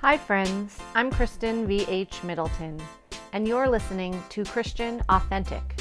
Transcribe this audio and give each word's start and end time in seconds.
Hi, 0.00 0.16
friends. 0.16 0.78
I'm 0.94 1.10
Kristen 1.10 1.66
V.H. 1.66 2.22
Middleton, 2.22 2.80
and 3.32 3.48
you're 3.48 3.68
listening 3.68 4.22
to 4.28 4.44
Christian 4.44 5.02
Authentic, 5.08 5.80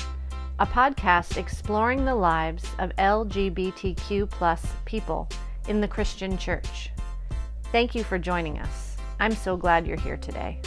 a 0.58 0.66
podcast 0.66 1.38
exploring 1.38 2.04
the 2.04 2.16
lives 2.16 2.66
of 2.80 2.90
LGBTQ 2.96 4.28
plus 4.28 4.66
people 4.86 5.30
in 5.68 5.82
the 5.82 5.88
Christian 5.88 6.36
church. 6.36 6.90
Thank 7.72 7.94
you 7.94 8.04
for 8.04 8.18
joining 8.18 8.58
us. 8.58 8.98
I'm 9.20 9.34
so 9.34 9.56
glad 9.56 9.86
you're 9.86 10.00
here 10.00 10.18
today. 10.18 10.62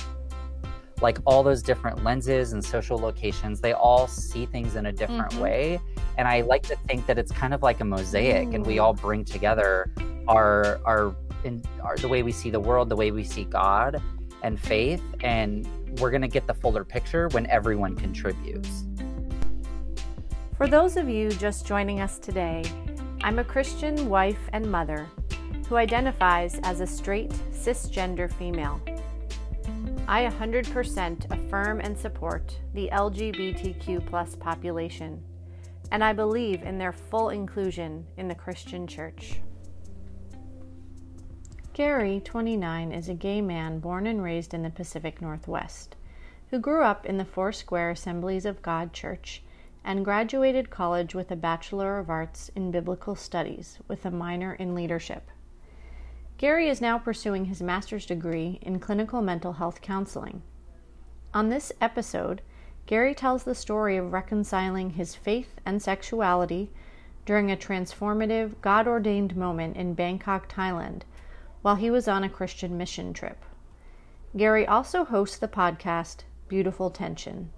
Like 1.01 1.19
all 1.27 1.43
those 1.43 1.61
different 1.61 2.05
lenses 2.05 2.53
and 2.53 2.65
social 2.65 2.99
locations, 2.99 3.61
they 3.61 3.73
all 3.73 4.07
see 4.07 4.47
things 4.47 4.77
in 4.77 4.87
a 4.87 4.93
different 4.93 5.33
mm-hmm. 5.33 5.41
way. 5.41 5.81
And 6.19 6.29
I 6.29 6.43
like 6.43 6.63
to 6.69 6.77
think 6.87 7.05
that 7.07 7.19
it's 7.19 7.33
kind 7.33 7.53
of 7.53 7.65
like 7.65 7.81
a 7.81 7.85
mosaic, 7.85 8.47
mm. 8.47 8.55
and 8.55 8.65
we 8.65 8.79
all 8.79 8.95
bring 8.95 9.25
together 9.25 9.93
our 10.29 10.81
our 10.85 11.17
in 11.45 11.63
our, 11.83 11.97
the 11.97 12.09
way 12.09 12.23
we 12.23 12.33
see 12.33 12.51
the 12.51 12.61
world, 12.61 12.89
the 12.89 12.97
way 12.97 13.11
we 13.11 13.25
see 13.25 13.45
God 13.45 14.03
and 14.43 14.59
faith, 14.59 15.03
and 15.23 15.67
we're 16.01 16.11
going 16.11 16.23
to 16.23 16.29
get 16.29 16.47
the 16.47 16.55
fuller 16.55 16.85
picture 16.85 17.29
when 17.29 17.47
everyone 17.47 17.97
contributes. 17.97 18.85
For 20.57 20.67
those 20.67 20.97
of 20.97 21.09
you 21.09 21.31
just 21.31 21.67
joining 21.67 22.01
us 22.01 22.19
today, 22.19 22.65
I'm 23.23 23.39
a 23.39 23.45
Christian 23.45 24.09
wife 24.09 24.49
and 24.53 24.71
mother 24.71 25.09
who 25.69 25.77
identifies 25.77 26.59
as 26.63 26.81
a 26.81 26.87
straight 26.87 27.31
cisgender 27.53 28.33
female. 28.33 28.81
I 30.09 30.27
100% 30.27 31.31
affirm 31.31 31.81
and 31.81 31.97
support 31.97 32.59
the 32.75 32.89
LGBTQ 32.93 34.39
population, 34.41 35.23
and 35.93 36.03
I 36.03 36.13
believe 36.13 36.63
in 36.63 36.79
their 36.79 36.93
full 36.93 37.29
inclusion 37.29 38.07
in 38.17 38.27
the 38.27 38.35
Christian 38.35 38.87
church. 38.87 39.41
Gary, 41.81 42.21
29, 42.23 42.93
is 42.93 43.09
a 43.09 43.15
gay 43.15 43.41
man 43.41 43.79
born 43.79 44.07
and 44.07 44.23
raised 44.23 44.53
in 44.53 44.63
the 44.63 44.69
Pacific 44.69 45.23
Northwest, 45.23 45.97
who 46.51 46.59
grew 46.59 46.83
up 46.83 47.07
in 47.07 47.17
the 47.17 47.25
Foursquare 47.25 47.89
Assemblies 47.89 48.45
of 48.45 48.61
God 48.61 48.93
Church 48.93 49.43
and 49.83 50.05
graduated 50.05 50.69
college 50.69 51.15
with 51.15 51.31
a 51.31 51.37
Bachelor 51.37 51.99
of 51.99 52.11
Arts 52.11 52.51
in 52.55 52.71
Biblical 52.71 53.15
Studies 53.15 53.79
with 53.89 54.05
a 54.05 54.11
minor 54.11 54.53
in 54.53 54.75
leadership. 54.75 55.31
Gary 56.37 56.69
is 56.69 56.83
now 56.83 56.99
pursuing 56.99 57.47
his 57.47 57.63
master's 57.63 58.05
degree 58.05 58.59
in 58.61 58.79
clinical 58.79 59.23
mental 59.23 59.55
health 59.55 59.81
counseling. 59.81 60.43
On 61.33 61.49
this 61.49 61.73
episode, 61.81 62.43
Gary 62.85 63.15
tells 63.15 63.45
the 63.45 63.55
story 63.55 63.97
of 63.97 64.13
reconciling 64.13 64.91
his 64.91 65.15
faith 65.15 65.55
and 65.65 65.81
sexuality 65.81 66.71
during 67.25 67.51
a 67.51 67.57
transformative, 67.57 68.61
God 68.61 68.87
ordained 68.87 69.35
moment 69.35 69.79
in 69.79 69.95
Bangkok, 69.95 70.47
Thailand 70.47 71.05
while 71.63 71.77
he 71.77 71.91
was 71.91 72.09
on 72.09 72.25
a 72.25 72.29
Christian 72.29 72.77
mission 72.77 73.13
trip. 73.13 73.45
Gary 74.37 74.67
also 74.67 75.05
hosts 75.05 75.39
the 75.39 75.49
podcast 75.49 76.25
Beautiful 76.49 76.91
Tension. 76.91 77.51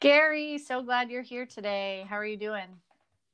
Gary, 0.00 0.58
so 0.58 0.82
glad 0.82 1.10
you're 1.10 1.22
here 1.22 1.46
today. 1.46 2.04
How 2.08 2.16
are 2.16 2.26
you 2.26 2.36
doing? 2.36 2.68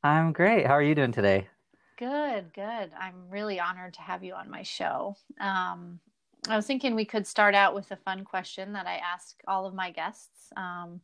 I'm 0.04 0.32
great. 0.32 0.66
How 0.66 0.72
are 0.72 0.82
you 0.82 0.94
doing 0.94 1.12
today? 1.12 1.48
Good, 1.96 2.52
good. 2.54 2.90
I'm 2.98 3.28
really 3.30 3.60
honored 3.60 3.94
to 3.94 4.00
have 4.02 4.24
you 4.24 4.34
on 4.34 4.50
my 4.50 4.62
show. 4.62 5.16
Um, 5.40 6.00
I 6.48 6.56
was 6.56 6.66
thinking 6.66 6.94
we 6.94 7.04
could 7.04 7.26
start 7.26 7.54
out 7.54 7.74
with 7.74 7.90
a 7.90 7.96
fun 7.96 8.24
question 8.24 8.72
that 8.72 8.86
I 8.86 8.96
ask 8.96 9.36
all 9.46 9.66
of 9.66 9.74
my 9.74 9.90
guests. 9.90 10.52
Um, 10.56 11.00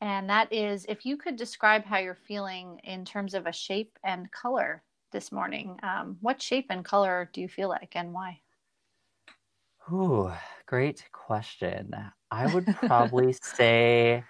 and 0.00 0.30
that 0.30 0.52
is 0.52 0.86
if 0.88 1.04
you 1.04 1.16
could 1.16 1.36
describe 1.36 1.84
how 1.84 1.98
you're 1.98 2.14
feeling 2.14 2.80
in 2.84 3.04
terms 3.04 3.34
of 3.34 3.46
a 3.46 3.52
shape 3.52 3.98
and 4.04 4.30
color 4.30 4.82
this 5.10 5.32
morning. 5.32 5.78
Um, 5.82 6.16
what 6.20 6.40
shape 6.40 6.66
and 6.70 6.84
color 6.84 7.30
do 7.32 7.40
you 7.40 7.48
feel 7.48 7.68
like 7.68 7.92
and 7.94 8.12
why? 8.12 8.40
Ooh, 9.92 10.30
great 10.66 11.04
question. 11.12 11.94
I 12.30 12.52
would 12.52 12.66
probably 12.76 13.34
say, 13.42 14.22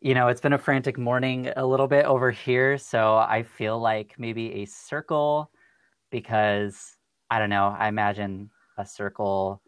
you 0.00 0.14
know, 0.14 0.28
it's 0.28 0.40
been 0.40 0.52
a 0.52 0.58
frantic 0.58 0.98
morning 0.98 1.50
a 1.56 1.66
little 1.66 1.88
bit 1.88 2.04
over 2.04 2.30
here. 2.30 2.78
So 2.78 3.16
I 3.16 3.42
feel 3.42 3.78
like 3.78 4.14
maybe 4.18 4.62
a 4.62 4.64
circle 4.66 5.50
because 6.10 6.96
I 7.30 7.38
don't 7.38 7.50
know. 7.50 7.74
I 7.78 7.88
imagine 7.88 8.50
a 8.76 8.86
circle 8.86 9.62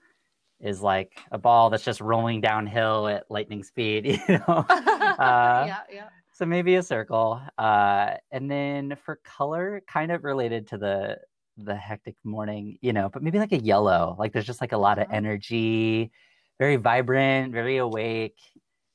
is 0.60 0.82
like 0.82 1.18
a 1.32 1.38
ball 1.38 1.70
that's 1.70 1.84
just 1.84 2.00
rolling 2.00 2.40
downhill 2.40 3.08
at 3.08 3.30
lightning 3.30 3.62
speed, 3.62 4.06
you 4.06 4.20
know? 4.28 4.44
uh, 4.68 5.64
yeah, 5.66 5.80
yeah. 5.90 6.08
So 6.40 6.46
maybe 6.46 6.76
a 6.76 6.82
circle. 6.82 7.38
Uh, 7.58 8.14
and 8.30 8.50
then 8.50 8.96
for 9.04 9.20
color, 9.24 9.82
kind 9.86 10.10
of 10.10 10.24
related 10.24 10.66
to 10.68 10.78
the 10.78 11.18
the 11.58 11.74
hectic 11.74 12.16
morning, 12.24 12.78
you 12.80 12.94
know, 12.94 13.10
but 13.10 13.22
maybe 13.22 13.38
like 13.38 13.52
a 13.52 13.58
yellow. 13.58 14.16
Like 14.18 14.32
there's 14.32 14.46
just 14.46 14.62
like 14.62 14.72
a 14.72 14.78
lot 14.78 14.98
of 14.98 15.04
uh-huh. 15.04 15.16
energy, 15.16 16.10
very 16.58 16.76
vibrant, 16.76 17.52
very 17.52 17.76
awake, 17.76 18.38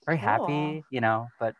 very 0.07 0.17
cool. 0.17 0.27
happy, 0.27 0.83
you 0.89 1.01
know, 1.01 1.27
but 1.39 1.53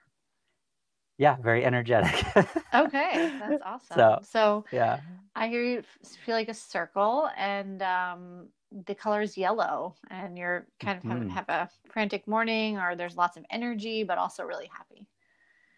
yeah, 1.20 1.36
very 1.44 1.64
energetic. 1.64 2.26
okay, 2.74 3.32
that's 3.40 3.62
awesome. 3.64 3.96
So, 3.96 4.20
so 4.24 4.66
yeah, 4.72 5.02
I 5.36 5.50
hear 5.50 5.64
you 5.64 5.84
feel 6.26 6.34
like 6.34 6.50
a 6.50 6.56
circle, 6.56 7.30
and 7.38 7.84
um, 7.84 8.48
the 8.88 8.96
color 8.96 9.22
is 9.22 9.38
yellow, 9.38 9.94
and 10.10 10.36
you're 10.36 10.66
kind 10.80 10.98
of 10.98 11.04
mm-hmm. 11.04 11.30
have, 11.30 11.48
have 11.48 11.70
a 11.70 11.92
frantic 11.92 12.28
morning, 12.28 12.80
or 12.80 12.96
there's 12.96 13.16
lots 13.16 13.38
of 13.38 13.46
energy, 13.52 14.04
but 14.04 14.18
also 14.18 14.44
really 14.44 14.68
happy. 14.76 15.08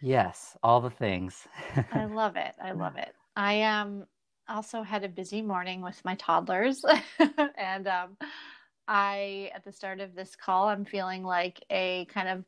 Yes, 0.01 0.55
all 0.63 0.81
the 0.81 0.89
things. 0.89 1.47
I 1.91 2.05
love 2.11 2.35
it. 2.35 2.53
I 2.61 2.71
love 2.71 2.97
it. 2.97 3.13
I 3.35 3.63
um 3.63 4.05
also 4.49 4.81
had 4.81 5.03
a 5.03 5.09
busy 5.09 5.41
morning 5.41 5.81
with 5.81 6.03
my 6.05 6.15
toddlers 6.15 6.85
and 7.57 7.87
um 7.87 8.17
I 8.87 9.51
at 9.53 9.65
the 9.65 9.71
start 9.71 9.99
of 9.99 10.15
this 10.15 10.35
call 10.35 10.69
I'm 10.69 10.85
feeling 10.85 11.23
like 11.23 11.63
a 11.69 12.05
kind 12.05 12.29
of 12.29 12.45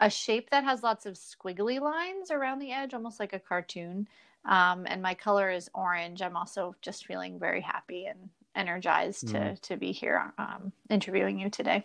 a 0.00 0.10
shape 0.10 0.50
that 0.50 0.64
has 0.64 0.82
lots 0.82 1.06
of 1.06 1.14
squiggly 1.14 1.80
lines 1.80 2.30
around 2.30 2.58
the 2.58 2.72
edge 2.72 2.94
almost 2.94 3.20
like 3.20 3.32
a 3.32 3.38
cartoon. 3.38 4.08
Um, 4.46 4.86
and 4.86 5.02
my 5.02 5.12
color 5.12 5.50
is 5.50 5.68
orange. 5.74 6.22
I'm 6.22 6.36
also 6.36 6.74
just 6.80 7.06
feeling 7.06 7.38
very 7.38 7.60
happy 7.60 8.06
and 8.06 8.30
energized 8.56 9.28
mm. 9.28 9.32
to 9.32 9.56
to 9.68 9.76
be 9.76 9.92
here 9.92 10.32
um, 10.38 10.72
interviewing 10.88 11.38
you 11.38 11.50
today. 11.50 11.84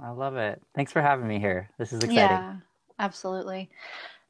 I 0.00 0.10
love 0.10 0.36
it. 0.36 0.62
Thanks 0.74 0.92
for 0.92 1.02
having 1.02 1.26
me 1.26 1.38
here. 1.38 1.68
This 1.78 1.92
is 1.92 2.02
exciting. 2.02 2.16
Yeah, 2.16 2.54
absolutely. 2.98 3.70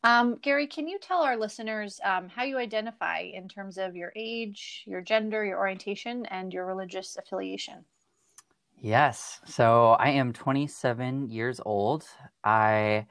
Um, 0.05 0.37
Gary, 0.43 0.67
can 0.67 0.87
you 0.87 0.99
tell 0.99 1.23
our 1.23 1.35
listeners 1.35 1.99
um, 2.05 2.29
how 2.29 2.43
you 2.45 2.59
identify 2.59 3.21
in 3.21 3.49
terms 3.49 3.79
of 3.79 3.97
your 3.97 4.13
age, 4.15 4.85
your 4.87 5.01
gender, 5.01 5.47
your 5.47 5.59
orientation, 5.59 6.27
and 6.27 6.53
your 6.53 6.67
religious 6.67 7.17
affiliation? 7.17 7.87
Yes. 8.79 9.41
So 9.47 9.93
I 9.93 10.11
am 10.11 10.35
27 10.35 11.31
years 11.31 11.59
old. 11.65 12.05
I 12.45 13.07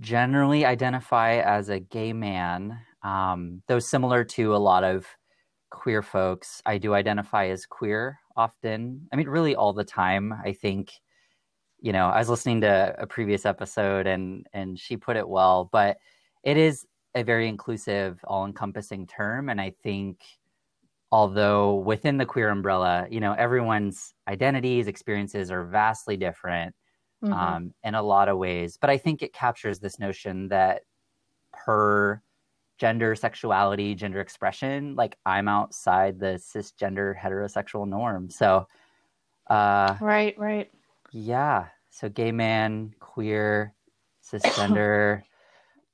generally 0.00 0.64
identify 0.64 1.34
as 1.34 1.68
a 1.68 1.80
gay 1.80 2.14
man, 2.14 2.78
um, 3.02 3.62
though 3.68 3.78
similar 3.78 4.24
to 4.24 4.56
a 4.56 4.56
lot 4.56 4.84
of 4.84 5.06
queer 5.70 6.00
folks. 6.00 6.62
I 6.64 6.78
do 6.78 6.94
identify 6.94 7.48
as 7.48 7.66
queer 7.66 8.18
often. 8.36 9.06
I 9.12 9.16
mean, 9.16 9.28
really 9.28 9.54
all 9.54 9.74
the 9.74 9.84
time. 9.84 10.32
I 10.32 10.54
think, 10.54 10.92
you 11.78 11.92
know, 11.92 12.06
I 12.06 12.18
was 12.18 12.30
listening 12.30 12.62
to 12.62 12.94
a 12.96 13.06
previous 13.06 13.44
episode 13.44 14.06
and 14.06 14.46
and 14.54 14.78
she 14.78 14.96
put 14.96 15.18
it 15.18 15.28
well, 15.28 15.68
but 15.70 15.98
it 16.42 16.56
is 16.56 16.86
a 17.14 17.22
very 17.22 17.48
inclusive, 17.48 18.20
all 18.24 18.46
encompassing 18.46 19.06
term. 19.06 19.48
And 19.48 19.60
I 19.60 19.74
think, 19.82 20.20
although 21.10 21.76
within 21.76 22.16
the 22.16 22.26
queer 22.26 22.48
umbrella, 22.48 23.06
you 23.10 23.20
know, 23.20 23.34
everyone's 23.34 24.14
identities, 24.28 24.86
experiences 24.86 25.50
are 25.50 25.64
vastly 25.64 26.16
different 26.16 26.74
mm-hmm. 27.22 27.32
um, 27.34 27.74
in 27.84 27.94
a 27.94 28.02
lot 28.02 28.28
of 28.28 28.38
ways. 28.38 28.78
But 28.80 28.90
I 28.90 28.96
think 28.96 29.22
it 29.22 29.32
captures 29.32 29.78
this 29.78 29.98
notion 29.98 30.48
that 30.48 30.82
per 31.52 32.22
gender, 32.78 33.14
sexuality, 33.14 33.94
gender 33.94 34.20
expression, 34.20 34.96
like 34.96 35.16
I'm 35.24 35.48
outside 35.48 36.18
the 36.18 36.40
cisgender 36.42 37.16
heterosexual 37.16 37.86
norm. 37.86 38.30
So, 38.30 38.66
uh, 39.48 39.96
right, 40.00 40.36
right. 40.38 40.70
Yeah. 41.12 41.66
So, 41.90 42.08
gay 42.08 42.32
man, 42.32 42.94
queer, 42.98 43.74
cisgender. 44.24 45.22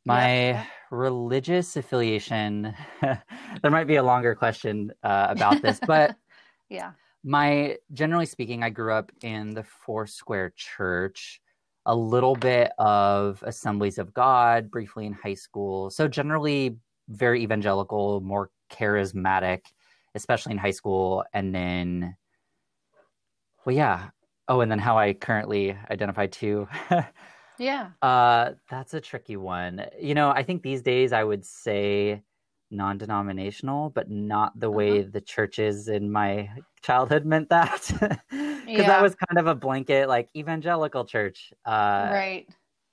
My 0.08 0.48
yeah. 0.48 0.64
religious 0.90 1.76
affiliation, 1.76 2.74
there 3.02 3.70
might 3.70 3.86
be 3.86 3.96
a 3.96 4.02
longer 4.02 4.34
question 4.34 4.90
uh, 5.02 5.26
about 5.28 5.60
this, 5.60 5.78
but 5.86 6.16
yeah. 6.70 6.92
My 7.24 7.76
generally 7.92 8.24
speaking, 8.24 8.62
I 8.62 8.70
grew 8.70 8.92
up 8.92 9.12
in 9.22 9.52
the 9.52 9.64
Foursquare 9.64 10.54
Church, 10.56 11.42
a 11.84 11.94
little 11.94 12.34
bit 12.34 12.70
of 12.78 13.42
Assemblies 13.46 13.98
of 13.98 14.14
God, 14.14 14.70
briefly 14.70 15.04
in 15.04 15.12
high 15.12 15.34
school. 15.34 15.90
So 15.90 16.08
generally 16.08 16.76
very 17.08 17.42
evangelical, 17.42 18.20
more 18.20 18.50
charismatic, 18.72 19.60
especially 20.14 20.52
in 20.52 20.58
high 20.58 20.70
school, 20.70 21.24
and 21.34 21.54
then 21.54 22.16
well, 23.66 23.76
yeah. 23.76 24.08
Oh, 24.48 24.62
and 24.62 24.70
then 24.70 24.78
how 24.78 24.96
I 24.96 25.12
currently 25.12 25.76
identify 25.90 26.28
too. 26.28 26.66
Yeah. 27.58 27.90
Uh, 28.02 28.52
that's 28.70 28.94
a 28.94 29.00
tricky 29.00 29.36
one. 29.36 29.84
You 30.00 30.14
know, 30.14 30.30
I 30.30 30.42
think 30.42 30.62
these 30.62 30.82
days 30.82 31.12
I 31.12 31.24
would 31.24 31.44
say 31.44 32.22
non-denominational, 32.70 33.90
but 33.90 34.10
not 34.10 34.58
the 34.58 34.70
way 34.70 35.00
uh-huh. 35.00 35.08
the 35.12 35.20
churches 35.20 35.88
in 35.88 36.10
my 36.10 36.50
childhood 36.82 37.24
meant 37.24 37.48
that. 37.50 38.20
Because 38.68 38.82
yeah. 38.82 38.88
that 38.88 39.02
was 39.02 39.14
kind 39.14 39.38
of 39.38 39.46
a 39.46 39.54
blanket, 39.54 40.10
like 40.10 40.28
evangelical 40.36 41.06
church. 41.06 41.54
Uh, 41.64 42.10
right. 42.12 42.46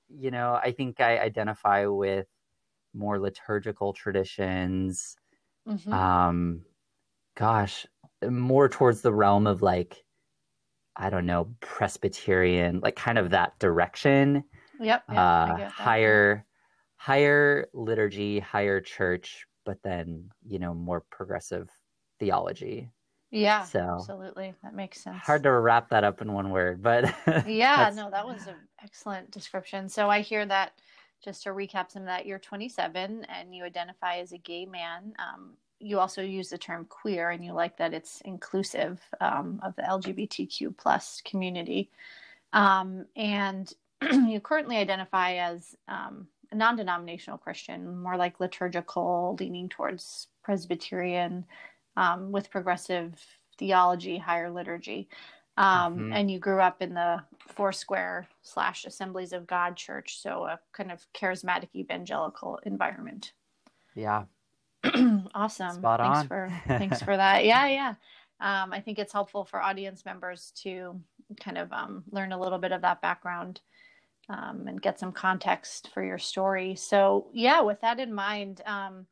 You 0.08 0.32
know, 0.32 0.54
I 0.54 0.72
think 0.72 1.02
I 1.02 1.20
identify 1.20 1.86
with 1.86 2.28
more 2.94 3.20
liturgical 3.20 3.92
traditions. 3.92 5.18
Mm-hmm. 5.68 5.92
Um, 5.92 6.62
gosh, 7.36 7.86
more 8.26 8.70
towards 8.70 9.02
the 9.02 9.14
realm 9.14 9.48
of 9.48 9.62
like, 9.62 10.05
I 10.98 11.10
don't 11.10 11.26
know, 11.26 11.50
Presbyterian, 11.60 12.80
like 12.80 12.96
kind 12.96 13.18
of 13.18 13.32
that 13.32 13.58
direction. 13.60 14.44
Yep. 14.80 15.04
yep 15.10 15.18
uh, 15.18 15.70
higher, 15.70 16.46
higher 16.96 17.68
liturgy, 17.74 18.40
higher 18.40 18.82
church, 18.82 19.46
but 19.66 19.78
then 19.84 20.30
you 20.48 20.60
know 20.60 20.74
more 20.74 21.04
progressive 21.12 21.70
theology. 22.20 22.90
Yeah, 23.32 23.64
so 23.64 23.96
absolutely, 24.00 24.54
that 24.64 24.74
makes 24.74 25.02
sense. 25.02 25.18
Hard 25.24 25.44
to 25.44 25.52
wrap 25.52 25.90
that 25.90 26.04
up 26.04 26.22
in 26.22 26.32
one 26.32 26.52
word, 26.52 26.82
but 26.82 27.14
yeah, 27.48 27.92
no, 27.94 28.10
that 28.10 28.26
was 28.26 28.48
an 28.48 28.56
excellent 28.84 29.32
description. 29.32 29.90
So 29.90 30.10
I 30.10 30.22
hear 30.22 30.46
that. 30.46 30.74
Just 31.24 31.44
to 31.44 31.50
recap 31.50 31.90
some 31.90 32.04
of 32.04 32.08
that, 32.08 32.28
you're 32.28 32.38
27 32.38 33.26
and 33.30 33.56
you 33.56 33.64
identify 33.64 34.18
as 34.18 34.32
a 34.32 34.38
gay 34.38 34.66
man. 34.66 35.14
Um, 35.18 35.54
you 35.86 36.00
also 36.00 36.22
use 36.22 36.50
the 36.50 36.58
term 36.58 36.86
queer, 36.86 37.30
and 37.30 37.46
you 37.46 37.54
like 37.54 37.78
that 37.78 37.94
it's 37.94 38.22
inclusive 38.22 39.00
um, 39.22 39.60
of 39.64 39.76
the 39.76 39.84
LGBTQ 39.84 40.76
plus 40.76 41.22
community. 41.24 41.92
Um, 42.54 43.06
and 43.16 43.72
you 44.02 44.40
currently 44.40 44.78
identify 44.78 45.36
as 45.36 45.76
um, 45.88 46.28
a 46.52 46.56
non 46.56 46.76
denominational 46.76 47.38
Christian, 47.38 48.02
more 48.02 48.18
like 48.18 48.40
liturgical, 48.40 49.38
leaning 49.40 49.70
towards 49.70 50.28
Presbyterian 50.44 51.46
um, 51.98 52.32
with 52.32 52.50
progressive 52.50 53.24
theology, 53.58 54.18
higher 54.18 54.50
liturgy. 54.50 55.08
Um, 55.58 55.98
mm-hmm. 55.98 56.14
And 56.14 56.32
you 56.32 56.40
grew 56.40 56.60
up 56.60 56.82
in 56.82 56.94
the 56.94 57.24
Foursquare 57.48 58.28
slash 58.42 58.86
Assemblies 58.86 59.34
of 59.34 59.48
God 59.48 59.78
church, 59.78 60.20
so 60.20 60.46
a 60.46 60.60
kind 60.74 60.92
of 60.92 61.06
charismatic 61.14 61.70
evangelical 61.76 62.60
environment. 62.64 63.32
Yeah. 63.94 64.24
awesome. 65.36 65.76
Spot 65.76 66.00
thanks 66.00 66.20
on. 66.20 66.28
for 66.28 66.62
thanks 66.68 67.02
for 67.04 67.16
that. 67.16 67.46
Yeah, 67.46 67.68
yeah. 67.68 67.96
Um, 68.40 68.74
I 68.74 68.82
think 68.82 69.00
it's 69.00 69.14
helpful 69.14 69.46
for 69.46 69.62
audience 69.62 70.06
members 70.06 70.52
to 70.64 71.00
kind 71.40 71.58
of 71.58 71.72
um, 71.72 72.04
learn 72.12 72.32
a 72.32 72.40
little 72.40 72.60
bit 72.60 72.72
of 72.72 72.82
that 72.82 73.02
background 73.02 73.62
um, 74.30 74.66
and 74.68 74.82
get 74.82 75.00
some 75.00 75.12
context 75.12 75.90
for 75.94 76.04
your 76.04 76.18
story. 76.18 76.76
So, 76.76 77.28
yeah, 77.32 77.62
with 77.62 77.80
that 77.82 78.00
in 78.00 78.14
mind, 78.14 78.62
um, 78.66 79.06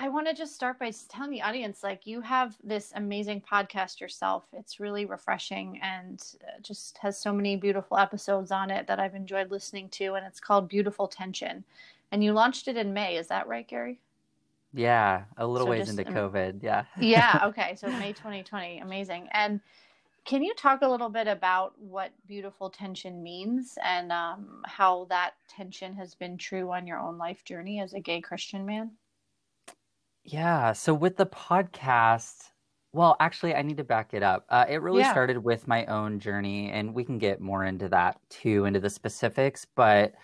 I 0.00 0.08
want 0.08 0.28
to 0.28 0.34
just 0.34 0.54
start 0.54 0.78
by 0.78 0.92
telling 1.08 1.32
the 1.32 1.42
audience 1.42 1.82
like, 1.82 2.06
you 2.06 2.20
have 2.20 2.56
this 2.62 2.92
amazing 2.94 3.42
podcast 3.42 4.00
yourself. 4.00 4.44
It's 4.52 4.78
really 4.78 5.06
refreshing 5.06 5.80
and 5.82 6.22
uh, 6.46 6.60
just 6.62 6.98
has 6.98 7.18
so 7.18 7.32
many 7.32 7.56
beautiful 7.56 7.98
episodes 7.98 8.52
on 8.52 8.70
it 8.70 8.86
that 8.86 9.00
I've 9.00 9.16
enjoyed 9.16 9.50
listening 9.50 9.88
to. 9.90 10.14
And 10.14 10.24
it's 10.24 10.38
called 10.38 10.68
Beautiful 10.68 11.08
Tension. 11.08 11.64
And 12.12 12.22
you 12.22 12.32
launched 12.32 12.68
it 12.68 12.76
in 12.76 12.94
May. 12.94 13.16
Is 13.16 13.26
that 13.26 13.48
right, 13.48 13.66
Gary? 13.66 13.98
Yeah, 14.74 15.24
a 15.36 15.46
little 15.46 15.66
so 15.66 15.70
ways 15.70 15.86
just, 15.86 15.98
into 15.98 16.10
COVID. 16.10 16.62
Yeah. 16.62 16.84
yeah. 17.00 17.40
Okay. 17.44 17.74
So 17.76 17.88
May 17.88 18.12
2020. 18.12 18.80
Amazing. 18.80 19.28
And 19.32 19.60
can 20.24 20.42
you 20.42 20.54
talk 20.54 20.82
a 20.82 20.88
little 20.88 21.08
bit 21.08 21.26
about 21.26 21.72
what 21.78 22.12
beautiful 22.26 22.68
tension 22.68 23.22
means 23.22 23.78
and 23.82 24.12
um, 24.12 24.60
how 24.66 25.06
that 25.08 25.32
tension 25.48 25.94
has 25.94 26.14
been 26.14 26.36
true 26.36 26.70
on 26.70 26.86
your 26.86 26.98
own 26.98 27.16
life 27.16 27.44
journey 27.44 27.80
as 27.80 27.94
a 27.94 28.00
gay 28.00 28.20
Christian 28.20 28.66
man? 28.66 28.90
Yeah. 30.24 30.74
So 30.74 30.92
with 30.92 31.16
the 31.16 31.26
podcast, 31.26 32.50
well, 32.92 33.16
actually, 33.20 33.54
I 33.54 33.62
need 33.62 33.78
to 33.78 33.84
back 33.84 34.12
it 34.12 34.22
up. 34.22 34.44
Uh, 34.50 34.66
it 34.68 34.82
really 34.82 35.00
yeah. 35.00 35.10
started 35.10 35.38
with 35.38 35.68
my 35.68 35.86
own 35.86 36.18
journey, 36.20 36.70
and 36.70 36.94
we 36.94 37.04
can 37.04 37.18
get 37.18 37.40
more 37.40 37.64
into 37.64 37.88
that 37.90 38.18
too, 38.30 38.64
into 38.64 38.80
the 38.80 38.90
specifics. 38.90 39.66
But 39.74 40.14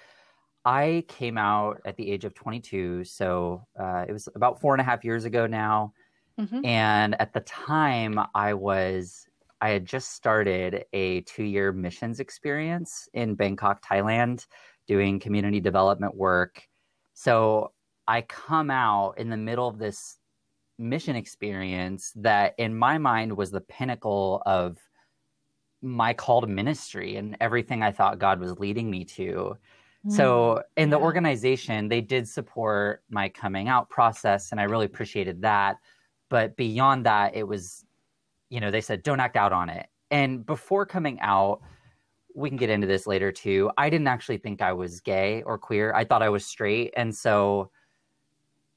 I 0.65 1.05
came 1.09 1.37
out 1.37 1.81
at 1.85 1.97
the 1.97 2.11
age 2.11 2.25
of 2.25 2.35
22. 2.35 3.05
So 3.05 3.67
uh, 3.79 4.05
it 4.09 4.13
was 4.13 4.29
about 4.35 4.61
four 4.61 4.75
and 4.75 4.81
a 4.81 4.85
half 4.85 5.05
years 5.05 5.25
ago 5.25 5.47
now. 5.47 5.93
Mm-hmm. 6.41 6.65
And 6.65 7.21
at 7.21 7.33
the 7.33 7.41
time, 7.41 8.19
I 8.35 8.55
was 8.55 9.27
I 9.61 9.71
had 9.71 9.87
just 9.87 10.13
started 10.13 10.85
a 10.93 11.23
two 11.23 11.45
year 11.45 11.73
missions 11.73 12.21
experience 12.21 13.09
in 13.15 13.35
Bangkok, 13.35 13.83
Thailand, 13.83 14.47
doing 14.87 15.21
community 15.21 15.61
development 15.61 16.15
work. 16.15 16.63
So 17.15 17.73
I 18.07 18.23
come 18.23 18.71
out 18.71 19.19
in 19.19 19.31
the 19.31 19.37
middle 19.37 19.69
of 19.69 19.79
this 19.79 20.19
mission 20.79 21.17
experience 21.17 22.13
that, 22.17 22.55
in 22.59 22.77
my 22.77 22.99
mind, 22.99 23.37
was 23.37 23.51
the 23.51 23.61
pinnacle 23.61 24.43
of 24.45 24.79
my 25.81 26.13
call 26.13 26.41
to 26.41 26.47
ministry 26.47 27.17
and 27.17 27.37
everything 27.41 27.83
I 27.83 27.93
thought 27.93 28.19
God 28.19 28.41
was 28.41 28.59
leading 28.59 28.91
me 28.91 29.05
to. 29.05 29.57
So, 30.11 30.63
in 30.77 30.91
the 30.91 30.99
organization, 30.99 31.89
they 31.89 32.01
did 32.01 32.29
support 32.29 33.03
my 33.09 33.29
coming 33.29 33.69
out 33.69 33.89
process, 33.89 34.53
and 34.53 34.61
I 34.61 34.65
really 34.65 34.87
appreciated 34.87 35.41
that. 35.43 35.79
But 36.29 36.57
beyond 36.57 37.07
that, 37.07 37.35
it 37.35 37.47
was 37.49 37.85
you 38.55 38.61
know, 38.61 38.71
they 38.71 38.81
said, 38.81 39.03
don't 39.03 39.19
act 39.19 39.37
out 39.37 39.53
on 39.53 39.69
it. 39.69 39.89
And 40.13 40.47
before 40.47 40.87
coming 40.87 41.19
out, 41.21 41.61
we 42.37 42.49
can 42.49 42.57
get 42.57 42.71
into 42.71 42.87
this 42.87 43.05
later 43.05 43.33
too. 43.33 43.69
I 43.77 43.91
didn't 43.91 44.07
actually 44.07 44.39
think 44.39 44.63
I 44.63 44.73
was 44.73 45.01
gay 45.01 45.43
or 45.43 45.59
queer. 45.59 45.93
I 45.93 46.05
thought 46.05 46.23
I 46.23 46.29
was 46.29 46.47
straight. 46.47 46.93
And 46.97 47.13
so 47.13 47.71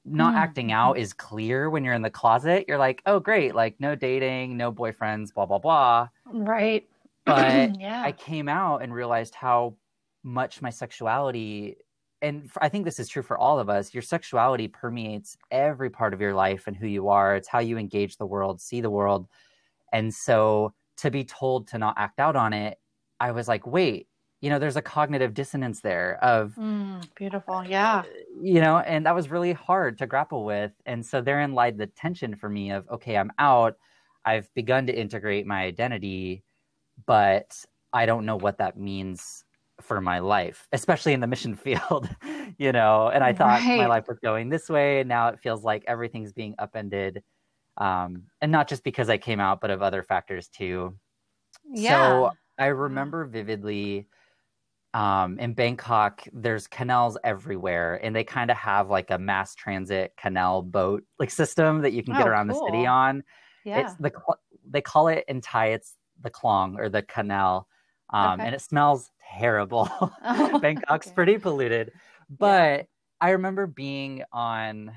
not 0.04 0.34
mm. 0.34 0.38
acting 0.38 0.72
out 0.72 0.98
is 0.98 1.14
clear 1.14 1.70
when 1.70 1.84
you're 1.84 1.94
in 1.94 2.02
the 2.02 2.10
closet. 2.10 2.66
You're 2.68 2.80
like, 2.80 3.04
oh, 3.06 3.20
great. 3.20 3.54
Like, 3.54 3.76
no 3.80 3.94
dating, 3.94 4.58
no 4.58 4.72
boyfriends, 4.72 5.32
blah, 5.32 5.46
blah, 5.46 5.60
blah. 5.60 6.10
Right. 6.26 6.88
But 7.28 7.78
yeah. 7.78 8.04
I 8.06 8.14
came 8.14 8.48
out 8.48 8.82
and 8.82 8.94
realized 8.94 9.36
how 9.36 9.76
much 10.28 10.62
my 10.62 10.70
sexuality, 10.70 11.78
and 12.22 12.52
I 12.60 12.70
think 12.70 12.84
this 12.84 13.00
is 13.00 13.08
true 13.08 13.24
for 13.24 13.38
all 13.38 13.60
of 13.60 13.70
us, 13.70 13.94
your 13.94 14.04
sexuality 14.04 14.68
permeates 14.68 15.38
every 15.50 15.90
part 15.90 16.14
of 16.14 16.22
your 16.22 16.34
life 16.34 16.68
and 16.68 16.76
who 16.76 16.86
you 16.88 17.08
are. 17.08 17.36
It's 17.36 17.48
how 17.48 17.60
you 17.60 17.78
engage 17.78 18.18
the 18.18 18.26
world, 18.26 18.60
see 18.60 18.82
the 18.82 18.90
world. 18.90 19.28
And 19.94 20.14
so 20.14 20.74
to 20.98 21.10
be 21.10 21.24
told 21.24 21.68
to 21.70 21.78
not 21.78 21.96
act 21.98 22.20
out 22.20 22.36
on 22.36 22.54
it, 22.54 22.78
I 23.20 23.32
was 23.32 23.48
like, 23.48 23.66
wait, 23.66 24.08
you 24.42 24.50
know, 24.50 24.60
there's 24.60 24.76
a 24.76 24.82
cognitive 24.82 25.34
dissonance 25.34 25.80
there 25.82 26.20
of 26.22 26.54
mm, 26.56 27.04
beautiful. 27.16 27.64
Yeah. 27.64 28.04
You 28.40 28.62
know, 28.62 28.80
and 28.80 29.06
that 29.06 29.16
was 29.16 29.32
really 29.32 29.54
hard 29.54 29.98
to 30.00 30.08
grapple 30.08 30.44
with. 30.44 30.72
And 30.86 31.06
so 31.06 31.22
therein 31.22 31.54
lied 31.54 31.78
the 31.78 31.88
tension 31.88 32.36
for 32.36 32.50
me 32.50 32.72
of, 32.72 32.88
okay, 32.90 33.18
I'm 33.18 33.32
out. 33.40 33.78
I've 34.26 34.54
begun 34.54 34.88
to 34.88 34.94
integrate 34.94 35.48
my 35.48 35.64
identity, 35.64 36.44
but 37.06 37.56
I 37.94 38.06
don't 38.06 38.26
know 38.26 38.36
what 38.36 38.58
that 38.58 38.78
means 38.78 39.46
for 39.88 40.02
my 40.02 40.20
life, 40.20 40.68
especially 40.72 41.14
in 41.14 41.20
the 41.20 41.28
mission 41.28 41.56
field, 41.56 42.10
you 42.58 42.72
know. 42.72 43.10
And 43.10 43.24
I 43.24 43.34
thought 43.34 43.62
right. 43.62 43.78
my 43.78 43.88
life 43.88 44.06
was 44.08 44.20
going 44.20 44.50
this 44.50 44.70
way, 44.70 45.00
and 45.00 45.10
now 45.10 45.30
it 45.30 45.40
feels 45.40 45.64
like 45.64 45.84
everything's 45.88 46.34
being 46.34 46.56
upended 46.60 47.24
um, 47.78 48.24
and 48.42 48.52
not 48.52 48.68
just 48.68 48.84
because 48.84 49.10
I 49.10 49.18
came 49.18 49.40
out, 49.40 49.62
but 49.62 49.70
of 49.70 49.82
other 49.82 50.04
factors 50.04 50.48
too. 50.48 50.96
Yeah. 51.72 52.10
So 52.10 52.32
I 52.58 52.68
remember 52.68 53.26
vividly 53.26 54.08
um, 54.94 55.38
in 55.38 55.54
Bangkok, 55.54 56.24
there's 56.34 56.66
canals 56.68 57.18
everywhere, 57.24 58.00
and 58.04 58.16
they 58.16 58.24
kind 58.24 58.50
of 58.50 58.58
have 58.58 58.90
like 58.90 59.12
a 59.12 59.18
mass 59.18 59.54
transit 59.54 60.14
canal 60.18 60.64
boat 60.64 61.04
like 61.20 61.30
system 61.30 61.82
that 61.82 61.94
you 61.94 62.04
can 62.04 62.16
get 62.16 62.26
oh, 62.26 62.30
around 62.30 62.50
cool. 62.50 62.66
the 62.66 62.72
city 62.72 62.88
on. 62.88 63.24
Yeah. 63.64 63.82
It's 63.82 63.96
the 63.96 64.12
they 64.70 64.82
call 64.82 65.08
it 65.10 65.24
in 65.28 65.42
Thai, 65.42 65.68
it's 65.68 65.94
the 66.22 66.32
klong 66.32 66.80
or 66.80 66.90
the 66.90 67.04
canal, 67.04 67.68
um, 68.10 68.40
okay. 68.40 68.48
and 68.48 68.56
it 68.56 68.62
smells 68.62 69.12
terrible. 69.38 69.90
Oh, 70.24 70.60
Bangkok's 70.62 71.08
okay. 71.08 71.16
pretty 71.16 71.38
polluted, 71.38 71.92
but 72.30 72.80
yeah. 72.80 72.84
I 73.22 73.30
remember 73.32 73.68
being 73.68 74.24
on, 74.32 74.92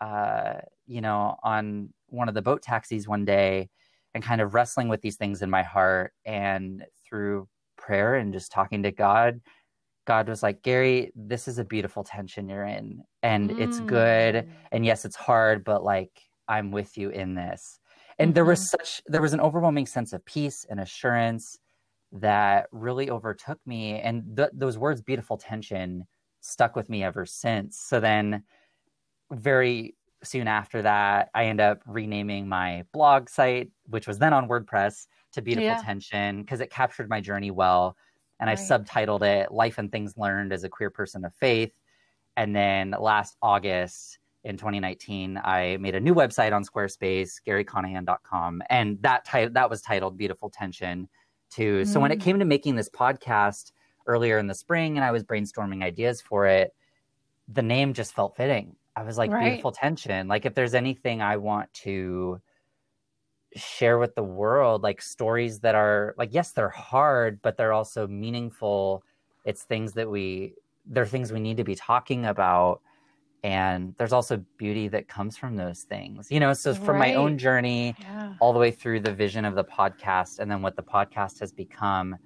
uh, 0.00 0.54
you 0.86 1.00
know, 1.00 1.36
on 1.42 1.90
one 2.08 2.28
of 2.28 2.34
the 2.34 2.42
boat 2.42 2.62
taxis 2.62 3.08
one 3.08 3.24
day 3.24 3.68
and 4.14 4.22
kind 4.22 4.40
of 4.40 4.54
wrestling 4.54 4.88
with 4.88 5.02
these 5.02 5.16
things 5.16 5.42
in 5.42 5.50
my 5.50 5.62
heart 5.62 6.12
and 6.24 6.84
through 7.06 7.48
prayer 7.76 8.14
and 8.14 8.32
just 8.32 8.50
talking 8.52 8.82
to 8.84 8.90
God 8.90 9.40
God 10.06 10.28
was 10.28 10.42
like, 10.42 10.62
Gary, 10.62 11.12
this 11.14 11.48
is 11.48 11.58
a 11.58 11.64
beautiful 11.64 12.04
tension 12.04 12.48
you're 12.48 12.64
in, 12.64 13.02
and 13.22 13.50
mm. 13.50 13.60
it's 13.60 13.80
good. 13.80 14.36
Mm. 14.36 14.48
And 14.72 14.86
yes, 14.86 15.04
it's 15.04 15.16
hard, 15.16 15.64
but 15.64 15.84
like, 15.84 16.10
I'm 16.48 16.70
with 16.70 16.96
you 16.96 17.10
in 17.10 17.34
this. 17.34 17.80
And 18.18 18.28
mm-hmm. 18.28 18.34
there 18.34 18.44
was 18.44 18.60
mm-hmm. 18.60 18.84
such, 18.84 19.02
there 19.06 19.20
was 19.20 19.32
an 19.34 19.40
overwhelming 19.40 19.86
sense 19.86 20.12
of 20.12 20.24
peace 20.24 20.64
and 20.70 20.80
assurance 20.80 21.58
that 22.12 22.68
really 22.72 23.10
overtook 23.10 23.58
me. 23.66 24.00
And 24.00 24.36
th- 24.36 24.50
those 24.52 24.78
words, 24.78 25.00
beautiful 25.00 25.36
tension, 25.36 26.06
stuck 26.40 26.76
with 26.76 26.88
me 26.88 27.02
ever 27.02 27.26
since. 27.26 27.78
So 27.78 28.00
then, 28.00 28.42
very 29.32 29.96
soon 30.22 30.48
after 30.48 30.82
that, 30.82 31.30
I 31.34 31.46
end 31.46 31.60
up 31.60 31.82
renaming 31.86 32.48
my 32.48 32.84
blog 32.92 33.28
site, 33.28 33.70
which 33.88 34.06
was 34.06 34.18
then 34.18 34.32
on 34.32 34.48
WordPress, 34.48 35.06
to 35.32 35.42
Beautiful 35.42 35.66
yeah. 35.66 35.82
Tension 35.82 36.42
because 36.42 36.60
it 36.60 36.70
captured 36.70 37.08
my 37.08 37.20
journey 37.20 37.50
well. 37.50 37.96
And 38.40 38.48
right. 38.48 38.58
I 38.58 38.60
subtitled 38.60 39.22
it 39.22 39.52
Life 39.52 39.78
and 39.78 39.90
Things 39.90 40.14
Learned 40.16 40.52
as 40.52 40.64
a 40.64 40.68
Queer 40.68 40.90
Person 40.90 41.24
of 41.24 41.34
Faith. 41.34 41.72
And 42.36 42.54
then 42.54 42.94
last 42.98 43.36
August, 43.40 44.18
in 44.44 44.56
2019, 44.56 45.40
I 45.42 45.76
made 45.78 45.96
a 45.96 46.00
new 46.00 46.14
website 46.14 46.52
on 46.52 46.64
Squarespace, 46.64 47.40
garyconahan.com, 47.46 48.62
and 48.70 48.96
that 49.02 49.24
ti- 49.24 49.48
that 49.48 49.68
was 49.68 49.82
titled 49.82 50.16
Beautiful 50.16 50.50
Tension 50.50 51.08
too. 51.50 51.82
Mm. 51.82 51.86
So 51.86 52.00
when 52.00 52.12
it 52.12 52.18
mm. 52.18 52.22
came 52.22 52.38
to 52.38 52.44
making 52.44 52.76
this 52.76 52.88
podcast 52.88 53.72
earlier 54.06 54.38
in 54.38 54.46
the 54.46 54.54
spring 54.54 54.96
and 54.96 55.04
I 55.04 55.10
was 55.10 55.24
brainstorming 55.24 55.82
ideas 55.82 56.20
for 56.20 56.46
it, 56.46 56.74
the 57.48 57.62
name 57.62 57.92
just 57.92 58.14
felt 58.14 58.36
fitting. 58.36 58.76
I 58.94 59.02
was 59.02 59.18
like 59.18 59.30
right. 59.30 59.50
beautiful 59.50 59.72
tension. 59.72 60.26
Like 60.26 60.46
if 60.46 60.54
there's 60.54 60.74
anything 60.74 61.20
I 61.20 61.36
want 61.36 61.72
to 61.74 62.40
share 63.54 63.98
with 63.98 64.14
the 64.14 64.22
world, 64.22 64.82
like 64.82 65.02
stories 65.02 65.60
that 65.60 65.74
are 65.74 66.14
like 66.16 66.30
yes, 66.32 66.52
they're 66.52 66.68
hard, 66.68 67.40
but 67.42 67.56
they're 67.56 67.72
also 67.72 68.06
meaningful. 68.06 69.02
It's 69.44 69.62
things 69.62 69.92
that 69.92 70.10
we 70.10 70.54
they're 70.86 71.06
things 71.06 71.32
we 71.32 71.40
need 71.40 71.56
to 71.58 71.64
be 71.64 71.74
talking 71.74 72.24
about 72.24 72.80
and 73.42 73.94
there's 73.98 74.12
also 74.12 74.42
beauty 74.56 74.88
that 74.88 75.08
comes 75.08 75.36
from 75.36 75.56
those 75.56 75.82
things 75.82 76.28
you 76.30 76.40
know 76.40 76.52
so 76.52 76.74
from 76.74 76.96
right. 76.96 77.10
my 77.10 77.14
own 77.14 77.36
journey 77.38 77.94
yeah. 78.00 78.32
all 78.40 78.52
the 78.52 78.58
way 78.58 78.70
through 78.70 79.00
the 79.00 79.12
vision 79.12 79.44
of 79.44 79.54
the 79.54 79.64
podcast 79.64 80.38
and 80.38 80.50
then 80.50 80.62
what 80.62 80.76
the 80.76 80.82
podcast 80.82 81.38
has 81.38 81.52
become 81.52 82.16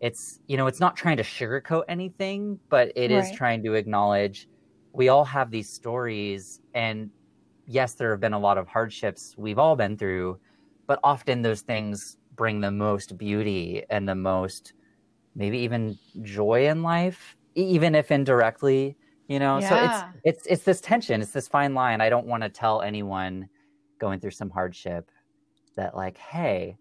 it's 0.00 0.40
you 0.46 0.56
know 0.56 0.66
it's 0.66 0.80
not 0.80 0.96
trying 0.96 1.16
to 1.16 1.22
sugarcoat 1.22 1.84
anything 1.88 2.58
but 2.68 2.90
it 2.96 3.10
right. 3.10 3.24
is 3.24 3.30
trying 3.36 3.62
to 3.62 3.74
acknowledge 3.74 4.48
we 4.92 5.08
all 5.08 5.24
have 5.24 5.50
these 5.50 5.70
stories 5.70 6.60
and 6.74 7.10
yes 7.66 7.94
there 7.94 8.10
have 8.10 8.20
been 8.20 8.32
a 8.32 8.38
lot 8.38 8.58
of 8.58 8.66
hardships 8.66 9.34
we've 9.36 9.58
all 9.58 9.76
been 9.76 9.96
through 9.96 10.38
but 10.86 10.98
often 11.04 11.42
those 11.42 11.62
things 11.62 12.16
bring 12.36 12.60
the 12.60 12.70
most 12.70 13.16
beauty 13.16 13.84
and 13.90 14.08
the 14.08 14.14
most 14.14 14.72
maybe 15.36 15.58
even 15.58 15.96
joy 16.22 16.66
in 16.66 16.82
life 16.82 17.36
even 17.54 17.94
if 17.94 18.10
indirectly 18.10 18.96
you 19.28 19.38
know 19.38 19.58
yeah. 19.58 19.68
so 19.68 19.84
it's 19.84 20.18
it's 20.24 20.46
it's 20.46 20.64
this 20.64 20.80
tension 20.80 21.20
it's 21.20 21.30
this 21.30 21.48
fine 21.48 21.74
line 21.74 22.00
i 22.00 22.08
don't 22.08 22.26
want 22.26 22.42
to 22.42 22.48
tell 22.48 22.82
anyone 22.82 23.48
going 23.98 24.20
through 24.20 24.30
some 24.30 24.50
hardship 24.50 25.10
that 25.76 25.96
like 25.96 26.18
hey 26.18 26.76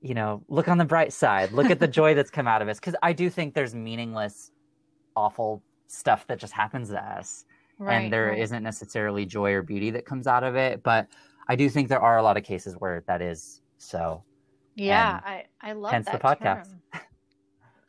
you 0.00 0.14
know 0.14 0.42
look 0.48 0.68
on 0.68 0.78
the 0.78 0.84
bright 0.84 1.12
side 1.12 1.52
look 1.52 1.70
at 1.70 1.78
the 1.78 1.88
joy 2.00 2.14
that's 2.14 2.30
come 2.30 2.48
out 2.48 2.62
of 2.62 2.68
us 2.68 2.78
because 2.78 2.94
i 3.02 3.12
do 3.12 3.28
think 3.28 3.54
there's 3.54 3.74
meaningless 3.74 4.52
awful 5.16 5.62
stuff 5.86 6.26
that 6.26 6.38
just 6.38 6.52
happens 6.52 6.88
to 6.88 6.98
us 6.98 7.44
right, 7.78 7.94
and 7.94 8.12
there 8.12 8.28
right. 8.28 8.50
not 8.50 8.62
necessarily 8.62 9.24
joy 9.24 9.52
or 9.52 9.62
beauty 9.62 9.90
that 9.90 10.06
comes 10.06 10.26
out 10.26 10.44
of 10.44 10.56
it 10.56 10.82
but 10.82 11.06
i 11.48 11.54
do 11.54 11.68
think 11.68 11.88
there 11.88 12.00
are 12.00 12.18
a 12.18 12.22
lot 12.22 12.36
of 12.36 12.42
cases 12.42 12.74
where 12.78 13.04
that 13.06 13.20
is 13.20 13.60
so 13.78 14.22
yeah 14.76 15.20
i 15.24 15.44
i 15.60 15.72
love 15.72 15.92
hence 15.92 16.06
that 16.06 16.20
the 16.20 16.26
podcast 16.26 16.70
term. 16.92 17.02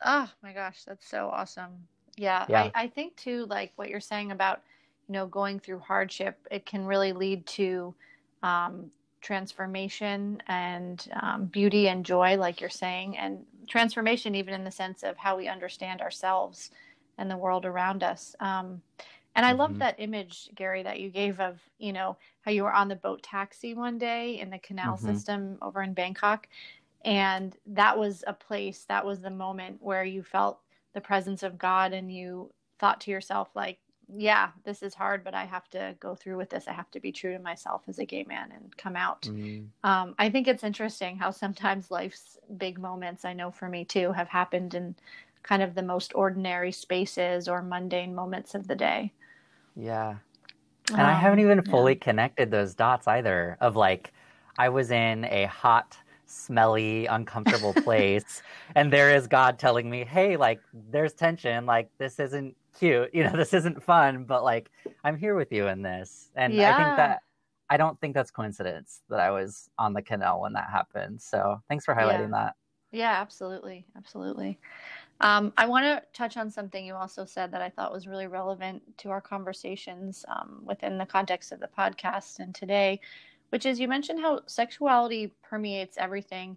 oh 0.04 0.30
my 0.42 0.52
gosh 0.52 0.82
that's 0.86 1.08
so 1.08 1.30
awesome 1.32 1.72
yeah, 2.16 2.46
yeah. 2.48 2.70
I, 2.74 2.84
I 2.84 2.88
think 2.88 3.16
too, 3.16 3.46
like 3.46 3.72
what 3.76 3.88
you're 3.88 4.00
saying 4.00 4.32
about, 4.32 4.62
you 5.08 5.12
know, 5.12 5.26
going 5.26 5.60
through 5.60 5.78
hardship, 5.80 6.38
it 6.50 6.66
can 6.66 6.84
really 6.84 7.12
lead 7.12 7.46
to 7.46 7.94
um, 8.42 8.90
transformation 9.20 10.42
and 10.46 11.08
um, 11.20 11.46
beauty 11.46 11.88
and 11.88 12.04
joy, 12.04 12.36
like 12.36 12.60
you're 12.60 12.70
saying, 12.70 13.16
and 13.18 13.44
transformation, 13.68 14.34
even 14.34 14.54
in 14.54 14.64
the 14.64 14.70
sense 14.70 15.02
of 15.02 15.16
how 15.16 15.36
we 15.36 15.48
understand 15.48 16.00
ourselves 16.00 16.70
and 17.18 17.30
the 17.30 17.36
world 17.36 17.64
around 17.64 18.02
us. 18.02 18.36
Um, 18.40 18.80
and 19.34 19.44
I 19.44 19.50
mm-hmm. 19.50 19.60
love 19.60 19.78
that 19.78 19.96
image, 19.98 20.48
Gary, 20.54 20.82
that 20.82 21.00
you 21.00 21.10
gave 21.10 21.40
of, 21.40 21.58
you 21.78 21.92
know, 21.92 22.16
how 22.42 22.50
you 22.50 22.62
were 22.62 22.72
on 22.72 22.88
the 22.88 22.96
boat 22.96 23.22
taxi 23.22 23.74
one 23.74 23.98
day 23.98 24.40
in 24.40 24.50
the 24.50 24.58
canal 24.58 24.96
mm-hmm. 24.96 25.06
system 25.06 25.58
over 25.60 25.82
in 25.82 25.92
Bangkok. 25.92 26.48
And 27.04 27.56
that 27.66 27.98
was 27.98 28.24
a 28.26 28.32
place, 28.32 28.84
that 28.88 29.04
was 29.04 29.20
the 29.20 29.30
moment 29.30 29.78
where 29.80 30.04
you 30.04 30.22
felt 30.22 30.60
the 30.96 31.00
presence 31.02 31.42
of 31.42 31.58
God 31.58 31.92
and 31.92 32.10
you 32.10 32.50
thought 32.78 33.02
to 33.02 33.10
yourself 33.10 33.50
like 33.54 33.78
yeah 34.16 34.48
this 34.64 34.82
is 34.82 34.94
hard 34.94 35.22
but 35.22 35.34
i 35.34 35.44
have 35.44 35.68
to 35.68 35.94
go 36.00 36.14
through 36.14 36.38
with 36.38 36.48
this 36.48 36.68
i 36.68 36.72
have 36.72 36.90
to 36.90 37.00
be 37.00 37.12
true 37.12 37.32
to 37.34 37.38
myself 37.38 37.82
as 37.86 37.98
a 37.98 38.04
gay 38.04 38.24
man 38.26 38.50
and 38.54 38.74
come 38.78 38.96
out 38.96 39.22
mm-hmm. 39.22 39.64
um, 39.88 40.14
i 40.18 40.30
think 40.30 40.48
it's 40.48 40.64
interesting 40.64 41.16
how 41.18 41.30
sometimes 41.30 41.90
life's 41.90 42.38
big 42.56 42.78
moments 42.78 43.24
i 43.26 43.32
know 43.32 43.50
for 43.50 43.68
me 43.68 43.84
too 43.84 44.10
have 44.12 44.28
happened 44.28 44.74
in 44.74 44.94
kind 45.42 45.62
of 45.62 45.74
the 45.74 45.82
most 45.82 46.14
ordinary 46.14 46.72
spaces 46.72 47.46
or 47.46 47.62
mundane 47.62 48.14
moments 48.14 48.54
of 48.54 48.68
the 48.68 48.76
day 48.76 49.12
yeah 49.74 50.14
and 50.92 51.00
um, 51.00 51.06
i 51.06 51.12
haven't 51.12 51.40
even 51.40 51.62
fully 51.62 51.92
yeah. 51.94 52.04
connected 52.04 52.50
those 52.50 52.74
dots 52.74 53.06
either 53.08 53.58
of 53.60 53.76
like 53.76 54.12
i 54.56 54.68
was 54.68 54.90
in 54.92 55.24
a 55.26 55.44
hot 55.46 55.98
smelly, 56.26 57.06
uncomfortable 57.06 57.72
place. 57.84 58.42
and 58.74 58.92
there 58.92 59.14
is 59.14 59.26
God 59.26 59.58
telling 59.58 59.88
me, 59.88 60.04
hey, 60.04 60.36
like, 60.36 60.60
there's 60.90 61.12
tension. 61.12 61.66
Like, 61.66 61.90
this 61.98 62.18
isn't 62.18 62.56
cute. 62.78 63.10
You 63.14 63.24
know, 63.24 63.36
this 63.36 63.54
isn't 63.54 63.82
fun, 63.82 64.24
but 64.24 64.44
like, 64.44 64.70
I'm 65.04 65.16
here 65.16 65.34
with 65.34 65.52
you 65.52 65.68
in 65.68 65.82
this. 65.82 66.30
And 66.34 66.52
yeah. 66.52 66.74
I 66.74 66.84
think 66.84 66.96
that, 66.96 67.20
I 67.68 67.76
don't 67.76 68.00
think 68.00 68.14
that's 68.14 68.30
coincidence 68.30 69.02
that 69.08 69.20
I 69.20 69.30
was 69.30 69.70
on 69.78 69.92
the 69.92 70.02
canal 70.02 70.40
when 70.40 70.52
that 70.52 70.68
happened. 70.70 71.20
So 71.20 71.60
thanks 71.68 71.84
for 71.84 71.94
highlighting 71.94 72.30
yeah. 72.30 72.44
that. 72.44 72.54
Yeah, 72.92 73.20
absolutely. 73.20 73.84
Absolutely. 73.96 74.58
Um, 75.20 75.52
I 75.56 75.66
want 75.66 75.84
to 75.84 76.02
touch 76.12 76.36
on 76.36 76.50
something 76.50 76.84
you 76.84 76.94
also 76.94 77.24
said 77.24 77.50
that 77.52 77.62
I 77.62 77.70
thought 77.70 77.92
was 77.92 78.06
really 78.06 78.26
relevant 78.26 78.82
to 78.98 79.10
our 79.10 79.20
conversations 79.20 80.24
um, 80.28 80.60
within 80.64 80.98
the 80.98 81.06
context 81.06 81.52
of 81.52 81.60
the 81.60 81.68
podcast 81.76 82.38
and 82.38 82.54
today, 82.54 83.00
which 83.50 83.66
is 83.66 83.80
you 83.80 83.88
mentioned 83.88 84.20
how 84.20 84.40
sexuality 84.46 85.32
permeates 85.42 85.96
everything. 85.98 86.56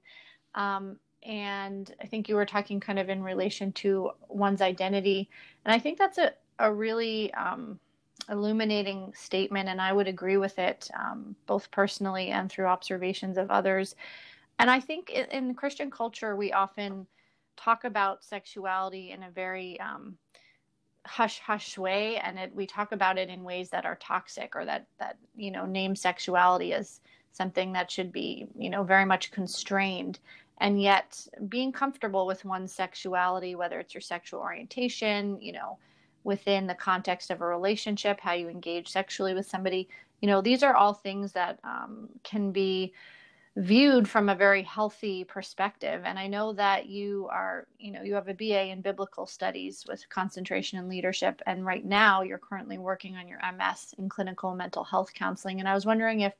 Um, 0.56 0.98
and 1.24 1.94
I 2.02 2.08
think 2.08 2.30
you 2.30 2.36
were 2.36 2.46
talking 2.46 2.80
kind 2.80 3.00
of 3.00 3.10
in 3.10 3.22
relation 3.22 3.72
to 3.74 4.12
one's 4.28 4.62
identity. 4.62 5.30
And 5.66 5.74
I 5.74 5.80
think 5.80 5.98
that's 5.98 6.18
a, 6.18 6.34
a 6.60 6.72
really 6.72 7.34
um, 7.34 7.80
illuminating 8.30 9.14
statement. 9.16 9.70
And 9.70 9.82
I 9.82 9.92
would 9.92 10.08
agree 10.08 10.38
with 10.38 10.58
it, 10.60 10.90
um, 10.98 11.36
both 11.46 11.70
personally 11.72 12.30
and 12.30 12.50
through 12.50 12.68
observations 12.68 13.38
of 13.38 13.52
others. 13.52 13.96
And 14.60 14.70
I 14.70 14.80
think 14.80 15.10
in, 15.10 15.26
in 15.26 15.54
Christian 15.56 15.92
culture, 15.92 16.36
we 16.36 16.54
often 16.54 17.06
talk 17.58 17.84
about 17.84 18.24
sexuality 18.24 19.12
in 19.12 19.24
a 19.24 19.32
very 19.32 19.80
um, 19.80 20.18
hush 21.06 21.40
hush 21.40 21.78
way 21.78 22.18
and 22.18 22.38
it, 22.38 22.54
we 22.54 22.68
talk 22.68 22.92
about 22.92 23.18
it 23.18 23.30
in 23.30 23.44
ways 23.44 23.70
that 23.70 23.86
are 23.86 23.96
toxic 23.96 24.56
or 24.56 24.66
that 24.66 24.86
that 25.00 25.18
you 25.36 25.50
know 25.50 25.66
name 25.66 25.96
sexuality 25.96 26.74
as 26.74 27.00
something 27.32 27.72
that 27.74 27.90
should 27.90 28.12
be 28.12 28.48
you 28.58 28.70
know 28.70 28.84
very 28.84 29.06
much 29.06 29.32
constrained. 29.32 30.20
And 30.62 30.82
yet 30.82 31.26
being 31.48 31.72
comfortable 31.72 32.26
with 32.26 32.44
one's 32.44 32.74
sexuality 32.74 33.56
whether 33.56 33.80
it's 33.80 33.94
your 33.94 34.02
sexual 34.02 34.42
orientation 34.42 35.40
you 35.42 35.54
know 35.54 35.78
within 36.26 36.68
the 36.68 36.76
context 36.76 37.32
of 37.32 37.40
a 37.40 37.46
relationship 37.46 38.20
how 38.20 38.34
you 38.34 38.50
engage 38.50 38.90
sexually 38.90 39.34
with 39.34 39.48
somebody 39.48 39.88
you 40.22 40.28
know 40.28 40.42
these 40.42 40.64
are 40.64 40.76
all 40.76 40.94
things 40.94 41.32
that 41.32 41.60
um, 41.64 42.10
can 42.24 42.52
be 42.52 42.94
viewed 43.60 44.08
from 44.08 44.30
a 44.30 44.36
very 44.36 44.64
healthy 44.64 45.26
perspective. 45.26 46.04
And 46.06 46.18
i 46.18 46.28
know 46.28 46.54
that 46.54 46.86
you 46.86 47.28
are 47.30 47.68
you 47.78 47.92
know 47.92 48.02
you 48.02 48.14
have 48.14 48.30
a 48.30 48.34
ba 48.34 48.68
in 48.68 48.82
biblical 48.82 49.26
studies 49.26 49.84
with 49.88 50.08
concentration 50.08 50.80
in 50.80 50.88
leadership. 50.88 51.42
And 51.46 51.66
right 51.66 51.84
now 51.84 52.22
you're 52.22 52.38
currently 52.38 52.78
working 52.78 53.18
on 53.18 53.28
your 53.28 53.40
ms 53.58 53.94
in 53.98 54.08
clinical 54.08 54.56
mental 54.56 54.86
health 54.86 55.14
counseling. 55.14 55.60
And 55.60 55.68
i 55.68 55.74
was 55.74 55.86
wondering 55.86 56.22
if 56.22 56.34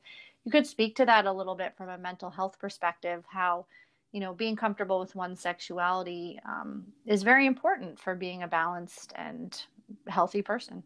you 0.44 0.50
could 0.50 0.66
speak 0.66 0.96
to 0.96 1.04
that 1.04 1.26
a 1.26 1.32
little 1.32 1.54
bit 1.54 1.76
from 1.76 1.90
a 1.90 1.98
mental 1.98 2.30
health 2.30 2.58
perspective 2.58 3.22
how 3.28 3.66
you 4.12 4.20
know 4.20 4.32
being 4.32 4.56
comfortable 4.56 4.98
with 4.98 5.14
one's 5.14 5.40
sexuality 5.40 6.40
um, 6.46 6.86
is 7.04 7.22
very 7.22 7.44
important 7.44 8.00
for 8.00 8.14
being 8.14 8.44
a 8.44 8.48
balanced 8.48 9.12
and 9.16 9.62
healthy 10.08 10.40
person. 10.40 10.82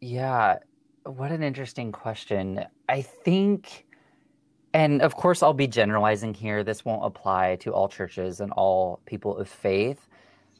Yeah 0.00 0.58
what 1.04 1.32
an 1.32 1.42
interesting 1.42 1.92
question. 1.92 2.64
I 2.88 3.00
think 3.02 3.86
and 4.72 5.02
of 5.02 5.16
course, 5.16 5.42
I'll 5.42 5.52
be 5.52 5.66
generalizing 5.66 6.34
here. 6.34 6.62
This 6.62 6.84
won't 6.84 7.04
apply 7.04 7.56
to 7.60 7.72
all 7.72 7.88
churches 7.88 8.40
and 8.40 8.52
all 8.52 9.00
people 9.04 9.36
of 9.36 9.48
faith. 9.48 10.08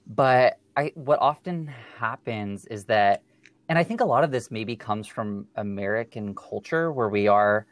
But 0.07 0.59
I, 0.77 0.93
what 0.95 1.21
often 1.21 1.73
happens 1.99 2.67
is 2.67 2.85
that, 2.87 3.23
and 3.69 3.79
I 3.79 3.85
think 3.85 4.01
a 4.01 4.05
lot 4.05 4.25
of 4.25 4.33
this 4.33 4.51
maybe 4.51 4.75
comes 4.75 5.07
from 5.07 5.47
American 5.57 6.35
culture 6.35 6.91
where 6.93 7.09
we 7.09 7.29
are. 7.29 7.67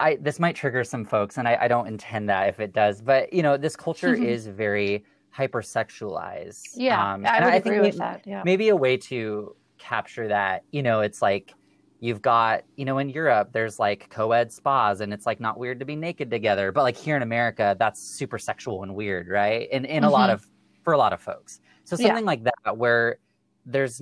I, 0.00 0.16
this 0.20 0.38
might 0.38 0.54
trigger 0.54 0.84
some 0.84 1.04
folks, 1.04 1.38
and 1.38 1.48
I, 1.48 1.58
I 1.62 1.68
don't 1.68 1.88
intend 1.88 2.28
that 2.28 2.48
if 2.48 2.60
it 2.60 2.72
does, 2.72 3.02
but 3.02 3.32
you 3.32 3.42
know, 3.42 3.56
this 3.56 3.76
culture 3.76 4.14
is 4.34 4.46
very 4.46 5.04
hypersexualized. 5.36 6.68
Yeah, 6.74 7.14
um, 7.14 7.26
I 7.26 7.40
would 7.40 7.52
I 7.52 7.56
agree 7.56 7.72
think 7.72 7.82
with 7.82 7.98
that. 7.98 8.22
Yeah. 8.26 8.42
Maybe 8.44 8.68
a 8.68 8.76
way 8.76 8.96
to 8.96 9.54
capture 9.78 10.28
that, 10.28 10.64
you 10.70 10.82
know, 10.82 11.00
it's 11.00 11.20
like 11.20 11.52
You've 12.00 12.22
got, 12.22 12.62
you 12.76 12.84
know, 12.84 12.98
in 12.98 13.08
Europe, 13.08 13.50
there's 13.52 13.78
like 13.78 14.08
co 14.08 14.32
ed 14.32 14.52
spas 14.52 15.00
and 15.00 15.12
it's 15.12 15.26
like 15.26 15.40
not 15.40 15.58
weird 15.58 15.80
to 15.80 15.84
be 15.84 15.96
naked 15.96 16.30
together. 16.30 16.70
But 16.70 16.82
like 16.82 16.96
here 16.96 17.16
in 17.16 17.22
America, 17.22 17.76
that's 17.78 18.00
super 18.00 18.38
sexual 18.38 18.82
and 18.84 18.94
weird, 18.94 19.28
right? 19.28 19.68
And 19.72 19.84
in 19.84 19.96
mm-hmm. 19.96 20.04
a 20.04 20.10
lot 20.10 20.30
mm-hmm. 20.30 20.34
of, 20.34 20.46
for 20.82 20.92
a 20.92 20.98
lot 20.98 21.12
of 21.12 21.20
folks. 21.20 21.60
So 21.84 21.96
something 21.96 22.16
yeah. 22.16 22.20
like 22.20 22.44
that 22.44 22.76
where 22.76 23.18
there's, 23.66 24.00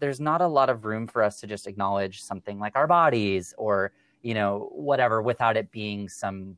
there's 0.00 0.20
not 0.20 0.40
a 0.40 0.46
lot 0.46 0.68
of 0.70 0.84
room 0.84 1.06
for 1.06 1.22
us 1.22 1.40
to 1.40 1.46
just 1.46 1.66
acknowledge 1.66 2.22
something 2.22 2.58
like 2.58 2.74
our 2.74 2.88
bodies 2.88 3.54
or, 3.58 3.92
you 4.22 4.34
know, 4.34 4.68
whatever 4.72 5.22
without 5.22 5.56
it 5.56 5.70
being 5.70 6.08
some, 6.08 6.56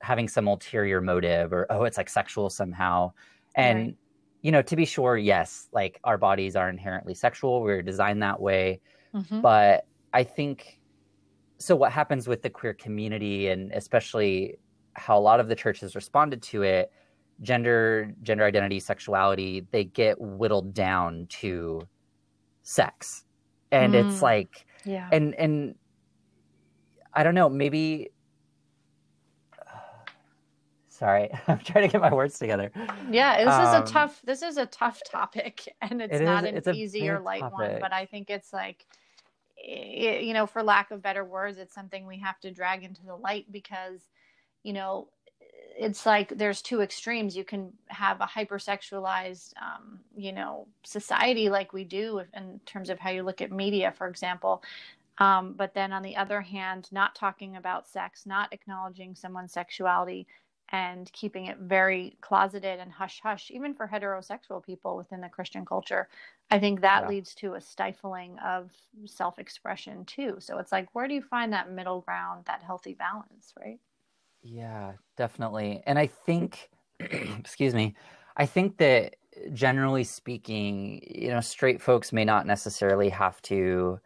having 0.00 0.26
some 0.28 0.48
ulterior 0.48 1.00
motive 1.00 1.52
or, 1.52 1.66
oh, 1.70 1.84
it's 1.84 1.96
like 1.96 2.08
sexual 2.08 2.50
somehow. 2.50 3.12
And, 3.54 3.78
right 3.78 3.96
you 4.42 4.50
know, 4.50 4.60
to 4.60 4.76
be 4.76 4.84
sure, 4.84 5.16
yes, 5.16 5.68
like 5.72 6.00
our 6.04 6.18
bodies 6.18 6.56
are 6.56 6.68
inherently 6.68 7.14
sexual. 7.14 7.62
We're 7.62 7.80
designed 7.80 8.22
that 8.22 8.40
way. 8.40 8.80
Mm-hmm. 9.14 9.40
But 9.40 9.86
I 10.12 10.24
think 10.24 10.80
so. 11.58 11.76
What 11.76 11.92
happens 11.92 12.28
with 12.28 12.42
the 12.42 12.50
queer 12.50 12.74
community, 12.74 13.48
and 13.48 13.72
especially 13.72 14.56
how 14.94 15.18
a 15.18 15.20
lot 15.20 15.40
of 15.40 15.48
the 15.48 15.54
church 15.54 15.80
has 15.80 15.94
responded 15.94 16.42
to 16.42 16.62
it, 16.62 16.92
gender, 17.40 18.14
gender 18.22 18.44
identity, 18.44 18.80
sexuality, 18.80 19.66
they 19.70 19.84
get 19.84 20.20
whittled 20.20 20.74
down 20.74 21.26
to 21.28 21.86
sex. 22.62 23.24
And 23.70 23.94
mm. 23.94 24.06
it's 24.06 24.22
like, 24.22 24.66
yeah. 24.84 25.08
And, 25.12 25.34
and 25.34 25.74
I 27.14 27.22
don't 27.22 27.34
know, 27.34 27.48
maybe 27.48 28.10
sorry 30.88 31.30
i'm 31.48 31.58
trying 31.58 31.88
to 31.88 31.92
get 31.92 32.00
my 32.00 32.12
words 32.12 32.38
together 32.38 32.70
yeah 33.10 33.44
this 33.44 33.52
um, 33.52 33.62
is 33.62 33.74
a 33.74 33.78
um, 33.78 33.84
tough 33.86 34.20
this 34.24 34.42
is 34.42 34.56
a 34.56 34.66
tough 34.66 35.00
topic 35.10 35.74
and 35.82 36.00
it's 36.00 36.20
it 36.20 36.22
not 36.22 36.44
is, 36.44 36.50
an 36.50 36.56
it's 36.56 36.68
easy 36.68 37.08
or 37.08 37.18
light 37.18 37.40
topic. 37.40 37.58
one 37.58 37.78
but 37.80 37.92
i 37.92 38.04
think 38.06 38.30
it's 38.30 38.52
like 38.52 38.86
it, 39.62 40.24
you 40.24 40.34
know 40.34 40.46
for 40.46 40.62
lack 40.62 40.90
of 40.90 41.02
better 41.02 41.24
words 41.24 41.58
it's 41.58 41.74
something 41.74 42.06
we 42.06 42.18
have 42.18 42.38
to 42.40 42.50
drag 42.50 42.82
into 42.84 43.04
the 43.04 43.14
light 43.14 43.46
because 43.50 44.00
you 44.62 44.72
know 44.72 45.08
it's 45.76 46.06
like 46.06 46.28
there's 46.36 46.62
two 46.62 46.80
extremes. 46.80 47.36
You 47.36 47.44
can 47.44 47.72
have 47.88 48.20
a 48.20 48.26
hypersexualized, 48.26 49.54
um, 49.60 50.00
you 50.16 50.32
know, 50.32 50.66
society 50.84 51.48
like 51.48 51.72
we 51.72 51.84
do 51.84 52.22
in 52.34 52.60
terms 52.66 52.90
of 52.90 52.98
how 52.98 53.10
you 53.10 53.22
look 53.22 53.40
at 53.40 53.52
media, 53.52 53.92
for 53.92 54.06
example. 54.06 54.62
Um, 55.18 55.54
but 55.54 55.74
then 55.74 55.92
on 55.92 56.02
the 56.02 56.16
other 56.16 56.40
hand, 56.40 56.88
not 56.90 57.14
talking 57.14 57.56
about 57.56 57.88
sex, 57.88 58.26
not 58.26 58.52
acknowledging 58.52 59.14
someone's 59.14 59.52
sexuality, 59.52 60.26
and 60.70 61.12
keeping 61.12 61.46
it 61.46 61.58
very 61.58 62.16
closeted 62.22 62.80
and 62.80 62.90
hush 62.90 63.20
hush, 63.22 63.50
even 63.50 63.74
for 63.74 63.86
heterosexual 63.86 64.64
people 64.64 64.96
within 64.96 65.20
the 65.20 65.28
Christian 65.28 65.66
culture, 65.66 66.08
I 66.52 66.58
think 66.58 66.82
that 66.82 67.02
yeah. 67.02 67.08
leads 67.08 67.34
to 67.36 67.54
a 67.54 67.60
stifling 67.62 68.38
of 68.40 68.70
self 69.06 69.38
expression 69.38 70.04
too. 70.04 70.36
So 70.38 70.58
it's 70.58 70.70
like, 70.70 70.94
where 70.94 71.08
do 71.08 71.14
you 71.14 71.22
find 71.22 71.50
that 71.54 71.70
middle 71.70 72.02
ground, 72.02 72.44
that 72.44 72.62
healthy 72.62 72.92
balance, 72.92 73.54
right? 73.58 73.80
Yeah, 74.42 74.92
definitely. 75.16 75.82
And 75.86 75.98
I 75.98 76.06
think, 76.06 76.70
excuse 77.00 77.74
me, 77.74 77.94
I 78.36 78.46
think 78.46 78.76
that 78.78 79.16
generally 79.52 80.04
speaking, 80.04 81.02
you 81.08 81.28
know, 81.28 81.40
straight 81.40 81.80
folks 81.80 82.12
may 82.12 82.24
not 82.24 82.46
necessarily 82.46 83.08
have 83.08 83.40
to. 83.42 83.98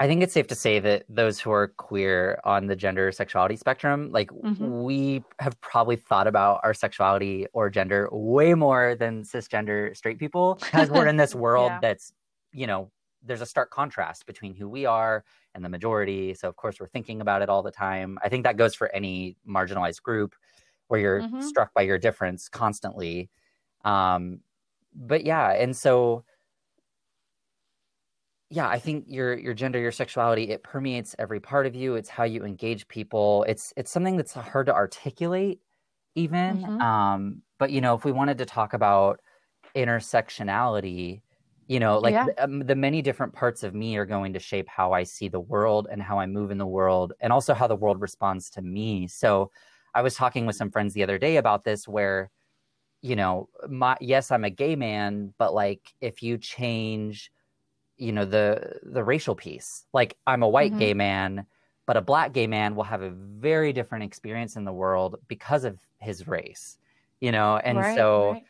I 0.00 0.06
think 0.06 0.22
it's 0.22 0.32
safe 0.32 0.46
to 0.46 0.54
say 0.54 0.78
that 0.78 1.04
those 1.10 1.38
who 1.38 1.50
are 1.52 1.68
queer 1.68 2.40
on 2.44 2.68
the 2.68 2.74
gender 2.74 3.12
sexuality 3.12 3.56
spectrum, 3.56 4.10
like 4.10 4.30
mm-hmm. 4.30 4.82
we 4.82 5.22
have 5.40 5.60
probably 5.60 5.96
thought 5.96 6.26
about 6.26 6.60
our 6.64 6.72
sexuality 6.72 7.46
or 7.52 7.68
gender 7.68 8.08
way 8.10 8.54
more 8.54 8.94
than 8.94 9.24
cisgender 9.24 9.94
straight 9.94 10.18
people 10.18 10.58
because 10.64 10.88
we're 10.88 11.06
in 11.06 11.18
this 11.18 11.34
world 11.46 11.70
yeah. 11.70 11.78
that's, 11.82 12.14
you 12.50 12.66
know, 12.66 12.90
there's 13.22 13.42
a 13.42 13.46
stark 13.46 13.70
contrast 13.70 14.24
between 14.24 14.54
who 14.54 14.70
we 14.70 14.86
are 14.86 15.22
and 15.54 15.62
the 15.62 15.68
majority. 15.68 16.32
So 16.32 16.48
of 16.48 16.56
course 16.56 16.80
we're 16.80 16.88
thinking 16.88 17.20
about 17.20 17.42
it 17.42 17.50
all 17.50 17.62
the 17.62 17.70
time. 17.70 18.18
I 18.24 18.30
think 18.30 18.44
that 18.44 18.56
goes 18.56 18.74
for 18.74 18.90
any 18.94 19.36
marginalized 19.46 20.02
group 20.02 20.34
where 20.88 20.98
you're 20.98 21.20
mm-hmm. 21.20 21.42
struck 21.42 21.74
by 21.74 21.82
your 21.82 21.98
difference 21.98 22.48
constantly. 22.48 23.28
Um, 23.84 24.40
but 24.94 25.24
yeah, 25.24 25.52
and 25.52 25.76
so 25.76 26.24
yeah, 28.50 28.68
I 28.68 28.78
think 28.78 29.04
your 29.06 29.38
your 29.38 29.54
gender, 29.54 29.78
your 29.78 29.92
sexuality, 29.92 30.50
it 30.50 30.62
permeates 30.62 31.14
every 31.18 31.40
part 31.40 31.66
of 31.66 31.74
you. 31.74 31.94
It's 31.94 32.08
how 32.08 32.24
you 32.24 32.44
engage 32.44 32.88
people. 32.88 33.44
It's 33.48 33.72
it's 33.76 33.90
something 33.90 34.16
that's 34.16 34.32
hard 34.32 34.66
to 34.66 34.74
articulate 34.74 35.60
even. 36.16 36.58
Mm-hmm. 36.58 36.80
Um, 36.80 37.42
but 37.58 37.70
you 37.70 37.80
know, 37.80 37.94
if 37.94 38.04
we 38.04 38.12
wanted 38.12 38.38
to 38.38 38.46
talk 38.46 38.72
about 38.72 39.20
intersectionality, 39.76 41.22
you 41.70 41.78
know 41.78 41.98
like 41.98 42.12
yeah. 42.12 42.24
the, 42.24 42.44
um, 42.44 42.58
the, 42.66 42.74
many 42.74 43.00
different 43.00 43.32
parts 43.32 43.62
of 43.62 43.74
me 43.74 43.96
are 43.96 44.04
going 44.04 44.32
to 44.32 44.40
shape 44.40 44.66
how 44.68 44.92
i 44.92 45.04
see 45.04 45.28
the 45.28 45.38
world 45.38 45.86
and 45.88 46.02
how 46.02 46.18
i 46.18 46.26
move 46.26 46.50
in 46.50 46.58
the 46.58 46.66
world 46.66 47.12
and 47.20 47.32
also 47.32 47.54
how 47.54 47.68
the 47.68 47.76
world 47.76 48.00
responds 48.00 48.50
to 48.50 48.60
me 48.60 49.06
so 49.06 49.52
i 49.94 50.02
was 50.02 50.16
talking 50.16 50.46
with 50.46 50.56
some 50.56 50.68
friends 50.68 50.94
the 50.94 51.02
other 51.04 51.16
day 51.16 51.36
about 51.36 51.62
this 51.62 51.86
where 51.86 52.28
you 53.02 53.14
know 53.14 53.48
my 53.68 53.96
yes 54.00 54.32
i'm 54.32 54.42
a 54.42 54.50
gay 54.50 54.74
man 54.74 55.32
but 55.38 55.54
like 55.54 55.94
if 56.00 56.24
you 56.24 56.36
change 56.36 57.30
you 58.00 58.12
know 58.12 58.24
the 58.24 58.78
the 58.82 59.02
racial 59.02 59.34
piece 59.34 59.84
like 59.92 60.16
i'm 60.26 60.42
a 60.42 60.48
white 60.48 60.70
mm-hmm. 60.70 60.80
gay 60.80 60.94
man 60.94 61.46
but 61.86 61.96
a 61.96 62.00
black 62.00 62.32
gay 62.32 62.46
man 62.46 62.74
will 62.74 62.84
have 62.84 63.02
a 63.02 63.10
very 63.10 63.72
different 63.72 64.04
experience 64.04 64.56
in 64.56 64.64
the 64.64 64.72
world 64.72 65.16
because 65.28 65.64
of 65.64 65.78
his 65.98 66.26
race 66.26 66.78
you 67.20 67.32
know 67.32 67.58
and 67.58 67.78
right, 67.78 67.96
so 67.96 68.32
right. 68.32 68.44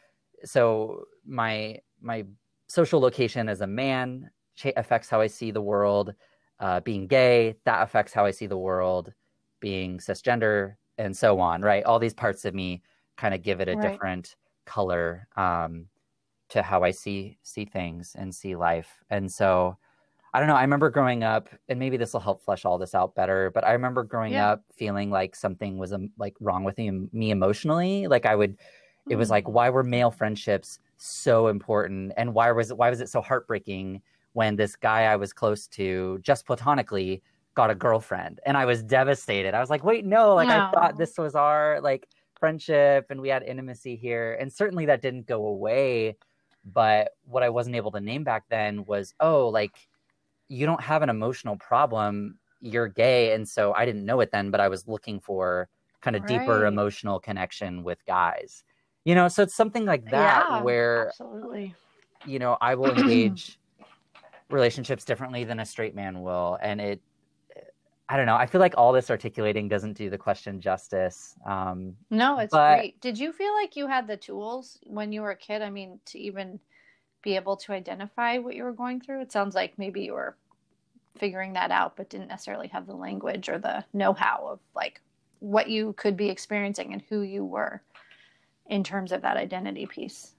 so 0.44 1.06
my 1.26 1.78
my 2.00 2.24
social 2.68 3.00
location 3.00 3.48
as 3.48 3.60
a 3.60 3.66
man 3.66 4.30
affects 4.76 5.08
how 5.08 5.20
I 5.20 5.26
see 5.26 5.50
the 5.50 5.62
world. 5.62 6.14
Uh, 6.58 6.80
being 6.80 7.06
gay, 7.06 7.56
that 7.64 7.82
affects 7.82 8.12
how 8.12 8.24
I 8.24 8.30
see 8.30 8.46
the 8.46 8.58
world. 8.58 9.12
Being 9.60 9.98
cisgender, 9.98 10.76
and 10.98 11.16
so 11.16 11.40
on, 11.40 11.62
right? 11.62 11.84
All 11.84 11.98
these 11.98 12.14
parts 12.14 12.44
of 12.44 12.54
me 12.54 12.82
kind 13.16 13.34
of 13.34 13.42
give 13.42 13.60
it 13.60 13.68
a 13.68 13.74
right. 13.74 13.90
different 13.90 14.36
color 14.64 15.26
um, 15.36 15.86
to 16.50 16.62
how 16.62 16.82
I 16.82 16.90
see 16.90 17.38
see 17.42 17.64
things 17.64 18.16
and 18.18 18.34
see 18.34 18.56
life. 18.56 19.02
And 19.10 19.30
so, 19.30 19.76
I 20.32 20.38
don't 20.38 20.48
know. 20.48 20.56
I 20.56 20.62
remember 20.62 20.90
growing 20.90 21.24
up, 21.24 21.48
and 21.68 21.78
maybe 21.78 21.96
this 21.96 22.12
will 22.12 22.20
help 22.20 22.42
flesh 22.42 22.64
all 22.64 22.78
this 22.78 22.94
out 22.94 23.14
better. 23.14 23.50
But 23.50 23.64
I 23.64 23.72
remember 23.72 24.04
growing 24.04 24.32
yeah. 24.34 24.52
up 24.52 24.64
feeling 24.76 25.10
like 25.10 25.34
something 25.34 25.78
was 25.78 25.92
um, 25.92 26.10
like 26.18 26.34
wrong 26.40 26.64
with 26.64 26.78
me, 26.78 26.90
me 27.12 27.30
emotionally. 27.30 28.06
Like 28.06 28.26
I 28.26 28.36
would, 28.36 28.56
it 29.08 29.16
was 29.16 29.30
like, 29.30 29.44
mm. 29.44 29.52
why 29.52 29.70
were 29.70 29.82
male 29.82 30.10
friendships 30.10 30.78
so 31.02 31.48
important 31.48 32.12
and 32.16 32.34
why 32.34 32.52
was 32.52 32.70
it 32.70 32.76
why 32.76 32.90
was 32.90 33.00
it 33.00 33.08
so 33.08 33.22
heartbreaking 33.22 34.02
when 34.34 34.54
this 34.56 34.76
guy 34.76 35.04
I 35.04 35.16
was 35.16 35.32
close 35.32 35.66
to 35.68 36.18
just 36.22 36.46
platonically 36.46 37.22
got 37.54 37.70
a 37.70 37.74
girlfriend 37.74 38.38
and 38.46 38.56
I 38.56 38.64
was 38.64 38.82
devastated. 38.82 39.54
I 39.54 39.60
was 39.60 39.70
like, 39.70 39.82
"Wait, 39.82 40.04
no, 40.04 40.34
like 40.34 40.48
no. 40.48 40.54
I 40.54 40.70
thought 40.70 40.98
this 40.98 41.18
was 41.18 41.34
our 41.34 41.80
like 41.80 42.06
friendship 42.38 43.06
and 43.10 43.20
we 43.20 43.28
had 43.28 43.42
intimacy 43.42 43.96
here." 43.96 44.36
And 44.38 44.52
certainly 44.52 44.86
that 44.86 45.02
didn't 45.02 45.26
go 45.26 45.46
away, 45.46 46.16
but 46.64 47.12
what 47.24 47.42
I 47.42 47.48
wasn't 47.48 47.76
able 47.76 47.90
to 47.92 48.00
name 48.00 48.24
back 48.24 48.44
then 48.48 48.84
was, 48.84 49.14
"Oh, 49.20 49.48
like 49.48 49.88
you 50.48 50.66
don't 50.66 50.82
have 50.82 51.02
an 51.02 51.10
emotional 51.10 51.56
problem. 51.56 52.38
You're 52.60 52.88
gay." 52.88 53.34
And 53.34 53.48
so 53.48 53.72
I 53.74 53.84
didn't 53.86 54.04
know 54.04 54.20
it 54.20 54.30
then, 54.32 54.50
but 54.50 54.60
I 54.60 54.68
was 54.68 54.86
looking 54.88 55.20
for 55.20 55.68
kind 56.00 56.16
of 56.16 56.22
right. 56.22 56.28
deeper 56.28 56.66
emotional 56.66 57.20
connection 57.20 57.82
with 57.82 58.04
guys 58.06 58.64
you 59.04 59.14
know 59.14 59.28
so 59.28 59.42
it's 59.42 59.54
something 59.54 59.84
like 59.84 60.08
that 60.10 60.44
yeah, 60.48 60.62
where 60.62 61.08
absolutely 61.08 61.74
you 62.26 62.38
know 62.38 62.56
i 62.60 62.74
will 62.74 62.92
engage 62.92 63.58
relationships 64.50 65.04
differently 65.04 65.44
than 65.44 65.60
a 65.60 65.66
straight 65.66 65.94
man 65.94 66.22
will 66.22 66.58
and 66.62 66.80
it 66.80 67.00
i 68.10 68.16
don't 68.16 68.26
know 68.26 68.36
i 68.36 68.46
feel 68.46 68.60
like 68.60 68.74
all 68.76 68.92
this 68.92 69.10
articulating 69.10 69.68
doesn't 69.68 69.94
do 69.94 70.10
the 70.10 70.18
question 70.18 70.60
justice 70.60 71.34
um 71.46 71.94
no 72.10 72.38
it's 72.38 72.52
but... 72.52 72.76
great 72.76 73.00
did 73.00 73.18
you 73.18 73.32
feel 73.32 73.54
like 73.54 73.76
you 73.76 73.86
had 73.86 74.06
the 74.06 74.16
tools 74.16 74.78
when 74.82 75.12
you 75.12 75.22
were 75.22 75.30
a 75.30 75.36
kid 75.36 75.62
i 75.62 75.70
mean 75.70 75.98
to 76.04 76.18
even 76.18 76.60
be 77.22 77.36
able 77.36 77.56
to 77.56 77.72
identify 77.72 78.38
what 78.38 78.54
you 78.54 78.64
were 78.64 78.72
going 78.72 79.00
through 79.00 79.20
it 79.20 79.32
sounds 79.32 79.54
like 79.54 79.78
maybe 79.78 80.02
you 80.02 80.12
were 80.12 80.36
figuring 81.18 81.52
that 81.52 81.70
out 81.70 81.96
but 81.96 82.08
didn't 82.08 82.28
necessarily 82.28 82.68
have 82.68 82.86
the 82.86 82.94
language 82.94 83.48
or 83.48 83.58
the 83.58 83.84
know-how 83.92 84.48
of 84.50 84.60
like 84.74 85.00
what 85.40 85.68
you 85.68 85.94
could 85.94 86.16
be 86.16 86.28
experiencing 86.28 86.92
and 86.92 87.02
who 87.08 87.22
you 87.22 87.44
were 87.44 87.82
in 88.68 88.84
terms 88.84 89.10
of 89.10 89.22
that 89.22 89.36
identity 89.36 89.86
piece? 89.86 90.34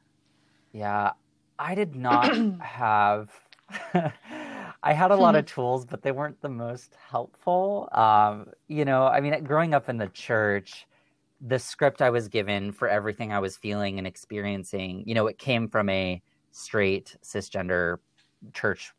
Yeah, 0.72 1.12
I 1.60 1.76
did 1.76 1.96
not 1.96 2.34
have. 2.62 3.30
I 4.84 4.94
had 4.94 5.12
a 5.12 5.16
lot 5.16 5.36
of 5.36 5.46
tools, 5.56 5.86
but 5.86 6.02
they 6.02 6.12
weren't 6.12 6.42
the 6.42 6.50
most 6.50 6.96
helpful. 7.10 7.90
Um, 7.92 8.48
you 8.68 8.86
know, 8.86 9.06
I 9.06 9.22
mean, 9.22 9.44
growing 9.44 9.74
up 9.74 9.90
in 9.90 9.98
the 9.98 10.08
church, 10.08 10.88
the 11.40 11.60
script 11.60 12.02
I 12.02 12.10
was 12.10 12.28
given 12.28 12.72
for 12.72 12.88
everything 12.88 13.32
I 13.32 13.40
was 13.40 13.58
feeling 13.58 13.98
and 13.98 14.08
experiencing, 14.08 15.04
you 15.06 15.16
know, 15.16 15.28
it 15.28 15.38
came 15.38 15.68
from 15.68 15.90
a 15.90 16.22
straight 16.52 17.16
cisgender 17.24 17.98
church 18.54 18.92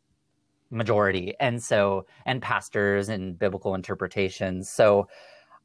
majority. 0.69 1.35
And 1.39 1.61
so, 1.61 2.05
and 2.25 2.41
pastors 2.41 3.09
and 3.09 3.37
biblical 3.37 3.75
interpretations. 3.75 4.69
So, 4.69 5.07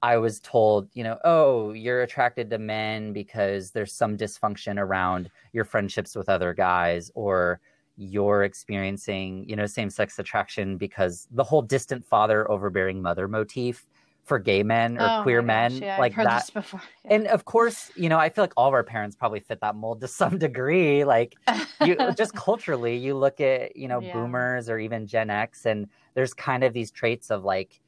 I 0.02 0.16
was 0.16 0.38
told, 0.40 0.88
you 0.92 1.02
know, 1.02 1.18
oh, 1.24 1.72
you're 1.72 2.02
attracted 2.02 2.50
to 2.50 2.58
men 2.58 3.12
because 3.12 3.72
there's 3.72 3.92
some 3.92 4.16
dysfunction 4.16 4.78
around 4.78 5.28
your 5.52 5.64
friendships 5.64 6.14
with 6.14 6.28
other 6.28 6.54
guys, 6.54 7.10
or 7.14 7.60
you're 7.98 8.44
experiencing, 8.44 9.44
you 9.48 9.56
know, 9.56 9.66
same 9.66 9.90
sex 9.90 10.18
attraction 10.18 10.76
because 10.76 11.26
the 11.32 11.42
whole 11.42 11.62
distant 11.62 12.04
father, 12.04 12.48
overbearing 12.50 13.02
mother 13.02 13.26
motif 13.26 13.86
for 14.24 14.38
gay 14.38 14.62
men 14.62 14.98
or 14.98 15.08
oh 15.08 15.22
queer 15.22 15.42
men 15.42 15.72
yeah, 15.72 15.98
like 15.98 16.14
that. 16.14 16.48
Yeah. 16.54 16.80
And 17.06 17.26
of 17.26 17.44
course, 17.44 17.90
you 17.96 18.08
know, 18.08 18.18
I 18.18 18.28
feel 18.28 18.44
like 18.44 18.52
all 18.56 18.68
of 18.68 18.74
our 18.74 18.84
parents 18.84 19.16
probably 19.16 19.40
fit 19.40 19.60
that 19.62 19.74
mold 19.74 20.00
to 20.02 20.08
some 20.22 20.38
degree. 20.38 21.04
Like 21.04 21.34
you 21.84 21.96
just 22.16 22.34
culturally, 22.34 22.96
you 22.96 23.16
look 23.16 23.40
at, 23.40 23.74
you 23.76 23.88
know, 23.88 24.00
yeah. 24.00 24.12
boomers 24.12 24.68
or 24.68 24.78
even 24.78 25.06
Gen 25.06 25.30
X 25.30 25.66
and 25.66 25.88
there's 26.14 26.32
kind 26.32 26.62
of 26.62 26.72
these 26.72 26.90
traits 26.90 27.30
of 27.30 27.42
like 27.44 27.80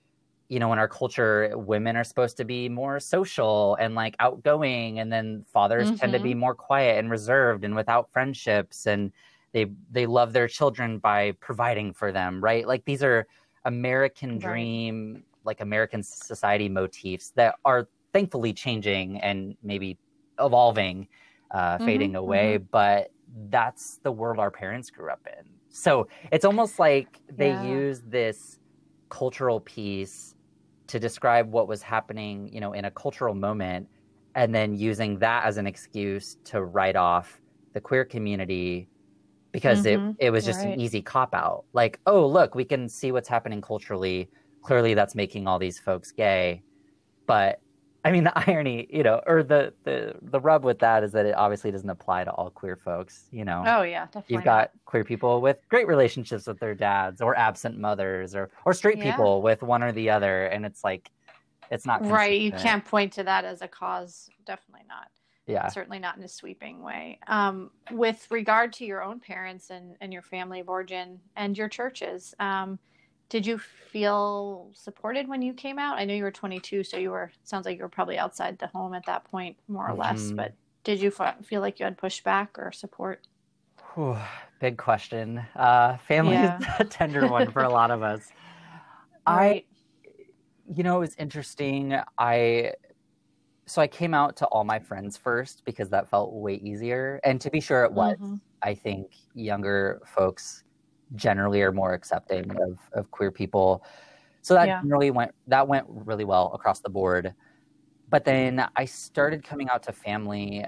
you 0.49 0.59
know, 0.59 0.73
in 0.73 0.81
our 0.81 0.88
culture, 0.88 1.53
women 1.57 1.96
are 1.96 2.03
supposed 2.03 2.37
to 2.38 2.44
be 2.44 2.68
more 2.68 2.99
social 2.99 3.77
and 3.77 3.94
like 3.94 4.16
outgoing, 4.18 4.99
and 4.99 5.12
then 5.12 5.44
fathers 5.53 5.87
mm-hmm. 5.87 5.94
tend 5.94 6.12
to 6.12 6.18
be 6.18 6.31
mm-hmm. 6.31 6.40
more 6.40 6.55
quiet 6.57 6.99
and 6.99 7.09
reserved 7.09 7.62
and 7.62 7.77
without 7.77 8.11
friendships, 8.12 8.88
and 8.88 9.12
they 9.53 9.67
they 9.91 10.07
love 10.07 10.33
their 10.33 10.49
children 10.49 10.99
by 10.99 11.33
providing 11.41 11.93
for 11.93 12.13
them, 12.13 12.43
right? 12.43 12.67
Like 12.67 12.85
these 12.85 13.03
are 13.03 13.27
American 13.65 14.33
right. 14.33 14.41
dream, 14.41 15.25
like 15.45 15.61
American 15.61 16.03
society 16.03 16.69
motifs 16.69 17.31
that 17.37 17.57
are 17.65 17.89
thankfully 18.13 18.53
changing 18.53 19.21
and 19.21 19.57
maybe 19.63 19.99
evolving, 20.39 21.09
uh, 21.51 21.77
mm-hmm. 21.77 21.85
fading 21.85 22.17
away, 22.17 22.57
mm-hmm. 22.57 22.65
but 22.71 23.11
that's 23.49 23.99
the 24.03 24.11
world 24.11 24.39
our 24.39 24.51
parents 24.51 24.91
grew 24.91 25.11
up 25.11 25.27
in. 25.27 25.47
So 25.69 26.09
it's 26.33 26.45
almost 26.45 26.79
like 26.79 27.21
they 27.37 27.51
yeah. 27.51 27.65
use 27.65 28.03
this 28.07 28.59
cultural 29.09 29.61
piece 29.61 30.35
to 30.89 30.99
describe 30.99 31.51
what 31.53 31.69
was 31.69 31.83
happening, 31.83 32.53
you 32.53 32.61
know, 32.61 32.73
in 32.73 32.87
a 32.87 32.91
cultural 32.91 33.35
moment, 33.35 33.89
and 34.35 34.53
then 34.53 34.75
using 34.75 35.19
that 35.19 35.45
as 35.45 35.57
an 35.57 35.67
excuse 35.67 36.37
to 36.45 36.65
write 36.65 36.97
off 36.97 37.41
the 37.73 37.81
queer 37.81 38.05
community 38.05 38.89
because 39.53 39.85
mm-hmm. 39.85 40.11
it, 40.19 40.27
it 40.27 40.31
was 40.31 40.45
just 40.45 40.61
right. 40.61 40.75
an 40.75 40.81
easy 40.81 41.03
cop 41.03 41.35
out. 41.35 41.65
Like, 41.73 42.01
oh, 42.07 42.27
look, 42.27 42.55
we 42.55 42.65
can 42.65 42.89
see 42.89 43.13
what's 43.13 43.29
happening 43.29 43.61
culturally. 43.61 44.29
Clearly, 44.63 44.95
that's 44.95 45.15
making 45.15 45.47
all 45.47 45.59
these 45.59 45.79
folks 45.79 46.13
gay. 46.13 46.63
But 47.27 47.61
I 48.05 48.13
mean, 48.13 48.25
the 48.25 48.49
irony, 48.49 48.87
you 48.91 49.03
know, 49.03 49.21
or 49.27 49.43
the 49.43 49.73
the 49.85 50.15
the 50.23 50.41
rub 50.41 50.65
with 50.65 50.79
that 50.81 51.03
is 51.05 51.13
that 51.13 51.27
it 51.27 51.35
obviously 51.35 51.71
doesn't 51.71 51.89
apply 51.89 52.25
to 52.25 52.31
all 52.33 52.51
queer 52.51 52.77
folks. 52.77 53.29
You 53.31 53.45
know. 53.45 53.65
Oh 53.67 53.83
yeah, 53.83 54.07
definitely. 54.07 54.35
You've 54.35 54.45
got 54.45 54.71
not. 54.75 54.85
queer 54.85 55.05
people 55.05 55.41
with 55.41 55.59
great 55.69 55.87
relationships 55.87 56.47
with 56.47 56.59
their 56.59 56.75
dads, 56.75 57.21
or 57.21 57.37
absent 57.37 57.79
mothers, 57.79 58.35
or 58.35 58.51
or 58.65 58.75
straight 58.75 58.99
yeah. 58.99 59.11
people 59.11 59.43
with 59.43 59.63
one 59.63 59.83
or 59.83 59.93
the 59.93 60.11
other, 60.11 60.47
and 60.47 60.65
it's 60.65 60.85
like, 60.85 61.11
it's 61.71 61.87
not 61.87 62.01
consistent. 62.01 62.19
right. 62.19 62.41
You 62.41 62.53
can't 62.53 62.85
point 62.85 63.13
to 63.15 63.25
that 63.25 63.45
as 63.45 63.63
a 63.63 63.69
cause. 63.69 64.29
Definitely 64.47 64.87
not. 64.89 65.09
Yeah. 65.51 65.69
Certainly 65.69 65.99
not 65.99 66.17
in 66.17 66.23
a 66.23 66.29
sweeping 66.29 66.83
way. 66.83 67.19
Um, 67.27 67.71
with 67.91 68.27
regard 68.31 68.73
to 68.75 68.85
your 68.85 69.03
own 69.03 69.21
parents 69.21 69.71
and 69.71 69.97
and 70.01 70.13
your 70.13 70.23
family 70.23 70.61
of 70.61 70.69
origin 70.69 71.21
and 71.37 71.57
your 71.57 71.69
churches. 71.69 72.35
Um, 72.39 72.79
did 73.31 73.47
you 73.47 73.59
feel 73.59 74.71
supported 74.75 75.29
when 75.29 75.41
you 75.41 75.55
came 75.55 75.79
out? 75.79 75.99
I 75.99 76.05
know 76.05 76.15
you 76.15 76.25
were 76.25 76.33
22, 76.33 76.83
so 76.83 76.97
you 76.97 77.13
were 77.13 77.31
sounds 77.45 77.65
like 77.65 77.77
you 77.77 77.83
were 77.83 77.89
probably 77.89 78.19
outside 78.19 78.59
the 78.59 78.67
home 78.67 78.93
at 78.93 79.07
that 79.07 79.25
point, 79.25 79.57
more 79.69 79.87
or 79.87 79.91
mm-hmm. 79.91 80.01
less. 80.01 80.33
But 80.33 80.53
did 80.83 81.01
you 81.01 81.13
f- 81.17 81.37
feel 81.45 81.61
like 81.61 81.79
you 81.79 81.85
had 81.85 81.97
pushback 81.97 82.49
or 82.59 82.73
support? 82.73 83.23
Whew, 83.95 84.17
big 84.61 84.79
question. 84.79 85.45
Uh, 85.55 85.97
family 85.99 86.35
yeah. 86.35 86.59
is 86.59 86.67
a 86.81 86.85
tender 86.85 87.29
one 87.29 87.51
for 87.53 87.63
a 87.63 87.69
lot 87.69 87.93
of 87.93 88.03
us. 88.03 88.29
right. 89.27 89.65
I, 89.67 90.73
you 90.75 90.83
know, 90.83 90.97
it 90.97 91.01
was 91.01 91.15
interesting. 91.17 91.97
I 92.19 92.73
so 93.70 93.80
I 93.80 93.87
came 93.87 94.14
out 94.14 94.37
to 94.38 94.46
all 94.46 94.64
my 94.64 94.80
friends 94.80 95.16
first 95.16 95.62
because 95.64 95.88
that 95.90 96.11
felt 96.11 96.33
way 96.33 96.54
easier. 96.54 97.20
And 97.22 97.40
to 97.40 97.50
be 97.50 97.61
sure, 97.61 97.85
it 97.85 97.92
was. 97.92 98.16
Mm-hmm. 98.16 98.35
I 98.62 98.74
think 98.74 99.12
younger 99.35 100.02
folks 100.04 100.64
generally 101.14 101.62
are 101.62 101.70
more 101.70 101.94
accepting 101.94 102.50
of, 102.50 102.78
of 102.92 103.11
queer 103.12 103.30
people. 103.30 103.85
So 104.42 104.54
that 104.54 104.66
yeah. 104.66 104.80
really 104.85 105.12
went 105.12 105.33
that 105.46 105.68
went 105.68 105.87
really 105.88 106.24
well 106.24 106.50
across 106.52 106.80
the 106.80 106.90
board. 106.90 107.33
But 108.09 108.24
then 108.24 108.66
I 108.74 108.85
started 108.87 109.44
coming 109.44 109.68
out 109.68 109.85
to 109.85 109.92
family. 109.92 110.64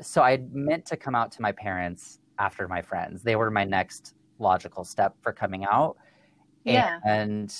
So 0.00 0.22
I 0.22 0.42
meant 0.50 0.86
to 0.86 0.96
come 0.96 1.14
out 1.14 1.30
to 1.32 1.42
my 1.42 1.52
parents 1.52 2.20
after 2.38 2.66
my 2.68 2.80
friends. 2.80 3.22
They 3.22 3.36
were 3.36 3.50
my 3.50 3.64
next 3.64 4.14
logical 4.38 4.84
step 4.84 5.14
for 5.20 5.32
coming 5.32 5.66
out. 5.70 5.98
Yeah. 6.64 7.00
And 7.06 7.54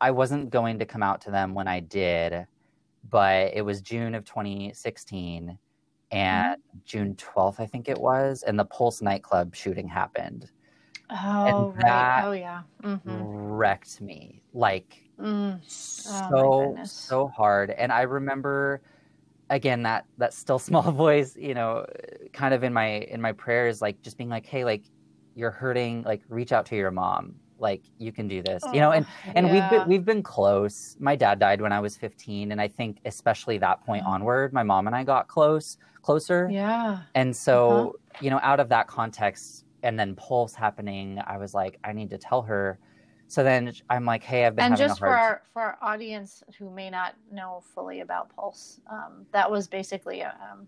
I 0.00 0.12
wasn't 0.12 0.50
going 0.50 0.78
to 0.78 0.86
come 0.86 1.02
out 1.02 1.20
to 1.22 1.32
them 1.32 1.52
when 1.52 1.66
I 1.66 1.80
did, 1.80 2.46
but 3.10 3.52
it 3.54 3.62
was 3.62 3.80
June 3.80 4.14
of 4.14 4.24
2016 4.24 5.58
and 6.10 6.56
mm-hmm. 6.56 6.78
June 6.84 7.14
12th, 7.16 7.60
I 7.60 7.66
think 7.66 7.88
it 7.88 7.98
was, 7.98 8.42
and 8.42 8.58
the 8.58 8.64
Pulse 8.64 9.02
nightclub 9.02 9.54
shooting 9.54 9.88
happened. 9.88 10.50
Oh, 11.10 11.74
right. 11.82 12.22
Oh, 12.24 12.32
yeah. 12.32 12.62
Mm-hmm. 12.82 13.22
Wrecked 13.22 14.00
me 14.00 14.42
like 14.52 15.02
mm. 15.18 15.58
oh, 15.58 16.76
so, 16.76 16.76
so 16.84 17.28
hard. 17.28 17.70
And 17.70 17.90
I 17.92 18.02
remember 18.02 18.82
again 19.50 19.82
that 19.84 20.04
that 20.18 20.34
still 20.34 20.58
small 20.58 20.90
voice, 20.92 21.36
you 21.36 21.54
know, 21.54 21.86
kind 22.32 22.54
of 22.54 22.62
in 22.62 22.72
my 22.72 22.86
in 22.86 23.20
my 23.20 23.32
prayers, 23.32 23.80
like 23.80 24.00
just 24.02 24.18
being 24.18 24.30
like, 24.30 24.46
hey, 24.46 24.64
like 24.64 24.84
you're 25.34 25.50
hurting, 25.50 26.02
like 26.02 26.22
reach 26.28 26.52
out 26.52 26.66
to 26.66 26.76
your 26.76 26.90
mom. 26.90 27.34
Like 27.58 27.82
you 27.98 28.12
can 28.12 28.28
do 28.28 28.42
this, 28.42 28.62
oh, 28.64 28.72
you 28.72 28.80
know, 28.80 28.92
and 28.92 29.06
and 29.34 29.46
yeah. 29.46 29.52
we've 29.52 29.70
been 29.70 29.88
we've 29.88 30.04
been 30.04 30.22
close. 30.22 30.96
My 31.00 31.16
dad 31.16 31.38
died 31.38 31.60
when 31.60 31.72
I 31.72 31.80
was 31.80 31.96
15, 31.96 32.52
and 32.52 32.60
I 32.60 32.68
think 32.68 32.98
especially 33.04 33.58
that 33.58 33.84
point 33.84 34.04
mm. 34.04 34.08
onward, 34.08 34.52
my 34.52 34.62
mom 34.62 34.86
and 34.86 34.94
I 34.94 35.04
got 35.04 35.28
close, 35.28 35.76
closer. 36.02 36.48
Yeah. 36.50 37.00
And 37.14 37.34
so, 37.36 37.70
uh-huh. 37.70 38.18
you 38.20 38.30
know, 38.30 38.40
out 38.42 38.60
of 38.60 38.68
that 38.70 38.86
context, 38.86 39.64
and 39.82 39.98
then 39.98 40.14
Pulse 40.14 40.54
happening, 40.54 41.20
I 41.26 41.36
was 41.36 41.54
like, 41.54 41.78
I 41.84 41.92
need 41.92 42.10
to 42.10 42.18
tell 42.18 42.42
her. 42.42 42.78
So 43.26 43.44
then 43.44 43.72
I'm 43.90 44.06
like, 44.06 44.22
hey, 44.22 44.46
I've 44.46 44.56
been 44.56 44.64
and 44.66 44.76
just 44.76 44.98
for 44.98 45.08
our 45.08 45.42
for 45.52 45.60
our 45.62 45.78
audience 45.82 46.42
who 46.58 46.70
may 46.70 46.88
not 46.88 47.14
know 47.30 47.62
fully 47.74 48.00
about 48.00 48.34
Pulse, 48.34 48.80
um, 48.90 49.26
that 49.32 49.50
was 49.50 49.68
basically, 49.68 50.20
a, 50.20 50.34
um, 50.50 50.66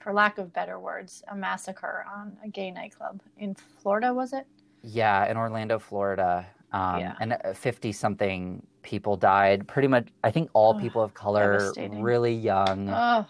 for 0.00 0.12
lack 0.12 0.38
of 0.38 0.52
better 0.52 0.80
words, 0.80 1.22
a 1.28 1.36
massacre 1.36 2.04
on 2.12 2.36
a 2.44 2.48
gay 2.48 2.70
nightclub 2.70 3.22
in 3.38 3.54
Florida. 3.54 4.12
Was 4.12 4.32
it? 4.32 4.46
Yeah, 4.82 5.30
in 5.30 5.36
Orlando, 5.36 5.78
Florida. 5.78 6.46
Um, 6.72 7.00
yeah. 7.00 7.14
And 7.20 7.36
50 7.54 7.92
something 7.92 8.64
people 8.82 9.16
died. 9.16 9.66
Pretty 9.66 9.88
much, 9.88 10.08
I 10.24 10.30
think 10.30 10.50
all 10.52 10.74
oh, 10.76 10.80
people 10.80 11.02
of 11.02 11.14
color, 11.14 11.72
really 11.76 12.34
young, 12.34 12.88
oh. 12.88 13.26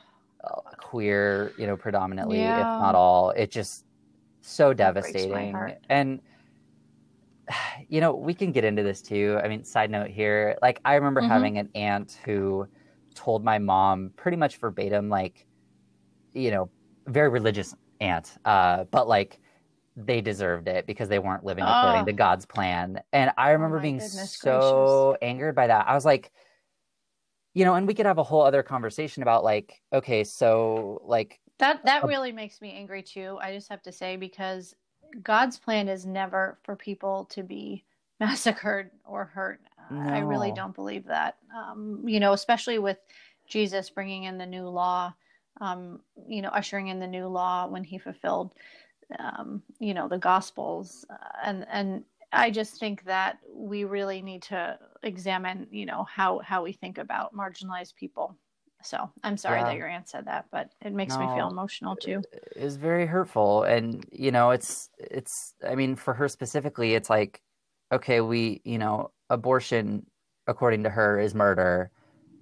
queer, 0.77 1.53
you 1.57 1.67
know, 1.67 1.77
predominantly, 1.77 2.39
yeah. 2.39 2.59
if 2.59 2.65
not 2.65 2.95
all. 2.95 3.31
It 3.31 3.51
just 3.51 3.85
so 4.43 4.73
devastating. 4.73 5.57
And 5.89 6.21
you 7.89 8.01
know, 8.01 8.15
we 8.15 8.35
can 8.35 8.53
get 8.53 8.65
into 8.65 8.83
this 8.83 9.03
too. 9.03 9.39
I 9.43 9.49
mean, 9.49 9.65
side 9.65 9.91
note 9.91 10.09
here, 10.09 10.57
like 10.63 10.81
I 10.85 10.95
remember 10.95 11.21
mm-hmm. 11.21 11.31
having 11.31 11.59
an 11.59 11.69
aunt 11.75 12.19
who 12.25 12.67
told 13.15 13.45
my 13.45 13.59
mom 13.59 14.13
pretty 14.17 14.37
much 14.37 14.57
verbatim, 14.57 15.09
like, 15.09 15.47
you 16.33 16.51
know, 16.51 16.71
very 17.07 17.29
religious 17.29 17.75
aunt, 18.01 18.39
uh, 18.45 18.85
but 18.85 19.09
like 19.09 19.41
they 20.07 20.21
deserved 20.21 20.69
it 20.69 20.87
because 20.87 21.09
they 21.09 21.19
weren't 21.19 21.45
living 21.45 21.65
according 21.65 22.07
to 22.07 22.13
God's 22.13 22.47
plan. 22.47 23.01
And 23.13 23.31
I 23.37 23.51
remember 23.51 23.79
oh 23.79 23.83
being 23.83 24.01
so 24.01 25.17
gracious. 25.19 25.19
angered 25.23 25.55
by 25.55 25.67
that. 25.67 25.89
I 25.89 25.95
was 25.95 26.05
like, 26.05 26.31
you 27.55 27.65
know, 27.65 27.75
and 27.75 27.87
we 27.87 27.95
could 27.95 28.07
have 28.07 28.19
a 28.19 28.23
whole 28.23 28.43
other 28.43 28.63
conversation 28.63 29.23
about 29.23 29.45
like, 29.45 29.81
okay, 29.93 30.25
so 30.25 31.03
like 31.05 31.41
that 31.59 31.85
that 31.85 32.05
really 32.05 32.33
makes 32.33 32.61
me 32.61 32.73
angry 32.73 33.03
too. 33.03 33.39
I 33.41 33.53
just 33.53 33.69
have 33.69 33.83
to 33.83 33.93
say 33.93 34.17
because 34.17 34.75
God's 35.23 35.59
plan 35.59 35.89
is 35.89 36.07
never 36.07 36.59
for 36.63 36.77
people 36.77 37.27
to 37.33 37.43
be 37.43 37.85
massacred 38.21 38.91
or 39.05 39.25
hurt. 39.25 39.61
No. 39.91 40.01
I 40.01 40.19
really 40.21 40.53
don't 40.53 40.75
believe 40.75 41.07
that. 41.07 41.39
Um, 41.57 42.05
you 42.07 42.21
know, 42.21 42.33
especially 42.33 42.79
with 42.79 42.99
Jesus 43.49 43.91
bringing 43.91 44.25
in 44.25 44.39
the 44.39 44.47
new 44.47 44.69
law, 44.69 45.13
um, 45.61 46.01
you 46.29 46.43
know, 46.43 46.51
ushering 46.51 46.89
in 46.89 47.01
the 47.01 47.07
new 47.07 47.27
law 47.27 47.67
when 47.67 47.83
he 47.83 47.99
fulfilled, 47.99 48.55
um, 49.19 49.63
you 49.79 49.95
know, 49.95 50.09
the 50.09 50.19
Gospels, 50.19 51.05
uh, 51.11 51.17
and 51.45 51.67
and 51.71 52.05
I 52.33 52.51
just 52.51 52.79
think 52.79 53.05
that 53.05 53.39
we 53.53 53.85
really 53.85 54.23
need 54.23 54.43
to 54.43 54.79
examine, 55.03 55.67
you 55.71 55.87
know, 55.87 56.05
how 56.05 56.39
how 56.41 56.63
we 56.63 56.73
think 56.73 56.99
about 56.99 57.35
marginalized 57.35 57.95
people 57.97 58.37
so 58.83 59.11
I'm 59.23 59.37
sorry 59.37 59.61
yeah. 59.61 59.67
that 59.67 59.77
your 59.77 59.89
aunt 59.89 60.09
said 60.09 60.27
that, 60.27 60.47
but 60.51 60.71
it 60.81 60.93
makes 60.93 61.15
no, 61.15 61.21
me 61.21 61.37
feel 61.37 61.49
emotional 61.49 61.97
too. 61.97 62.23
It's 62.57 62.77
very 62.77 63.07
hurtful, 63.07 63.65
and 63.65 64.05
you 64.11 64.31
know, 64.31 64.51
it's 64.51 64.91
it's. 64.99 65.55
I 65.67 65.75
mean, 65.75 65.97
for 65.97 66.15
her 66.15 66.29
specifically, 66.29 66.95
it's 66.95 67.11
like, 67.11 67.43
okay, 67.93 68.21
we, 68.21 68.61
you 68.65 68.79
know, 68.79 69.11
abortion 69.29 70.07
according 70.47 70.83
to 70.85 70.91
her 70.91 71.21
is 71.21 71.35
murder, 71.35 71.91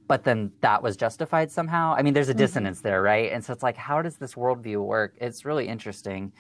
but 0.06 0.24
then 0.24 0.52
that 0.60 0.82
was 0.82 0.96
justified 0.96 1.50
somehow. 1.50 1.94
I 1.96 2.02
mean, 2.02 2.14
there's 2.14 2.28
a 2.28 2.32
mm-hmm. 2.32 2.38
dissonance 2.38 2.80
there, 2.80 3.02
right? 3.02 3.32
And 3.32 3.44
so 3.44 3.52
it's 3.52 3.62
like, 3.62 3.76
how 3.76 4.00
does 4.00 4.16
this 4.16 4.34
worldview 4.34 4.82
work? 4.84 5.16
It's 5.20 5.44
really 5.44 5.66
interesting. 5.66 6.32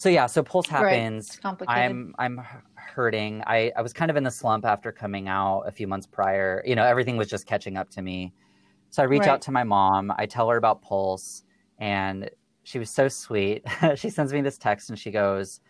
So 0.00 0.08
yeah, 0.08 0.26
so 0.26 0.42
Pulse 0.42 0.66
happens. 0.66 1.38
Right. 1.44 1.44
I'm 1.68 2.14
I'm 2.18 2.40
hurting. 2.74 3.42
I 3.46 3.70
I 3.76 3.82
was 3.82 3.92
kind 3.92 4.10
of 4.10 4.16
in 4.16 4.24
the 4.24 4.30
slump 4.30 4.64
after 4.64 4.92
coming 4.92 5.28
out 5.28 5.64
a 5.66 5.70
few 5.70 5.86
months 5.86 6.06
prior. 6.06 6.62
You 6.66 6.74
know, 6.74 6.84
everything 6.84 7.16
was 7.16 7.28
just 7.28 7.46
catching 7.46 7.76
up 7.76 7.90
to 7.90 8.02
me 8.02 8.32
so 8.90 9.02
I 9.02 9.06
reach 9.06 9.20
right. 9.20 9.28
out 9.28 9.42
to 9.42 9.52
my 9.52 9.64
mom. 9.64 10.12
I 10.18 10.26
tell 10.26 10.50
her 10.50 10.56
about 10.56 10.82
Pulse, 10.82 11.44
and 11.78 12.28
she 12.64 12.78
was 12.78 12.90
so 12.90 13.08
sweet. 13.08 13.64
she 13.94 14.10
sends 14.10 14.32
me 14.32 14.42
this 14.42 14.58
text 14.58 14.90
and 14.90 14.98
she 14.98 15.10
goes, 15.10 15.60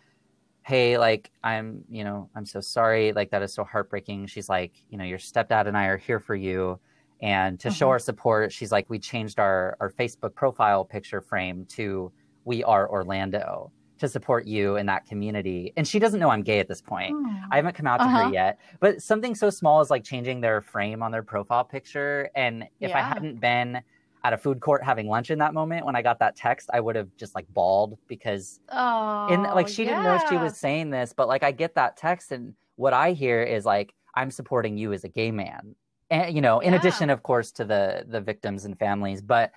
Hey, 0.63 0.99
like, 0.99 1.31
I'm, 1.45 1.85
you 1.89 2.05
know, 2.05 2.29
I'm 2.35 2.45
so 2.45 2.61
sorry. 2.61 3.13
Like, 3.13 3.31
that 3.31 3.43
is 3.43 3.53
so 3.55 3.65
heartbreaking. 3.65 4.27
She's 4.27 4.49
like, 4.49 4.73
You 4.89 4.99
know, 4.99 5.05
your 5.05 5.19
stepdad 5.19 5.67
and 5.67 5.77
I 5.77 5.87
are 5.87 5.97
here 5.97 6.19
for 6.19 6.35
you. 6.35 6.81
And 7.23 7.61
to 7.61 7.69
uh-huh. 7.69 7.75
show 7.75 7.89
our 7.91 7.99
support, 7.99 8.53
she's 8.53 8.73
like, 8.73 8.89
We 8.89 8.99
changed 8.99 9.39
our, 9.39 9.77
our 9.81 9.91
Facebook 9.91 10.35
profile 10.35 10.85
picture 10.85 11.21
frame 11.21 11.67
to 11.71 12.11
We 12.45 12.65
Are 12.65 12.91
Orlando 12.91 13.71
to 14.01 14.09
support 14.09 14.47
you 14.47 14.77
in 14.77 14.87
that 14.87 15.07
community. 15.07 15.73
And 15.77 15.87
she 15.87 15.99
doesn't 15.99 16.21
know 16.21 16.31
I'm 16.31 16.43
gay 16.43 16.59
at 16.59 16.69
this 16.69 16.83
point. 16.83 17.15
Oh. 17.17 17.37
I 17.53 17.57
haven't 17.57 17.75
come 17.75 17.87
out 17.87 17.99
to 18.01 18.05
Uh-huh. 18.07 18.25
her 18.25 18.33
yet. 18.33 18.59
But 18.81 19.03
something 19.03 19.35
so 19.35 19.51
small 19.51 19.81
as 19.81 19.91
like 19.91 20.05
changing 20.05 20.41
their 20.41 20.61
frame 20.61 21.03
on 21.03 21.11
their 21.13 21.23
profile 21.23 21.65
picture. 21.65 22.31
And 22.35 22.65
if 22.81 22.95
I 22.95 23.01
hadn't 23.01 23.41
been 23.41 23.81
at 24.23 24.33
a 24.33 24.39
food 24.39 24.61
court 24.61 24.85
having 24.85 25.07
lunch 25.09 25.31
in 25.31 25.39
that 25.39 25.55
moment 25.55 25.87
when 25.87 25.97
I 25.97 26.03
got 26.03 26.19
that 26.19 26.37
text, 26.37 26.69
I 26.73 26.81
would 26.81 26.97
have 26.97 27.09
just 27.17 27.35
like 27.35 27.47
bawled 27.55 27.97
because 28.09 28.61
Oh, 28.71 29.27
in 29.29 29.43
like 29.43 29.67
she 29.69 29.85
didn't 29.85 30.03
know 30.03 30.19
she 30.29 30.37
was 30.37 30.57
saying 30.57 30.91
this, 30.91 31.13
but 31.17 31.27
like 31.29 31.43
I 31.43 31.53
get 31.53 31.75
that 31.77 31.97
text 31.97 32.31
and 32.33 32.55
what 32.77 32.93
I 32.93 33.13
hear 33.13 33.43
is 33.43 33.65
like 33.65 33.95
I'm 34.15 34.31
supporting 34.31 34.77
you 34.77 34.93
as 34.93 35.05
a 35.05 35.09
gay 35.09 35.31
man. 35.31 35.75
And 36.11 36.35
you 36.35 36.41
know, 36.41 36.61
in 36.61 36.73
Yeah. 36.73 36.79
addition 36.79 37.11
of 37.11 37.23
course 37.23 37.51
to 37.53 37.65
the 37.65 38.05
the 38.09 38.21
victims 38.21 38.65
and 38.65 38.79
families, 38.79 39.21
but 39.23 39.53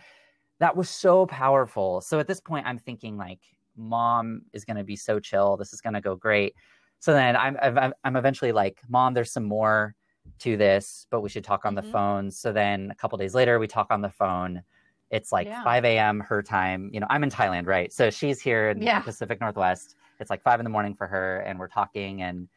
that 0.60 0.76
was 0.78 0.90
so 0.90 1.26
powerful. 1.26 2.00
So 2.02 2.20
at 2.20 2.28
this 2.28 2.40
point 2.40 2.66
I'm 2.66 2.80
thinking 2.80 3.18
like 3.18 3.40
mom 3.76 4.44
is 4.54 4.66
going 4.66 4.78
to 4.78 4.84
be 4.84 4.96
so 4.96 5.20
chill. 5.20 5.58
This 5.58 5.74
is 5.74 5.82
going 5.82 5.94
to 5.94 6.02
go 6.02 6.16
great. 6.16 6.56
So 7.00 7.14
then 7.14 7.36
I'm 7.36 7.58
I'm 7.62 7.94
I'm 8.04 8.16
eventually 8.16 8.52
like, 8.54 8.82
"Mom, 8.88 9.14
there's 9.14 9.32
some 9.32 9.44
more 9.44 9.96
to 10.40 10.56
this, 10.58 11.06
but 11.10 11.22
we 11.22 11.30
should 11.30 11.44
talk 11.44 11.66
on 11.66 11.76
the 11.76 11.82
Mhm. 11.82 11.92
phone." 11.92 12.32
So 12.32 12.54
then 12.54 12.92
a 12.92 12.96
couple 12.96 13.18
days 13.18 13.36
later 13.36 13.60
we 13.60 13.68
talk 13.68 13.88
on 13.90 14.02
the 14.02 14.10
phone. 14.10 14.64
It's 15.12 15.32
like 15.32 15.48
Yeah. 15.48 15.64
5 15.64 15.84
a.m. 15.86 16.22
her 16.22 16.42
time. 16.42 16.90
You 16.94 17.00
know, 17.02 17.08
I'm 17.10 17.24
in 17.24 17.30
Thailand, 17.30 17.68
right? 17.68 17.92
So 17.92 18.10
she's 18.10 18.40
here 18.42 18.70
in 18.70 18.82
Yeah. 18.82 19.00
the 19.00 19.06
Pacific 19.06 19.42
Northwest. 19.42 19.96
It's 20.20 20.30
like 20.30 20.42
five 20.44 20.60
in 20.60 20.64
the 20.64 20.70
morning 20.70 20.96
for 20.96 21.08
her, 21.08 21.40
and 21.42 21.60
we're 21.60 21.68
talking. 21.68 22.22
And 22.22 22.48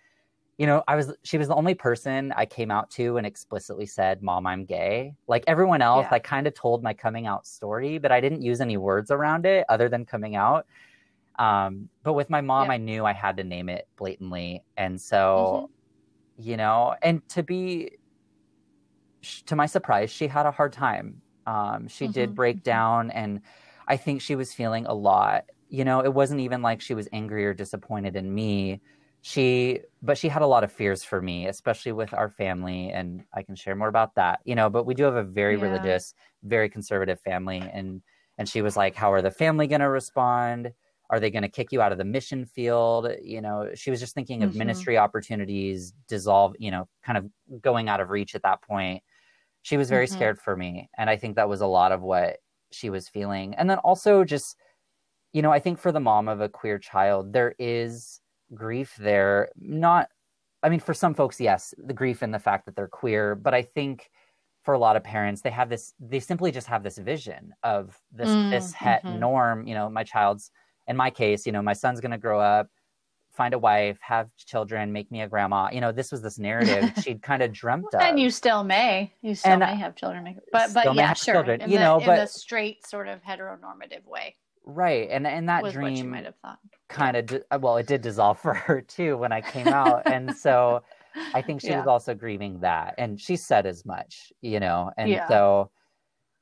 you 0.58 0.66
know, 0.66 0.82
I 0.88 0.96
was 0.96 1.14
she 1.22 1.36
was 1.38 1.48
the 1.48 1.54
only 1.54 1.74
person 1.74 2.32
I 2.32 2.46
came 2.46 2.70
out 2.70 2.88
to 2.92 3.18
and 3.18 3.26
explicitly 3.26 3.84
said, 3.86 4.22
"Mom, 4.22 4.46
I'm 4.46 4.64
gay." 4.64 5.14
Like 5.26 5.44
everyone 5.46 5.82
else, 5.82 6.06
Yeah. 6.10 6.14
I 6.16 6.18
kind 6.20 6.46
of 6.46 6.54
told 6.54 6.82
my 6.82 6.94
coming 6.94 7.26
out 7.26 7.46
story, 7.46 7.98
but 7.98 8.10
I 8.12 8.20
didn't 8.22 8.42
use 8.42 8.60
any 8.62 8.76
words 8.78 9.10
around 9.10 9.44
it 9.44 9.66
other 9.68 9.88
than 9.90 10.06
coming 10.06 10.34
out. 10.36 10.66
Um, 11.38 11.90
but 12.02 12.14
with 12.14 12.30
my 12.30 12.40
mom, 12.40 12.68
Yeah. 12.68 12.70
I 12.70 12.76
knew 12.78 13.04
I 13.04 13.12
had 13.12 13.36
to 13.38 13.44
name 13.44 13.68
it 13.68 13.88
blatantly, 13.96 14.64
and 14.76 15.00
so 15.00 15.70
you 16.36 16.56
know, 16.56 16.96
and 17.02 17.26
to 17.30 17.42
be 17.42 17.98
sh- 19.22 19.42
to 19.44 19.56
my 19.56 19.66
surprise, 19.66 20.10
she 20.10 20.28
had 20.28 20.46
a 20.46 20.50
hard 20.50 20.72
time. 20.72 21.22
Um, 21.46 21.88
she 21.88 22.08
did 22.08 22.34
Mhm, 22.34 22.34
break 22.34 22.62
mhm. 22.62 22.62
down, 22.62 23.10
and 23.10 23.42
I 23.88 23.96
think 23.96 24.20
she 24.22 24.34
was 24.36 24.52
feeling 24.52 24.86
a 24.86 24.94
lot. 24.94 25.44
You 25.68 25.84
know, 25.84 26.00
it 26.00 26.14
wasn't 26.14 26.40
even 26.40 26.62
like 26.62 26.80
she 26.80 26.94
was 26.94 27.08
angry 27.12 27.44
or 27.46 27.54
disappointed 27.54 28.16
in 28.16 28.34
me. 28.34 28.82
She, 29.22 29.80
but 30.02 30.18
she 30.18 30.28
had 30.28 30.42
a 30.42 30.46
lot 30.46 30.62
of 30.64 30.72
fears 30.72 31.02
for 31.02 31.20
me, 31.20 31.46
especially 31.48 31.92
with 31.92 32.14
our 32.14 32.30
family, 32.30 32.90
and 32.92 33.24
I 33.34 33.42
can 33.42 33.56
share 33.56 33.74
more 33.74 33.88
about 33.88 34.14
that. 34.16 34.40
You 34.44 34.54
know, 34.54 34.70
but 34.70 34.86
we 34.86 34.94
do 34.94 35.04
have 35.04 35.16
a 35.16 35.24
very 35.24 35.56
Yeah. 35.56 35.56
religious, 35.56 36.14
very 36.42 36.68
conservative 36.68 37.20
family, 37.20 37.70
and 37.72 38.02
and 38.38 38.48
she 38.48 38.62
was 38.62 38.76
like, 38.76 38.94
"How 38.96 39.12
are 39.12 39.22
the 39.22 39.30
family 39.30 39.66
going 39.66 39.80
to 39.80 39.88
respond? 39.88 40.72
Are 41.10 41.20
they 41.20 41.30
going 41.30 41.42
to 41.42 41.48
kick 41.48 41.72
you 41.72 41.80
out 41.82 41.92
of 41.92 41.98
the 41.98 42.04
mission 42.04 42.46
field?" 42.46 43.08
You 43.22 43.40
know, 43.40 43.70
she 43.74 43.90
was 43.90 44.00
just 44.00 44.14
thinking 44.14 44.42
of 44.42 44.54
Mhm. 44.54 44.56
ministry 44.56 44.98
opportunities 44.98 45.92
dissolve. 46.08 46.54
You 46.58 46.70
know, 46.72 46.88
kind 47.02 47.18
of 47.18 47.62
going 47.62 47.88
out 47.88 48.00
of 48.00 48.10
reach 48.10 48.34
at 48.34 48.42
that 48.42 48.62
point. 48.62 49.02
She 49.62 49.76
was 49.76 49.90
very 49.90 50.06
Mhm. 50.06 50.08
scared 50.08 50.40
for 50.40 50.56
me, 50.56 50.88
and 50.98 51.10
I 51.10 51.16
think 51.16 51.36
that 51.36 51.48
was 51.48 51.60
a 51.60 51.66
lot 51.66 51.92
of 51.92 52.02
what 52.02 52.38
she 52.72 52.90
was 52.90 53.08
feeling. 53.08 53.54
And 53.56 53.68
then 53.70 53.78
also 53.78 54.24
just, 54.24 54.56
you 55.32 55.42
know, 55.42 55.52
I 55.52 55.60
think 55.60 55.78
for 55.78 55.92
the 55.92 56.00
mom 56.00 56.28
of 56.28 56.40
a 56.40 56.48
queer 56.48 56.78
child, 56.78 57.32
there 57.32 57.54
is 57.58 58.20
grief 58.54 58.96
there. 58.96 59.50
Not, 59.56 60.08
I 60.62 60.68
mean, 60.70 60.80
for 60.80 60.94
some 60.94 61.14
folks, 61.14 61.40
yes, 61.40 61.74
the 61.78 61.94
grief 61.94 62.22
in 62.22 62.30
the 62.32 62.38
fact 62.40 62.66
that 62.66 62.76
they're 62.76 62.88
queer, 62.88 63.34
but 63.36 63.54
I 63.54 63.62
think 63.62 64.10
for 64.64 64.74
a 64.74 64.78
lot 64.78 64.96
of 64.96 65.04
parents, 65.04 65.42
they 65.42 65.50
have 65.50 65.68
this, 65.70 65.94
they 66.00 66.20
simply 66.20 66.52
just 66.52 66.66
have 66.68 66.82
this 66.84 66.98
vision 66.98 67.54
of 67.64 68.00
this, 68.12 68.36
Mm, 68.36 68.50
this 68.50 68.72
het 68.72 69.04
mhm. 69.04 69.08
norm. 69.08 69.66
You 69.66 69.74
know, 69.74 69.90
my 69.90 70.04
child's, 70.04 70.50
in 70.88 70.96
my 70.96 71.10
case, 71.10 71.46
you 71.46 71.52
know, 71.52 71.62
my 71.62 71.72
son's 71.72 72.00
going 72.00 72.10
to 72.12 72.18
grow 72.18 72.40
up, 72.40 72.68
find 73.32 73.54
a 73.54 73.58
wife, 73.58 73.98
have 74.00 74.28
children, 74.36 74.92
make 74.92 75.10
me 75.10 75.20
a 75.22 75.28
grandma. 75.28 75.68
You 75.72 75.80
know, 75.80 75.92
this 75.92 76.10
was 76.12 76.22
this 76.22 76.38
narrative 76.38 76.92
she'd 77.02 77.22
kind 77.22 77.42
of 77.42 77.52
dreamt 77.52 77.92
of. 77.94 78.00
And 78.00 78.18
you 78.18 78.30
still 78.30 78.64
may, 78.64 79.12
you 79.20 79.34
still 79.34 79.52
And, 79.52 79.60
may 79.60 79.74
have 79.76 79.94
children, 79.96 80.24
make- 80.24 80.38
but 80.52 80.72
but 80.72 80.94
yeah, 80.94 81.12
sure, 81.12 81.34
children, 81.34 81.60
in 81.60 81.70
you 81.70 81.78
the, 81.78 81.84
know, 81.84 81.98
in 81.98 82.06
but- 82.06 82.16
the 82.16 82.26
straight 82.26 82.86
sort 82.86 83.08
of 83.08 83.22
heteronormative 83.22 84.04
way 84.06 84.34
right. 84.68 85.08
And, 85.12 85.28
and 85.28 85.48
that 85.48 85.62
was 85.62 85.76
what 85.76 85.90
you 85.92 85.98
dream 85.98 86.10
might 86.10 86.24
have 86.24 86.34
thought. 86.42 86.58
kind 86.88 87.16
of, 87.16 87.26
di- 87.26 87.40
uh, 87.52 87.58
well, 87.62 87.76
it 87.76 87.86
did 87.86 88.00
dissolve 88.00 88.36
for 88.40 88.52
her 88.52 88.80
too 88.80 89.16
when 89.16 89.30
I 89.30 89.40
came 89.40 89.68
out. 89.68 90.02
and 90.06 90.34
so 90.36 90.82
I 91.34 91.40
think 91.40 91.60
she 91.60 91.68
Yeah. 91.70 91.78
was 91.78 91.86
also 91.86 92.14
grieving 92.14 92.58
that. 92.60 92.94
And 92.98 93.20
she 93.20 93.36
said 93.36 93.64
as 93.64 93.86
much, 93.86 94.32
you 94.40 94.58
know, 94.58 94.90
and 94.96 95.08
Yeah. 95.08 95.28
so, 95.28 95.70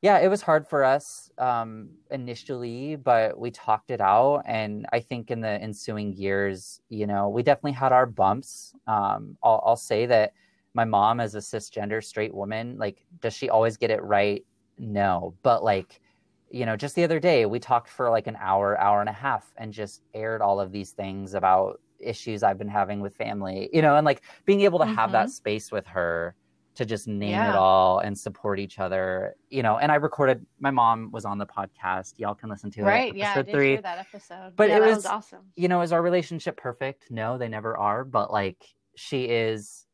yeah, 0.04 0.18
it 0.18 0.28
was 0.28 0.42
hard 0.42 0.68
for 0.68 0.84
us 0.84 1.30
um, 1.38 1.88
initially, 2.10 2.94
but 2.94 3.38
we 3.38 3.50
talked 3.50 3.90
it 3.90 4.02
out. 4.02 4.42
And 4.44 4.84
I 4.92 5.00
think 5.00 5.30
in 5.30 5.40
the 5.40 5.48
ensuing 5.48 6.12
years, 6.12 6.82
you 6.90 7.06
know, 7.06 7.30
we 7.30 7.42
definitely 7.42 7.72
had 7.72 7.90
our 7.90 8.04
bumps. 8.04 8.74
Um, 8.86 9.38
I'll, 9.42 9.62
I'll 9.64 9.76
say 9.76 10.04
that 10.04 10.34
my 10.74 10.84
mom, 10.84 11.20
as 11.20 11.36
a 11.36 11.38
cisgender 11.38 12.04
straight 12.04 12.34
woman, 12.34 12.76
like, 12.76 13.06
does 13.22 13.32
she 13.32 13.48
always 13.48 13.78
get 13.78 13.90
it 13.90 14.02
right? 14.02 14.44
No. 14.76 15.36
But 15.42 15.64
like, 15.64 16.02
you 16.50 16.66
know, 16.66 16.76
just 16.76 16.96
the 16.96 17.04
other 17.04 17.18
day, 17.18 17.46
we 17.46 17.58
talked 17.58 17.88
for 17.88 18.10
like 18.10 18.26
an 18.26 18.36
hour, 18.38 18.78
hour 18.78 19.00
and 19.00 19.08
a 19.08 19.12
half, 19.14 19.54
and 19.56 19.72
just 19.72 20.02
aired 20.12 20.42
all 20.42 20.60
of 20.60 20.70
these 20.70 20.90
things 20.90 21.32
about 21.32 21.80
issues 21.98 22.42
I've 22.42 22.58
been 22.58 22.68
having 22.68 23.00
with 23.00 23.16
family, 23.16 23.70
you 23.72 23.80
know, 23.80 23.96
and 23.96 24.04
like 24.04 24.20
being 24.44 24.60
able 24.60 24.80
to 24.80 24.84
have 24.84 25.12
that 25.12 25.30
space 25.30 25.72
with 25.72 25.86
her 25.86 26.34
to 26.74 26.84
just 26.84 27.06
name 27.06 27.40
it 27.40 27.54
all 27.54 28.00
and 28.00 28.18
support 28.18 28.58
each 28.58 28.78
other, 28.78 29.36
you 29.48 29.62
know. 29.62 29.78
And 29.78 29.92
I 29.92 29.96
recorded, 29.96 30.44
my 30.58 30.70
mom 30.70 31.10
was 31.12 31.24
on 31.24 31.38
the 31.38 31.46
podcast. 31.46 32.14
Y'all 32.18 32.34
can 32.34 32.48
listen 32.50 32.70
to 32.72 32.80
it. 32.80 32.84
Right? 32.84 33.14
Yeah, 33.14 33.32
I 33.36 33.42
did 33.42 33.50
three. 33.52 33.68
hear 33.72 33.82
that 33.82 33.98
episode. 33.98 34.54
But 34.56 34.68
yeah, 34.68 34.78
it 34.78 34.80
was- 34.80 34.96
was 34.96 35.06
awesome. 35.06 35.40
You 35.56 35.68
know, 35.68 35.82
is 35.82 35.92
our 35.92 36.02
relationship 36.02 36.56
perfect? 36.56 37.10
No, 37.10 37.38
they 37.38 37.48
never 37.48 37.76
are. 37.76 38.04
But 38.04 38.32
like, 38.32 38.64
she 38.96 39.24
is 39.24 39.86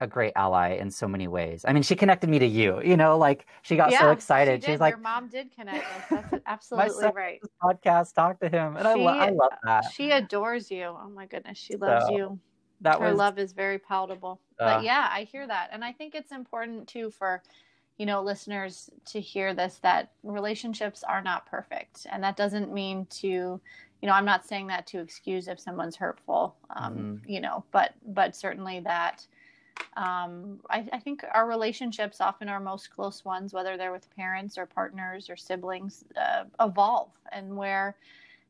a 0.00 0.06
great 0.06 0.32
ally 0.36 0.76
in 0.76 0.90
so 0.92 1.08
many 1.08 1.26
ways. 1.26 1.64
I 1.66 1.72
mean, 1.72 1.82
she 1.82 1.96
connected 1.96 2.30
me 2.30 2.38
to 2.38 2.46
you, 2.46 2.80
you 2.84 2.96
know, 2.96 3.18
like 3.18 3.46
she 3.62 3.74
got 3.74 3.92
so 3.92 4.12
excited. 4.12 4.62
She 4.62 4.70
She's 4.70 4.80
like, 4.80 4.92
your 4.92 5.00
mom 5.00 5.28
did 5.28 5.52
connect 5.52 5.84
us. 6.12 6.24
That's 6.30 6.42
absolutely 6.46 7.08
right. 7.16 7.40
podcast, 7.60 8.14
talk 8.14 8.38
to 8.40 8.48
him. 8.48 8.76
And 8.76 8.86
I, 8.86 8.94
lo- 8.94 9.06
I 9.08 9.30
love 9.30 9.52
that. 9.64 9.86
She 9.92 10.12
adores 10.12 10.70
you. 10.70 10.84
Oh 10.84 11.10
my 11.12 11.26
goodness, 11.26 11.58
she 11.58 11.74
loves 11.76 12.06
So, 12.06 12.12
you. 12.16 12.38
That 12.80 13.00
Her 13.00 13.08
was, 13.10 13.16
love 13.18 13.38
is 13.38 13.52
very 13.52 13.78
palatable. 13.78 14.40
Uh. 14.58 14.76
but 14.76 14.84
yeah, 14.84 15.08
I 15.10 15.24
hear 15.24 15.46
that, 15.46 15.70
and 15.72 15.84
I 15.84 15.92
think 15.92 16.14
it's 16.14 16.32
important 16.32 16.88
too 16.88 17.10
for 17.10 17.42
you 17.96 18.06
know 18.06 18.22
listeners 18.22 18.90
to 19.06 19.20
hear 19.20 19.54
this 19.54 19.78
that 19.82 20.12
relationships 20.22 21.02
are 21.02 21.22
not 21.22 21.46
perfect, 21.46 22.06
and 22.10 22.22
that 22.22 22.36
doesn't 22.36 22.72
mean 22.72 23.06
to 23.06 23.28
you 23.28 23.60
know 24.06 24.12
I'm 24.12 24.24
not 24.24 24.46
saying 24.46 24.68
that 24.68 24.86
to 24.88 25.00
excuse 25.00 25.48
if 25.48 25.58
someone's 25.58 25.96
hurtful, 25.96 26.54
um, 26.76 26.94
Mm-hmm. 26.94 27.30
you 27.30 27.40
know, 27.40 27.64
but 27.72 27.94
but 28.06 28.36
certainly 28.36 28.80
that. 28.80 29.26
Um, 29.96 30.58
I, 30.70 30.88
I 30.92 30.98
think 30.98 31.24
our 31.34 31.46
relationships, 31.48 32.20
often 32.20 32.48
our 32.48 32.58
most 32.58 32.90
close 32.90 33.24
ones, 33.24 33.52
whether 33.52 33.76
they're 33.76 33.92
with 33.92 34.12
parents 34.16 34.58
or 34.58 34.66
partners 34.66 35.30
or 35.30 35.36
siblings, 35.36 36.02
uh, 36.20 36.44
evolve, 36.60 37.12
and 37.30 37.56
where 37.56 37.94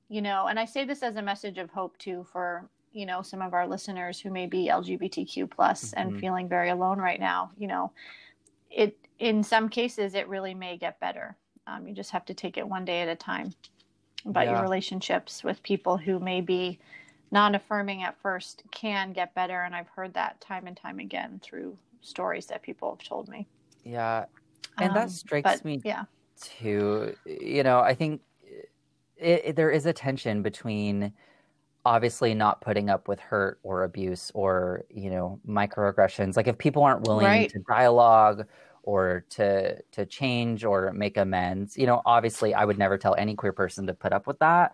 you 0.09 0.23
know, 0.23 0.47
and 0.47 0.59
I 0.59 0.65
say 0.65 0.85
this 0.87 1.03
as 1.03 1.17
a 1.17 1.23
message 1.23 1.59
of 1.59 1.71
hope 1.71 1.99
too 1.99 2.27
for 2.33 2.67
you 2.93 3.07
know 3.07 3.23
some 3.23 3.43
of 3.43 3.55
our 3.55 3.67
listeners 3.67 4.21
who 4.21 4.31
may 4.31 4.47
be 4.47 4.69
LGBTQ 4.69 5.51
plus 5.51 5.91
Mhm. 5.91 5.95
and 5.97 6.21
feeling 6.21 6.49
very 6.49 6.71
alone 6.71 6.99
right 6.99 7.21
now. 7.21 7.51
You 7.59 7.69
know, 7.69 7.93
it 8.71 8.97
in 9.19 9.43
some 9.43 9.69
cases 9.69 10.15
it 10.15 10.29
really 10.29 10.55
may 10.55 10.77
get 10.77 11.01
better. 11.01 11.37
Um, 11.67 11.87
you 11.87 11.95
just 11.95 12.11
have 12.13 12.25
to 12.27 12.35
take 12.35 12.57
it 12.57 12.67
one 12.69 12.85
day 12.85 13.03
at 13.03 13.09
a 13.09 13.17
time. 13.17 13.53
But 14.25 14.47
Yeah. 14.47 14.53
your 14.53 14.63
relationships 14.63 15.45
with 15.45 15.63
people 15.63 15.97
who 15.97 16.19
may 16.19 16.41
be 16.41 16.79
non-affirming 17.31 18.03
at 18.03 18.19
first 18.21 18.63
can 18.71 19.13
get 19.13 19.35
better, 19.35 19.63
and 19.63 19.77
I've 19.77 19.89
heard 19.89 20.15
that 20.15 20.41
time 20.41 20.67
and 20.67 20.77
time 20.77 20.99
again 20.99 21.41
through 21.43 21.77
stories 22.01 22.47
that 22.47 22.63
people 22.63 22.91
have 22.91 23.07
told 23.07 23.29
me. 23.29 23.47
yeah. 23.85 24.25
And 24.79 24.89
Um, 24.89 24.95
that 24.95 25.11
strikes 25.11 25.59
but, 25.59 25.65
me 25.65 25.81
Yeah. 25.85 26.05
too. 26.41 27.15
You 27.27 27.63
know, 27.63 27.81
I 27.81 27.95
think 27.95 28.23
it, 29.17 29.43
it, 29.47 29.57
there 29.57 29.71
is 29.71 29.87
a 29.87 29.93
tension 29.93 30.43
between 30.43 31.13
obviously 31.89 32.35
not 32.35 32.61
putting 32.61 32.91
up 32.91 33.09
with 33.09 33.19
hurt 33.21 33.59
or 33.63 33.85
abuse 33.85 34.31
or, 34.35 34.85
you 34.91 35.11
know, 35.11 35.41
microaggressions. 35.49 36.37
Like 36.37 36.47
if 36.49 36.59
people 36.59 36.83
aren't 36.83 37.03
willing 37.03 37.27
Right. 37.27 37.49
to 37.49 37.61
dialogue 37.69 38.47
or 38.83 39.25
to 39.31 39.81
to 39.93 40.07
change 40.07 40.65
or 40.65 40.93
make 40.93 41.17
amends, 41.17 41.77
you 41.79 41.87
know, 41.87 42.03
obviously 42.07 42.55
I 42.55 42.65
would 42.65 42.79
never 42.79 42.99
tell 42.99 43.15
any 43.17 43.35
queer 43.35 43.53
person 43.53 43.87
to 43.87 43.95
put 43.95 44.13
up 44.13 44.27
with 44.27 44.39
that. 44.41 44.73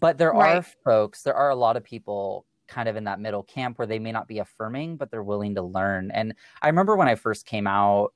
But 0.00 0.18
there 0.18 0.34
are 0.34 0.62
folks, 0.84 1.22
there 1.22 1.34
are 1.34 1.50
a 1.50 1.54
lot 1.56 1.76
of 1.76 1.84
people 1.84 2.46
kind 2.68 2.88
of 2.88 2.96
in 2.96 3.04
that 3.04 3.20
middle 3.20 3.42
camp 3.42 3.78
where 3.78 3.86
they 3.86 3.98
may 3.98 4.12
not 4.12 4.28
be 4.28 4.38
affirming, 4.38 4.96
but 4.96 5.10
they're 5.10 5.22
willing 5.22 5.54
to 5.56 5.62
learn. 5.62 6.10
And 6.12 6.34
I 6.62 6.68
remember 6.68 6.96
when 6.96 7.08
I 7.08 7.14
first 7.16 7.46
came 7.46 7.66
out, 7.66 8.14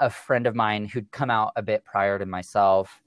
a 0.00 0.10
friend 0.10 0.46
of 0.46 0.54
mine 0.54 0.86
who'd 0.86 1.10
come 1.12 1.30
out 1.30 1.52
a 1.56 1.62
bit 1.62 1.84
prior 1.84 2.18
to 2.18 2.26
myself, 2.26 3.02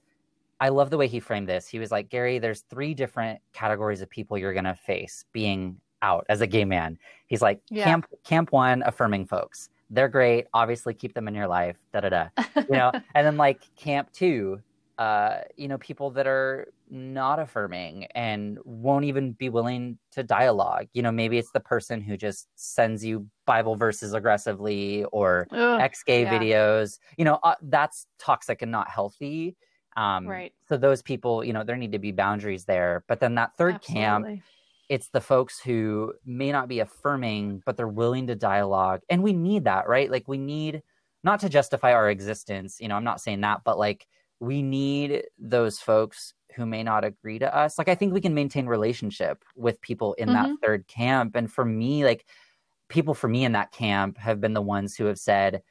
I 0.60 0.68
love 0.68 0.90
the 0.90 0.98
way 0.98 1.08
he 1.08 1.20
framed 1.20 1.48
this. 1.48 1.66
He 1.66 1.78
was 1.78 1.90
like, 1.90 2.10
Gary, 2.10 2.38
there's 2.38 2.64
three 2.68 2.92
different 2.94 3.40
categories 3.52 4.02
of 4.02 4.10
people 4.10 4.36
you're 4.36 4.52
going 4.52 4.64
to 4.64 4.74
face 4.74 5.24
being 5.32 5.80
out 6.02 6.26
as 6.28 6.40
a 6.40 6.46
gay 6.46 6.64
man. 6.64 6.98
He's 7.26 7.42
like, 7.42 7.60
Yeah. 7.70 7.84
camp, 7.84 8.06
camp 8.24 8.52
one, 8.52 8.82
affirming 8.84 9.26
folks. 9.26 9.70
They're 9.88 10.08
great. 10.08 10.46
Obviously, 10.54 10.94
keep 10.94 11.14
them 11.14 11.28
in 11.28 11.34
your 11.34 11.48
life. 11.48 11.76
Da 11.92 12.00
da 12.00 12.08
da. 12.10 12.28
You 12.56 12.64
know, 12.70 12.92
and 13.14 13.26
then 13.26 13.36
like 13.36 13.62
camp 13.76 14.12
two, 14.12 14.60
uh, 14.98 15.38
you 15.56 15.66
know, 15.66 15.78
people 15.78 16.10
that 16.10 16.26
are 16.26 16.68
not 16.90 17.38
affirming 17.38 18.04
and 18.14 18.58
won't 18.64 19.04
even 19.04 19.32
be 19.32 19.48
willing 19.48 19.98
to 20.12 20.22
dialogue. 20.22 20.86
You 20.92 21.02
know, 21.02 21.10
maybe 21.10 21.38
it's 21.38 21.50
the 21.52 21.60
person 21.60 22.00
who 22.00 22.16
just 22.16 22.48
sends 22.54 23.04
you 23.04 23.26
Bible 23.46 23.76
verses 23.76 24.12
aggressively 24.12 25.04
or 25.04 25.48
ex 25.52 26.02
gay 26.02 26.22
yeah. 26.22 26.38
videos. 26.38 26.98
You 27.16 27.24
know, 27.24 27.40
uh, 27.42 27.54
that's 27.62 28.06
toxic 28.18 28.62
and 28.62 28.70
not 28.70 28.88
healthy. 28.90 29.56
Um, 29.96 30.26
right. 30.26 30.52
So 30.68 30.76
those 30.76 31.02
people, 31.02 31.44
you 31.44 31.52
know, 31.52 31.64
there 31.64 31.76
need 31.76 31.92
to 31.92 31.98
be 31.98 32.12
boundaries 32.12 32.64
there. 32.64 33.04
But 33.08 33.20
then 33.20 33.34
that 33.34 33.56
third 33.56 33.76
Absolutely. 33.76 34.00
camp, 34.00 34.42
it's 34.88 35.08
the 35.08 35.20
folks 35.20 35.60
who 35.60 36.14
may 36.24 36.52
not 36.52 36.68
be 36.68 36.80
affirming, 36.80 37.62
but 37.64 37.76
they're 37.76 37.88
willing 37.88 38.26
to 38.28 38.34
dialogue. 38.34 39.00
And 39.08 39.22
we 39.22 39.32
need 39.32 39.64
that, 39.64 39.88
right? 39.88 40.10
Like 40.10 40.26
we 40.28 40.38
need 40.38 40.82
not 41.22 41.40
to 41.40 41.48
justify 41.48 41.92
our 41.92 42.10
existence. 42.10 42.78
You 42.80 42.88
know, 42.88 42.96
I'm 42.96 43.04
not 43.04 43.20
saying 43.20 43.40
that, 43.42 43.62
but 43.64 43.78
like 43.78 44.06
we 44.40 44.62
need 44.62 45.24
those 45.38 45.78
folks 45.78 46.34
who 46.56 46.66
may 46.66 46.82
not 46.82 47.04
agree 47.04 47.38
to 47.38 47.54
us. 47.54 47.78
Like 47.78 47.88
I 47.88 47.94
think 47.94 48.12
we 48.12 48.20
can 48.20 48.34
maintain 48.34 48.66
relationship 48.66 49.44
with 49.54 49.80
people 49.80 50.14
in 50.14 50.28
mm-hmm. 50.28 50.42
that 50.42 50.56
third 50.62 50.88
camp. 50.88 51.36
And 51.36 51.50
for 51.52 51.64
me, 51.64 52.04
like 52.04 52.26
people 52.88 53.14
for 53.14 53.28
me 53.28 53.44
in 53.44 53.52
that 53.52 53.72
camp 53.72 54.18
have 54.18 54.40
been 54.40 54.54
the 54.54 54.62
ones 54.62 54.96
who 54.96 55.04
have 55.04 55.18
said, 55.18 55.62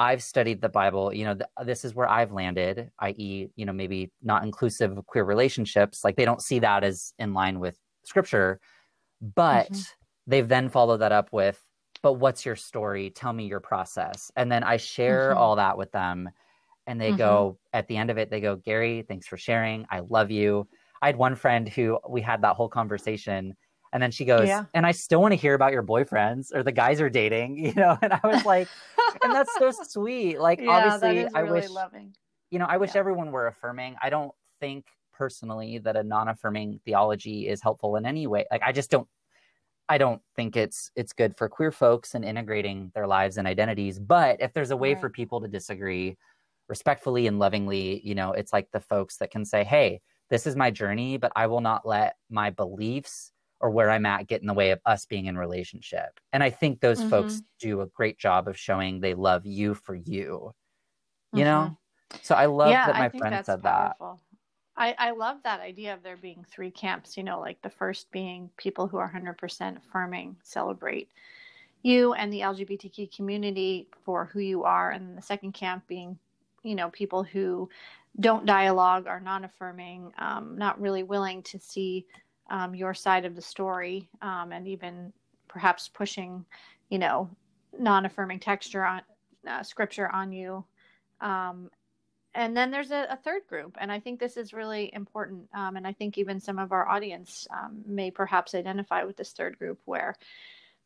I've 0.00 0.22
studied 0.22 0.62
the 0.62 0.68
Bible, 0.70 1.12
you 1.12 1.24
know, 1.24 1.34
th- 1.34 1.66
this 1.66 1.84
is 1.84 1.94
where 1.94 2.08
I've 2.08 2.32
landed, 2.32 2.90
i.e., 3.00 3.48
you 3.54 3.66
know, 3.66 3.72
maybe 3.72 4.10
not 4.22 4.42
inclusive 4.42 4.96
of 4.96 5.04
queer 5.06 5.24
relationships. 5.24 6.02
Like 6.02 6.16
they 6.16 6.24
don't 6.24 6.42
see 6.42 6.58
that 6.60 6.84
as 6.84 7.12
in 7.18 7.34
line 7.34 7.60
with 7.60 7.76
scripture. 8.04 8.60
But 9.20 9.70
mm-hmm. 9.70 9.80
they've 10.26 10.48
then 10.48 10.70
followed 10.70 10.98
that 10.98 11.12
up 11.12 11.32
with, 11.32 11.62
but 12.02 12.14
what's 12.14 12.46
your 12.46 12.56
story? 12.56 13.10
Tell 13.10 13.32
me 13.32 13.46
your 13.46 13.60
process. 13.60 14.30
And 14.36 14.50
then 14.50 14.64
I 14.64 14.78
share 14.78 15.30
mm-hmm. 15.30 15.38
all 15.38 15.56
that 15.56 15.76
with 15.76 15.92
them 15.92 16.30
and 16.86 17.00
they 17.00 17.08
mm-hmm. 17.08 17.18
go 17.18 17.58
at 17.72 17.86
the 17.88 17.96
end 17.96 18.10
of 18.10 18.18
it 18.18 18.30
they 18.30 18.40
go 18.40 18.56
gary 18.56 19.04
thanks 19.06 19.26
for 19.26 19.36
sharing 19.36 19.86
i 19.90 20.00
love 20.08 20.30
you 20.30 20.66
i 21.00 21.06
had 21.06 21.16
one 21.16 21.36
friend 21.36 21.68
who 21.68 21.98
we 22.08 22.20
had 22.20 22.42
that 22.42 22.56
whole 22.56 22.68
conversation 22.68 23.54
and 23.92 24.02
then 24.02 24.10
she 24.10 24.24
goes 24.24 24.46
yeah. 24.46 24.64
and 24.74 24.86
i 24.86 24.92
still 24.92 25.20
want 25.20 25.32
to 25.32 25.36
hear 25.36 25.54
about 25.54 25.72
your 25.72 25.82
boyfriends 25.82 26.54
or 26.54 26.62
the 26.62 26.72
guys 26.72 27.00
are 27.00 27.10
dating 27.10 27.56
you 27.64 27.74
know 27.74 27.96
and 28.02 28.12
i 28.12 28.20
was 28.24 28.44
like 28.44 28.68
and 29.22 29.34
that's 29.34 29.52
so 29.58 29.70
sweet 29.88 30.40
like 30.40 30.60
yeah, 30.60 30.70
obviously 30.70 31.26
i 31.34 31.42
wish 31.42 31.68
loving. 31.68 32.14
you 32.50 32.58
know 32.58 32.66
i 32.66 32.76
wish 32.76 32.94
yeah. 32.94 33.00
everyone 33.00 33.30
were 33.30 33.46
affirming 33.46 33.96
i 34.02 34.10
don't 34.10 34.32
think 34.60 34.86
personally 35.12 35.78
that 35.78 35.96
a 35.96 36.02
non-affirming 36.02 36.80
theology 36.84 37.48
is 37.48 37.62
helpful 37.62 37.96
in 37.96 38.06
any 38.06 38.26
way 38.26 38.44
like 38.50 38.62
i 38.64 38.72
just 38.72 38.90
don't 38.90 39.08
I 39.88 39.98
don't 39.98 40.22
think 40.36 40.56
it's 40.56 40.92
it's 40.94 41.12
good 41.12 41.36
for 41.36 41.48
queer 41.48 41.72
folks 41.72 42.14
and 42.14 42.24
integrating 42.24 42.92
their 42.94 43.08
lives 43.08 43.38
and 43.38 43.48
identities. 43.48 43.98
But 43.98 44.40
if 44.40 44.52
there's 44.52 44.70
a 44.70 44.76
way 44.76 44.92
right. 44.92 45.00
for 45.00 45.10
people 45.10 45.40
to 45.40 45.48
disagree, 45.48 46.16
respectfully 46.68 47.26
and 47.26 47.40
lovingly, 47.40 48.00
you 48.04 48.14
know, 48.14 48.30
it's 48.30 48.52
like 48.52 48.70
the 48.70 48.80
folks 48.80 49.16
that 49.16 49.32
can 49.32 49.44
say, 49.44 49.64
hey, 49.64 50.00
this 50.30 50.46
is 50.46 50.54
my 50.54 50.70
journey, 50.70 51.16
but 51.18 51.32
I 51.34 51.48
will 51.48 51.60
not 51.60 51.84
let 51.84 52.14
my 52.30 52.50
beliefs 52.50 53.32
or 53.60 53.70
where 53.70 53.90
I'm 53.90 54.06
at 54.06 54.26
get 54.26 54.40
in 54.40 54.46
the 54.46 54.54
way 54.54 54.70
of 54.70 54.80
us 54.86 55.06
being 55.06 55.26
in 55.26 55.36
relationship. 55.36 56.18
And 56.32 56.42
I 56.42 56.50
think 56.50 56.80
those 56.80 57.00
mm-hmm. 57.00 57.10
folks 57.10 57.42
do 57.58 57.82
a 57.82 57.86
great 57.86 58.18
job 58.18 58.48
of 58.48 58.58
showing 58.58 59.00
they 59.00 59.14
love 59.14 59.46
you 59.46 59.74
for 59.74 59.94
you. 59.94 60.52
You 61.32 61.40
mm-hmm. 61.40 61.44
know? 61.44 61.78
So 62.22 62.34
I 62.34 62.46
love 62.46 62.70
yeah, 62.70 62.86
that 62.86 62.96
my 62.96 63.08
friend 63.08 63.44
said 63.44 63.62
powerful. 63.62 64.20
that. 64.76 64.82
I, 64.82 64.94
I 64.98 65.10
love 65.10 65.38
that 65.44 65.60
idea 65.60 65.92
of 65.92 66.02
there 66.02 66.16
being 66.16 66.44
three 66.48 66.70
camps, 66.70 67.16
you 67.16 67.22
know, 67.22 67.38
like 67.38 67.60
the 67.62 67.70
first 67.70 68.10
being 68.10 68.50
people 68.56 68.86
who 68.86 68.96
are 68.96 69.12
100% 69.12 69.76
affirming, 69.76 70.36
celebrate 70.42 71.10
you 71.82 72.12
and 72.14 72.32
the 72.32 72.40
LGBTQ 72.40 73.14
community 73.14 73.88
for 74.04 74.26
who 74.26 74.40
you 74.40 74.64
are. 74.64 74.90
And 74.90 75.16
the 75.16 75.22
second 75.22 75.52
camp 75.52 75.86
being 75.86 76.18
you 76.62 76.74
know 76.74 76.90
people 76.90 77.22
who 77.22 77.68
don't 78.18 78.46
dialogue 78.46 79.06
are 79.06 79.20
non-affirming 79.20 80.12
um, 80.18 80.56
not 80.58 80.80
really 80.80 81.02
willing 81.02 81.42
to 81.44 81.58
see 81.58 82.06
um, 82.50 82.74
your 82.74 82.94
side 82.94 83.24
of 83.24 83.34
the 83.34 83.42
story 83.42 84.08
um, 84.22 84.52
and 84.52 84.68
even 84.68 85.12
perhaps 85.48 85.88
pushing 85.88 86.44
you 86.88 86.98
know 86.98 87.28
non-affirming 87.78 88.40
texture 88.40 88.84
on 88.84 89.02
uh, 89.48 89.62
scripture 89.62 90.10
on 90.12 90.32
you 90.32 90.64
um, 91.20 91.70
and 92.34 92.56
then 92.56 92.70
there's 92.70 92.92
a, 92.92 93.06
a, 93.10 93.16
third 93.16 93.42
group 93.48 93.76
and 93.80 93.90
i 93.90 93.98
think 93.98 94.20
this 94.20 94.36
is 94.36 94.52
really 94.52 94.90
important 94.92 95.48
um, 95.54 95.76
and 95.76 95.86
i 95.86 95.92
think 95.92 96.18
even 96.18 96.38
some 96.38 96.58
of 96.58 96.72
our 96.72 96.88
audience 96.88 97.46
um, 97.52 97.82
may 97.86 98.10
perhaps 98.10 98.54
identify 98.54 99.02
with 99.02 99.16
this 99.16 99.32
third 99.32 99.58
group 99.58 99.78
where 99.84 100.16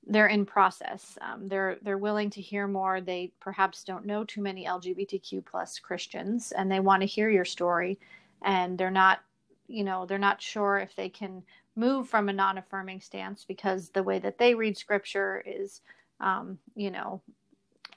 they're 0.07 0.27
in 0.27 0.45
process. 0.45 1.17
Um, 1.21 1.49
they're 1.49 1.79
they're 1.83 1.99
willing 1.99 2.31
to 2.31 2.41
hear 2.41 2.67
more. 2.67 3.01
They 3.01 3.33
perhaps 3.41 3.85
don't 3.85 4.07
know 4.07 4.25
too 4.25 4.43
many 4.43 4.67
LGBTQ 4.67 5.45
plus 5.45 5.79
Christians, 5.79 6.53
and 6.53 6.71
they 6.71 6.81
want 6.81 7.03
to 7.03 7.07
hear 7.07 7.31
your 7.31 7.45
story. 7.45 7.99
And 8.43 8.77
they're 8.77 8.91
not, 8.91 9.21
you 9.67 9.85
know, 9.85 10.07
they're 10.07 10.19
not 10.19 10.43
sure 10.43 10.79
if 10.79 10.95
they 10.97 11.09
can 11.09 11.43
move 11.77 12.09
from 12.09 12.29
a 12.29 12.33
non-affirming 12.33 13.01
stance 13.01 13.45
because 13.45 13.89
the 13.89 14.03
way 14.03 14.19
that 14.19 14.39
they 14.39 14.55
read 14.55 14.77
Scripture 14.77 15.43
is, 15.45 15.81
um, 16.21 16.59
you 16.75 16.91
know, 16.91 17.21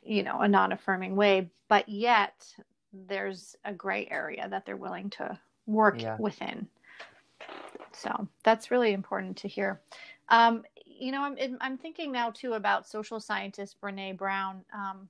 you 0.03 0.23
know, 0.23 0.39
a 0.39 0.47
non-affirming 0.47 1.15
way. 1.15 1.49
But 1.67 1.87
yet, 1.89 2.45
there's 3.07 3.55
a 3.65 3.73
gray 3.73 4.07
area 4.09 4.47
that 4.49 4.65
they're 4.65 4.77
willing 4.77 5.09
to 5.11 5.37
work 5.65 6.01
yeah. 6.01 6.17
within. 6.19 6.67
So 7.91 8.27
that's 8.43 8.71
really 8.71 8.93
important 8.93 9.37
to 9.37 9.47
hear. 9.47 9.81
Um, 10.29 10.63
you 10.85 11.11
know, 11.11 11.21
I'm 11.21 11.57
I'm 11.61 11.77
thinking 11.77 12.11
now 12.11 12.31
too 12.31 12.53
about 12.53 12.87
social 12.87 13.19
scientist 13.19 13.77
Brene 13.81 14.17
Brown. 14.17 14.63
Um, 14.73 15.09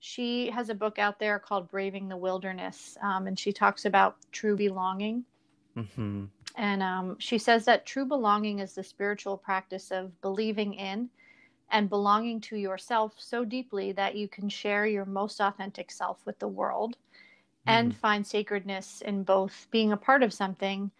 she 0.00 0.50
has 0.50 0.68
a 0.68 0.74
book 0.74 0.98
out 0.98 1.18
there 1.18 1.38
called 1.38 1.70
Braving 1.70 2.08
the 2.08 2.16
Wilderness, 2.16 2.96
um, 3.02 3.26
and 3.26 3.38
she 3.38 3.52
talks 3.52 3.84
about 3.84 4.16
true 4.32 4.56
belonging. 4.56 5.24
Mm-hmm. 5.76 6.24
And 6.56 6.82
um, 6.82 7.16
she 7.18 7.38
says 7.38 7.64
that 7.64 7.86
true 7.86 8.04
belonging 8.04 8.58
is 8.58 8.74
the 8.74 8.84
spiritual 8.84 9.36
practice 9.36 9.90
of 9.90 10.20
believing 10.20 10.74
in 10.74 11.08
and 11.70 11.88
belonging 11.88 12.40
to 12.42 12.56
yourself 12.56 13.14
so 13.16 13.44
deeply 13.44 13.92
that 13.92 14.14
you 14.14 14.28
can 14.28 14.48
share 14.48 14.86
your 14.86 15.06
most 15.06 15.40
authentic 15.40 15.90
self 15.90 16.18
with 16.26 16.38
the 16.38 16.48
world 16.48 16.92
mm-hmm. 16.92 17.70
and 17.70 17.96
find 17.96 18.26
sacredness 18.26 19.02
in 19.06 19.22
both 19.22 19.66
being 19.70 19.92
a 19.92 19.96
part 19.96 20.22
of 20.22 20.32
something 20.32 20.90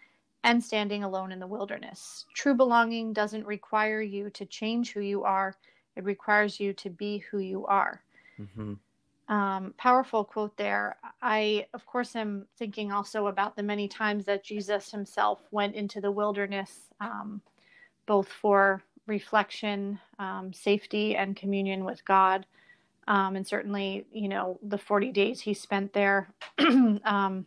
and 0.43 0.61
standing 0.61 1.03
alone 1.03 1.31
in 1.31 1.39
the 1.39 1.47
wilderness. 1.47 2.25
True 2.33 2.55
belonging 2.55 3.13
doesn't 3.13 3.45
require 3.45 4.01
you 4.01 4.29
to 4.31 4.45
change 4.45 4.91
who 4.91 4.99
you 4.99 5.23
are, 5.23 5.55
it 5.95 6.03
requires 6.03 6.59
you 6.59 6.73
to 6.73 6.89
be 6.89 7.19
who 7.19 7.37
you 7.37 7.65
are. 7.67 8.01
Mm-hmm. 8.39 8.73
Um, 9.29 9.73
powerful 9.77 10.23
quote 10.25 10.57
there. 10.57 10.97
I, 11.21 11.67
of 11.73 11.85
course, 11.85 12.15
am 12.15 12.45
thinking 12.57 12.91
also 12.91 13.27
about 13.27 13.55
the 13.55 13.63
many 13.63 13.87
times 13.87 14.25
that 14.25 14.43
Jesus 14.43 14.91
himself 14.91 15.39
went 15.51 15.75
into 15.75 16.01
the 16.01 16.11
wilderness, 16.11 16.89
um, 16.99 17.41
both 18.05 18.27
for 18.27 18.83
reflection, 19.07 19.99
um, 20.19 20.51
safety, 20.53 21.15
and 21.15 21.35
communion 21.35 21.85
with 21.85 22.03
God. 22.05 22.45
Um, 23.07 23.35
and 23.35 23.45
certainly, 23.47 24.05
you 24.11 24.29
know, 24.29 24.59
the 24.61 24.77
40 24.77 25.11
days 25.11 25.41
he 25.41 25.53
spent 25.53 25.93
there 25.93 26.33
um, 26.59 27.45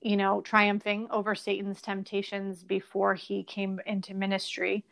you 0.00 0.16
know, 0.16 0.40
triumphing 0.40 1.06
over 1.10 1.34
Satan's 1.34 1.82
temptations 1.82 2.62
before 2.62 3.14
he 3.14 3.42
came 3.42 3.80
into 3.86 4.14
ministry. 4.14 4.84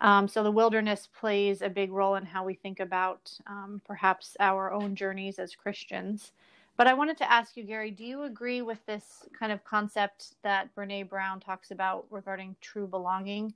Um, 0.00 0.28
so 0.28 0.42
the 0.42 0.50
wilderness 0.50 1.08
plays 1.18 1.62
a 1.62 1.68
big 1.68 1.90
role 1.90 2.16
in 2.16 2.24
how 2.24 2.44
we 2.44 2.54
think 2.54 2.80
about 2.80 3.32
um, 3.46 3.80
perhaps 3.86 4.36
our 4.40 4.72
own 4.72 4.94
journeys 4.94 5.38
as 5.38 5.54
Christians. 5.54 6.32
But 6.76 6.86
I 6.86 6.94
wanted 6.94 7.16
to 7.18 7.32
ask 7.32 7.56
you, 7.56 7.64
Gary, 7.64 7.90
do 7.90 8.04
you 8.04 8.24
agree 8.24 8.60
with 8.60 8.84
this 8.84 9.24
kind 9.38 9.50
of 9.50 9.64
concept 9.64 10.34
that 10.42 10.74
Brene 10.74 11.08
Brown 11.08 11.40
talks 11.40 11.70
about 11.70 12.04
regarding 12.10 12.54
true 12.60 12.86
belonging? 12.86 13.54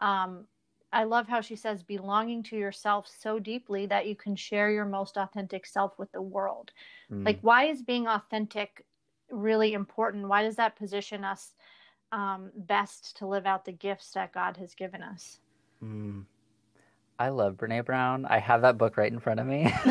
Um, 0.00 0.46
I 0.92 1.04
love 1.04 1.28
how 1.28 1.40
she 1.40 1.56
says 1.56 1.82
belonging 1.82 2.42
to 2.44 2.56
yourself 2.56 3.06
so 3.06 3.38
deeply 3.38 3.86
that 3.86 4.06
you 4.06 4.14
can 4.14 4.36
share 4.36 4.70
your 4.70 4.84
most 4.84 5.16
authentic 5.16 5.66
self 5.66 5.98
with 5.98 6.10
the 6.12 6.22
world. 6.22 6.70
Mm. 7.10 7.24
Like, 7.24 7.38
why 7.42 7.64
is 7.64 7.82
being 7.82 8.06
authentic 8.06 8.84
really 9.30 9.74
important? 9.74 10.28
Why 10.28 10.42
does 10.42 10.56
that 10.56 10.76
position 10.76 11.24
us 11.24 11.54
um, 12.10 12.50
best 12.54 13.16
to 13.18 13.26
live 13.26 13.46
out 13.46 13.64
the 13.64 13.72
gifts 13.72 14.12
that 14.12 14.32
God 14.32 14.56
has 14.58 14.74
given 14.74 15.02
us? 15.02 15.38
Mm. 15.82 16.24
I 17.18 17.28
love 17.28 17.54
Brene 17.54 17.84
Brown. 17.84 18.26
I 18.26 18.38
have 18.38 18.62
that 18.62 18.78
book 18.78 18.96
right 18.96 19.12
in 19.12 19.20
front 19.20 19.40
of 19.40 19.46
me. 19.46 19.72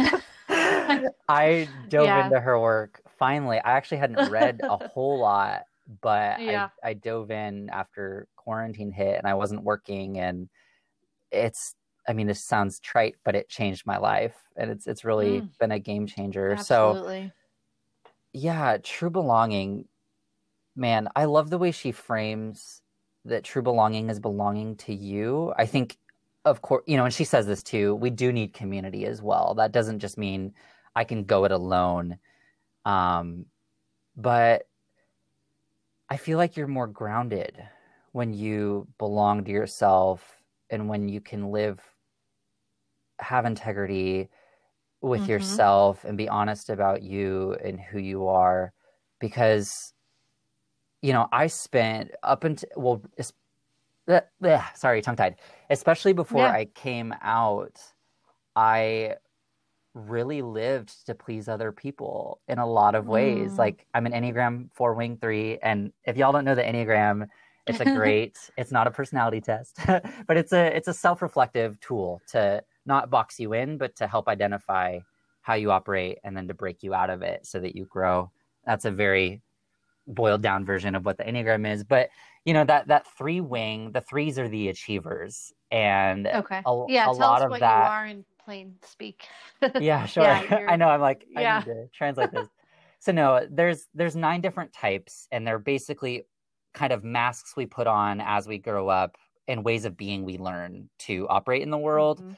I 1.30 1.68
dove 1.90 2.06
yeah. 2.06 2.26
into 2.26 2.40
her 2.40 2.60
work 2.60 3.02
finally. 3.18 3.60
I 3.60 3.72
actually 3.72 3.98
hadn't 3.98 4.32
read 4.32 4.60
a 4.64 4.78
whole 4.90 5.20
lot, 5.20 5.64
but 6.02 6.42
yeah. 6.42 6.70
I, 6.84 6.90
I 6.90 6.94
dove 6.94 7.32
in 7.32 7.70
after 7.70 8.28
quarantine 8.36 8.92
hit 8.92 9.18
and 9.18 9.28
I 9.28 9.36
wasn't 9.36 9.64
working. 9.64 10.20
And 10.20 10.50
it's, 11.32 11.76
I 12.08 12.14
mean, 12.14 12.28
this 12.28 12.44
sounds 12.44 12.80
trite, 12.80 13.16
but 13.24 13.36
it 13.36 13.48
changed 13.48 13.86
my 13.86 13.98
life. 13.98 14.36
And 14.58 14.72
it's 14.72 14.88
it's 14.88 15.06
really 15.06 15.42
mm. 15.42 15.50
been 15.60 15.72
a 15.72 15.80
game 15.80 16.08
changer. 16.08 16.52
Absolutely. 16.52 17.32
So 17.34 18.12
yeah, 18.34 18.78
true 18.82 19.10
belonging. 19.10 19.86
Man, 20.76 21.08
I 21.16 21.26
love 21.26 21.50
the 21.50 21.58
way 21.58 21.72
she 21.72 21.92
frames 21.92 22.81
that 23.26 23.44
true 23.44 23.62
belonging 23.62 24.10
is 24.10 24.20
belonging 24.20 24.76
to 24.78 24.94
you. 24.94 25.54
I 25.58 25.66
think, 25.66 25.98
of 26.46 26.62
course, 26.62 26.84
you 26.88 26.98
know, 26.98 27.06
and 27.06 27.14
she 27.14 27.24
says 27.24 27.46
this 27.46 27.64
too. 27.64 27.96
We 27.96 28.10
do 28.10 28.32
need 28.32 28.54
community 28.54 29.06
as 29.06 29.22
well. 29.22 29.54
That 29.56 29.72
doesn't 29.72 30.00
just 30.00 30.18
mean 30.18 30.54
I 30.96 31.04
can 31.04 31.24
go 31.24 31.46
it 31.46 31.52
alone. 31.52 32.18
Um, 32.86 33.46
but 34.16 34.64
I 36.10 36.18
feel 36.18 36.38
like 36.38 36.58
you're 36.58 36.68
more 36.68 36.88
grounded 36.88 37.58
when 38.12 38.34
you 38.34 38.88
belong 38.98 39.46
to 39.46 39.52
yourself 39.52 40.42
and 40.70 40.90
when 40.90 41.08
you 41.08 41.22
can 41.22 41.52
live 41.52 41.80
have 43.20 43.46
integrity 43.46 44.30
with 45.02 45.22
mm-hmm. 45.22 45.32
yourself 45.32 46.04
and 46.04 46.18
be 46.18 46.28
honest 46.28 46.70
about 46.70 47.02
you 47.02 47.56
and 47.64 47.80
who 47.80 48.00
you 48.00 48.28
are 48.28 48.74
because 49.20 49.94
you 51.02 51.14
know 51.14 51.28
i 51.32 51.48
spent 51.48 52.12
up 52.24 52.44
until 52.44 52.70
well 52.76 53.02
bleh, 54.08 54.22
bleh, 54.42 54.78
sorry 54.78 55.02
tongue 55.02 55.16
tied 55.16 55.36
especially 55.70 56.14
before 56.14 56.42
yeah. 56.44 56.52
i 56.52 56.66
came 56.76 57.14
out 57.22 57.80
i 58.56 59.16
really 59.94 60.42
lived 60.42 61.06
to 61.06 61.14
please 61.14 61.50
other 61.50 61.72
people 61.72 62.40
in 62.48 62.60
a 62.60 62.66
lot 62.66 62.96
of 62.96 63.08
ways 63.08 63.52
mm. 63.52 63.58
like 63.58 63.86
i'm 63.94 64.06
an 64.06 64.14
enneagram 64.14 64.70
4 64.74 64.94
wing 64.94 65.18
3 65.20 65.60
and 65.62 65.92
if 66.06 66.18
y'all 66.18 66.32
don't 66.32 66.46
know 66.46 66.56
the 66.56 66.64
enneagram 66.64 67.28
it's 67.68 67.80
a 67.80 67.86
great 67.96 68.38
it's 68.58 68.72
not 68.72 68.88
a 68.88 68.92
personality 68.92 69.42
test 69.42 69.80
but 70.28 70.38
it's 70.38 70.54
a 70.54 70.76
it's 70.76 70.88
a 70.88 70.94
self-reflective 70.94 71.80
tool 71.82 72.22
to 72.30 72.64
not 72.86 73.10
box 73.10 73.40
you 73.40 73.54
in, 73.54 73.78
but 73.78 73.96
to 73.98 74.08
help 74.08 74.28
identify 74.28 75.00
how 75.42 75.54
you 75.54 75.72
operate 75.72 76.20
and 76.24 76.36
then 76.36 76.48
to 76.48 76.54
break 76.54 76.84
you 76.84 76.94
out 76.94 77.10
of 77.10 77.22
it 77.22 77.46
so 77.46 77.60
that 77.60 77.76
you 77.76 77.86
grow. 77.86 78.32
That's 78.66 78.86
a 78.86 78.92
very 78.92 79.42
boiled 80.14 80.42
down 80.42 80.66
version 80.66 80.96
of 80.96 81.06
what 81.06 81.18
the 81.18 81.24
Enneagram 81.24 81.72
is. 81.72 81.84
But 81.84 82.10
you 82.46 82.54
know, 82.54 82.64
that 82.66 82.88
that 82.88 83.08
three 83.18 83.42
wing, 83.42 83.92
the 83.92 84.02
threes 84.02 84.40
are 84.40 84.48
the 84.48 84.70
achievers. 84.70 85.54
And 85.70 86.28
okay. 86.28 86.62
A, 86.66 86.86
yeah, 86.88 87.04
a 87.04 87.06
tell 87.06 87.18
lot 87.18 87.42
us 87.42 87.46
of 87.46 87.52
what 87.52 87.60
that, 87.62 87.84
you 87.84 87.92
are 87.92 88.06
in 88.06 88.26
plain 88.44 88.76
speak. 88.84 89.26
yeah, 89.80 90.06
sure. 90.06 90.24
Yeah, 90.24 90.66
I 90.70 90.76
know 90.76 90.90
I'm 90.90 91.02
like, 91.02 91.26
yeah. 91.30 91.58
I 91.58 91.60
need 91.60 91.66
to 91.66 91.88
translate 91.94 92.32
this. 92.32 92.48
so 93.00 93.12
no, 93.12 93.48
there's 93.50 93.88
there's 93.94 94.16
nine 94.16 94.42
different 94.42 94.74
types, 94.74 95.28
and 95.32 95.46
they're 95.46 95.60
basically 95.60 96.26
kind 96.74 96.94
of 96.94 97.04
masks 97.04 97.56
we 97.56 97.66
put 97.66 97.88
on 97.88 98.22
as 98.22 98.48
we 98.48 98.58
grow 98.58 98.88
up 98.88 99.18
and 99.48 99.66
ways 99.66 99.86
of 99.86 99.98
being 99.98 100.24
we 100.24 100.38
learn 100.38 100.90
to 101.00 101.28
operate 101.28 101.62
in 101.62 101.70
the 101.70 101.78
world. 101.78 102.20
Mm-hmm 102.20 102.34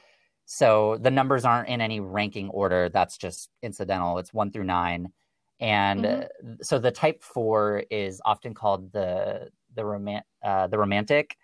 so 0.46 0.98
the 1.00 1.10
numbers 1.10 1.44
aren't 1.44 1.68
in 1.68 1.80
any 1.80 2.00
ranking 2.00 2.48
order. 2.50 2.88
That's 2.88 3.16
just 3.16 3.48
incidental. 3.62 4.18
It's 4.18 4.32
one 4.32 4.50
through 4.50 4.64
nine. 4.64 5.12
And 5.64 6.04
mm-hmm. 6.04 6.52
so 6.60 6.78
the 6.78 6.90
type 6.90 7.22
four 7.22 7.84
is 7.90 8.20
often 8.26 8.52
called 8.52 8.92
the 8.92 9.48
the 9.74 9.82
roman 9.82 10.20
uh, 10.44 10.66
the 10.66 10.76
romantic, 10.76 11.38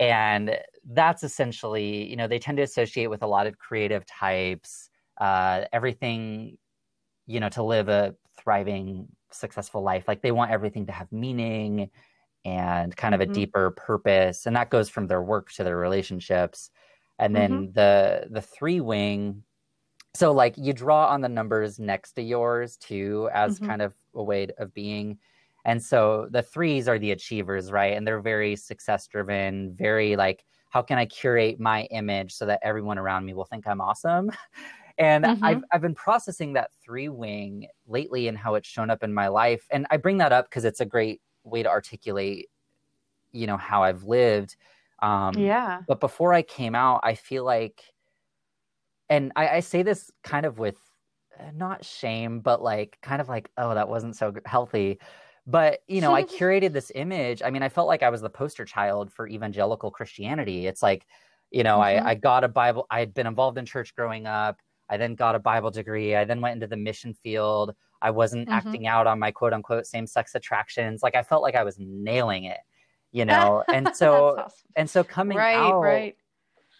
and 0.00 0.58
that's 0.90 1.22
essentially 1.22 2.10
you 2.10 2.16
know 2.16 2.26
they 2.26 2.40
tend 2.40 2.56
to 2.56 2.64
associate 2.64 3.06
with 3.06 3.22
a 3.22 3.26
lot 3.28 3.46
of 3.46 3.58
creative 3.58 4.04
types. 4.04 4.90
Uh, 5.20 5.66
everything, 5.72 6.58
you 7.28 7.38
know, 7.38 7.48
to 7.50 7.62
live 7.62 7.88
a 7.88 8.16
thriving, 8.36 9.06
successful 9.30 9.80
life. 9.80 10.08
Like 10.08 10.22
they 10.22 10.32
want 10.32 10.50
everything 10.50 10.86
to 10.86 10.92
have 10.92 11.12
meaning 11.12 11.88
and 12.44 12.96
kind 12.96 13.14
of 13.14 13.20
mm-hmm. 13.20 13.30
a 13.30 13.34
deeper 13.34 13.70
purpose, 13.70 14.46
and 14.46 14.56
that 14.56 14.70
goes 14.70 14.88
from 14.88 15.06
their 15.06 15.22
work 15.22 15.52
to 15.52 15.62
their 15.62 15.76
relationships 15.76 16.70
and 17.20 17.36
then 17.36 17.50
mm-hmm. 17.52 17.72
the 17.74 18.26
the 18.30 18.42
three 18.42 18.80
wing 18.80 19.44
so 20.14 20.32
like 20.32 20.54
you 20.56 20.72
draw 20.72 21.06
on 21.06 21.20
the 21.20 21.28
numbers 21.28 21.78
next 21.78 22.12
to 22.12 22.22
yours 22.22 22.76
too 22.76 23.28
as 23.32 23.56
mm-hmm. 23.56 23.66
kind 23.66 23.82
of 23.82 23.94
a 24.14 24.22
way 24.22 24.48
of 24.58 24.72
being 24.74 25.18
and 25.64 25.82
so 25.82 26.26
the 26.30 26.42
threes 26.42 26.88
are 26.88 26.98
the 26.98 27.12
achievers 27.12 27.70
right 27.70 27.96
and 27.96 28.06
they're 28.06 28.20
very 28.20 28.56
success 28.56 29.06
driven 29.06 29.74
very 29.74 30.16
like 30.16 30.44
how 30.70 30.82
can 30.82 30.98
i 30.98 31.06
curate 31.06 31.58
my 31.58 31.84
image 31.84 32.32
so 32.32 32.46
that 32.46 32.60
everyone 32.62 32.98
around 32.98 33.24
me 33.24 33.34
will 33.34 33.44
think 33.44 33.66
i'm 33.66 33.80
awesome 33.80 34.30
and 34.98 35.24
mm-hmm. 35.24 35.44
I've, 35.44 35.62
I've 35.72 35.80
been 35.80 35.94
processing 35.94 36.52
that 36.52 36.70
three 36.84 37.08
wing 37.08 37.66
lately 37.86 38.28
and 38.28 38.36
how 38.36 38.56
it's 38.56 38.68
shown 38.68 38.90
up 38.90 39.02
in 39.02 39.14
my 39.14 39.28
life 39.28 39.66
and 39.70 39.86
i 39.90 39.96
bring 39.96 40.18
that 40.18 40.32
up 40.32 40.50
because 40.50 40.64
it's 40.64 40.80
a 40.80 40.86
great 40.86 41.20
way 41.44 41.62
to 41.62 41.68
articulate 41.68 42.48
you 43.32 43.46
know 43.46 43.56
how 43.56 43.82
i've 43.82 44.04
lived 44.04 44.56
um, 45.02 45.36
yeah. 45.36 45.80
But 45.86 46.00
before 46.00 46.32
I 46.32 46.42
came 46.42 46.74
out, 46.74 47.00
I 47.02 47.14
feel 47.14 47.44
like, 47.44 47.82
and 49.08 49.32
I, 49.36 49.48
I 49.48 49.60
say 49.60 49.82
this 49.82 50.10
kind 50.22 50.46
of 50.46 50.58
with 50.58 50.78
uh, 51.38 51.50
not 51.54 51.84
shame, 51.84 52.40
but 52.40 52.62
like 52.62 52.98
kind 53.02 53.20
of 53.20 53.28
like, 53.28 53.50
oh, 53.56 53.74
that 53.74 53.88
wasn't 53.88 54.16
so 54.16 54.32
healthy. 54.44 54.98
But, 55.46 55.80
you 55.88 56.00
know, 56.00 56.14
I 56.14 56.22
curated 56.38 56.72
this 56.72 56.92
image. 56.94 57.42
I 57.44 57.50
mean, 57.50 57.62
I 57.62 57.68
felt 57.68 57.88
like 57.88 58.02
I 58.02 58.10
was 58.10 58.20
the 58.20 58.30
poster 58.30 58.64
child 58.64 59.12
for 59.12 59.26
evangelical 59.26 59.90
Christianity. 59.90 60.66
It's 60.66 60.82
like, 60.82 61.06
you 61.50 61.62
know, 61.62 61.78
mm-hmm. 61.78 62.06
I, 62.06 62.10
I 62.10 62.14
got 62.14 62.44
a 62.44 62.48
Bible, 62.48 62.86
I 62.90 63.00
had 63.00 63.14
been 63.14 63.26
involved 63.26 63.58
in 63.58 63.66
church 63.66 63.94
growing 63.94 64.26
up. 64.26 64.58
I 64.88 64.96
then 64.96 65.14
got 65.14 65.34
a 65.34 65.38
Bible 65.38 65.70
degree. 65.70 66.14
I 66.14 66.24
then 66.24 66.40
went 66.40 66.54
into 66.54 66.66
the 66.66 66.76
mission 66.76 67.14
field. 67.14 67.74
I 68.00 68.10
wasn't 68.10 68.48
mm-hmm. 68.48 68.68
acting 68.68 68.86
out 68.86 69.06
on 69.06 69.18
my 69.18 69.30
quote 69.30 69.52
unquote 69.52 69.86
same 69.86 70.06
sex 70.06 70.34
attractions. 70.34 71.02
Like 71.02 71.14
I 71.14 71.22
felt 71.22 71.42
like 71.42 71.54
I 71.54 71.64
was 71.64 71.76
nailing 71.78 72.44
it 72.44 72.58
you 73.12 73.24
know 73.26 73.62
and 73.72 73.94
so 73.94 74.38
awesome. 74.38 74.68
and 74.74 74.90
so 74.90 75.04
coming 75.04 75.38
right, 75.38 75.54
out 75.54 75.80
right 75.80 76.16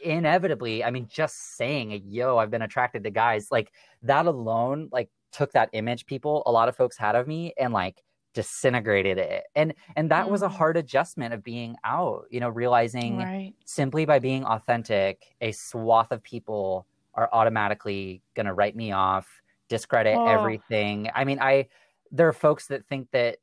inevitably 0.02 0.84
i 0.84 0.90
mean 0.90 1.06
just 1.10 1.56
saying 1.56 2.02
yo 2.06 2.38
i've 2.38 2.50
been 2.50 2.62
attracted 2.62 3.04
to 3.04 3.10
guys 3.10 3.48
like 3.50 3.72
that 4.02 4.26
alone 4.26 4.88
like 4.92 5.08
took 5.32 5.52
that 5.52 5.70
image 5.72 6.06
people 6.06 6.42
a 6.46 6.52
lot 6.52 6.68
of 6.68 6.76
folks 6.76 6.96
had 6.96 7.14
of 7.14 7.26
me 7.26 7.52
and 7.58 7.72
like 7.72 8.02
disintegrated 8.34 9.18
it 9.18 9.44
and 9.54 9.74
and 9.96 10.10
that 10.10 10.26
mm. 10.26 10.30
was 10.30 10.42
a 10.42 10.48
mm. 10.48 10.52
hard 10.52 10.76
adjustment 10.76 11.34
of 11.34 11.44
being 11.44 11.76
out 11.84 12.24
you 12.30 12.40
know 12.40 12.48
realizing 12.48 13.18
right. 13.18 13.52
simply 13.64 14.04
by 14.04 14.18
being 14.18 14.44
authentic 14.44 15.34
a 15.40 15.52
swath 15.52 16.10
of 16.10 16.22
people 16.22 16.86
are 17.14 17.28
automatically 17.32 18.22
going 18.34 18.46
to 18.46 18.54
write 18.54 18.74
me 18.74 18.90
off 18.90 19.42
discredit 19.68 20.16
oh. 20.16 20.26
everything 20.26 21.10
i 21.14 21.24
mean 21.24 21.38
i 21.40 21.66
there 22.10 22.26
are 22.26 22.32
folks 22.32 22.66
that 22.66 22.86
think 22.86 23.10
that 23.10 23.36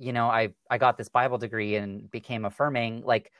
you 0.00 0.14
know, 0.14 0.28
I 0.28 0.54
I 0.70 0.78
got 0.78 0.96
this 0.96 1.10
Bible 1.10 1.36
degree 1.36 1.76
and 1.76 2.10
became 2.10 2.46
affirming, 2.46 3.02
like 3.04 3.30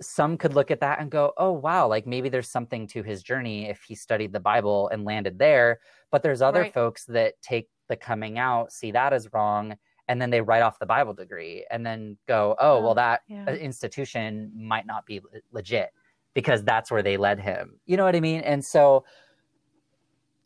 some 0.00 0.36
could 0.36 0.54
look 0.54 0.70
at 0.70 0.80
that 0.80 1.00
and 1.00 1.10
go, 1.10 1.32
"Oh 1.36 1.52
wow, 1.52 1.86
like 1.86 2.06
maybe 2.06 2.28
there's 2.28 2.48
something 2.48 2.86
to 2.88 3.02
his 3.02 3.22
journey 3.22 3.68
if 3.68 3.82
he 3.82 3.94
studied 3.94 4.32
the 4.32 4.40
Bible 4.40 4.88
and 4.88 5.04
landed 5.04 5.38
there." 5.38 5.80
But 6.10 6.22
there's 6.22 6.42
other 6.42 6.62
right. 6.62 6.74
folks 6.74 7.04
that 7.06 7.40
take 7.42 7.68
the 7.88 7.96
coming 7.96 8.38
out, 8.38 8.72
see 8.72 8.92
that 8.92 9.12
as 9.12 9.32
wrong, 9.32 9.76
and 10.08 10.20
then 10.20 10.30
they 10.30 10.40
write 10.40 10.62
off 10.62 10.78
the 10.78 10.86
Bible 10.86 11.14
degree 11.14 11.66
and 11.70 11.84
then 11.84 12.16
go, 12.26 12.54
"Oh, 12.58 12.80
well 12.80 12.90
oh, 12.90 12.94
that 12.94 13.20
uh, 13.30 13.34
yeah. 13.34 13.54
institution 13.54 14.52
might 14.56 14.86
not 14.86 15.06
be 15.06 15.20
legit 15.52 15.90
because 16.34 16.64
that's 16.64 16.90
where 16.90 17.02
they 17.02 17.16
led 17.16 17.40
him." 17.40 17.78
You 17.86 17.96
know 17.96 18.04
what 18.04 18.16
I 18.16 18.20
mean? 18.20 18.40
And 18.40 18.64
so 18.64 19.04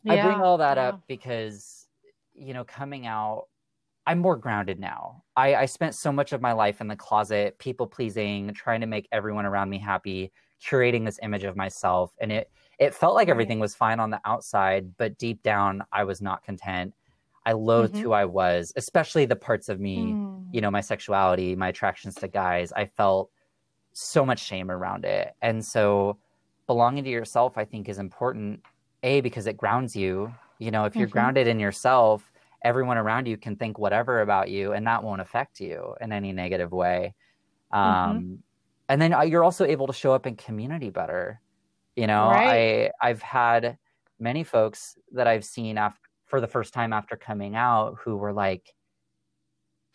yeah, 0.03 0.13
I 0.13 0.21
bring 0.27 0.41
all 0.41 0.57
that 0.57 0.77
yeah. 0.77 0.89
up 0.89 1.03
because 1.07 1.87
you 2.33 2.53
know, 2.53 2.63
coming 2.63 3.05
out 3.05 3.47
I'm 4.09 4.17
more 4.17 4.35
grounded 4.35 4.79
now. 4.79 5.21
I, 5.37 5.53
I 5.53 5.65
spent 5.65 5.93
so 5.93 6.11
much 6.11 6.33
of 6.33 6.41
my 6.41 6.51
life 6.51 6.81
in 6.81 6.87
the 6.87 6.95
closet, 6.95 7.59
people 7.59 7.85
pleasing, 7.85 8.51
trying 8.55 8.81
to 8.81 8.87
make 8.87 9.07
everyone 9.11 9.45
around 9.45 9.69
me 9.69 9.77
happy, 9.77 10.31
curating 10.59 11.05
this 11.05 11.19
image 11.21 11.43
of 11.43 11.55
myself. 11.55 12.11
And 12.19 12.31
it 12.31 12.49
it 12.79 12.95
felt 12.95 13.13
like 13.13 13.29
everything 13.29 13.59
was 13.59 13.75
fine 13.75 13.99
on 13.99 14.09
the 14.09 14.19
outside, 14.25 14.97
but 14.97 15.19
deep 15.19 15.43
down 15.43 15.83
I 15.91 16.05
was 16.05 16.23
not 16.23 16.43
content. 16.43 16.95
I 17.45 17.51
loathed 17.51 17.93
mm-hmm. 17.93 18.03
who 18.03 18.11
I 18.13 18.25
was, 18.25 18.73
especially 18.75 19.25
the 19.25 19.35
parts 19.35 19.69
of 19.69 19.79
me, 19.79 19.97
mm. 19.97 20.43
you 20.51 20.59
know, 20.59 20.71
my 20.71 20.81
sexuality, 20.81 21.55
my 21.55 21.67
attractions 21.67 22.15
to 22.15 22.27
guys. 22.27 22.71
I 22.71 22.85
felt 22.85 23.29
so 23.93 24.25
much 24.25 24.43
shame 24.43 24.71
around 24.71 25.05
it. 25.05 25.35
And 25.43 25.63
so 25.63 26.17
belonging 26.65 27.03
to 27.03 27.11
yourself, 27.11 27.59
I 27.59 27.65
think, 27.65 27.87
is 27.87 27.99
important. 27.99 28.61
A, 29.03 29.21
because 29.21 29.45
it 29.45 29.55
grounds 29.55 29.95
you. 29.95 30.33
You 30.57 30.71
know, 30.71 30.85
if 30.85 30.95
you're 30.95 31.07
mm-hmm. 31.07 31.13
grounded 31.13 31.47
in 31.47 31.59
yourself, 31.59 32.31
everyone 32.63 32.97
around 32.97 33.27
you 33.27 33.37
can 33.37 33.55
think 33.55 33.77
whatever 33.77 34.21
about 34.21 34.49
you 34.49 34.73
and 34.73 34.85
that 34.87 35.03
won't 35.03 35.21
affect 35.21 35.59
you 35.59 35.95
in 36.01 36.11
any 36.11 36.31
negative 36.31 36.71
way 36.71 37.13
mm-hmm. 37.73 37.79
um, 37.79 38.17
mm-hmm. 38.17 38.35
and 38.89 39.01
then 39.01 39.13
uh, 39.13 39.21
you're 39.21 39.43
also 39.43 39.65
able 39.65 39.87
to 39.87 39.93
show 39.93 40.13
up 40.13 40.25
in 40.25 40.35
community 40.35 40.89
better 40.89 41.41
you 41.95 42.07
know 42.07 42.29
right. 42.29 42.91
i 43.01 43.09
i've 43.09 43.21
had 43.21 43.77
many 44.19 44.43
folks 44.43 44.97
that 45.11 45.27
i've 45.27 45.45
seen 45.45 45.77
after 45.77 45.99
for 46.25 46.39
the 46.39 46.47
first 46.47 46.73
time 46.73 46.93
after 46.93 47.15
coming 47.15 47.55
out 47.55 47.97
who 48.03 48.15
were 48.15 48.33
like 48.33 48.73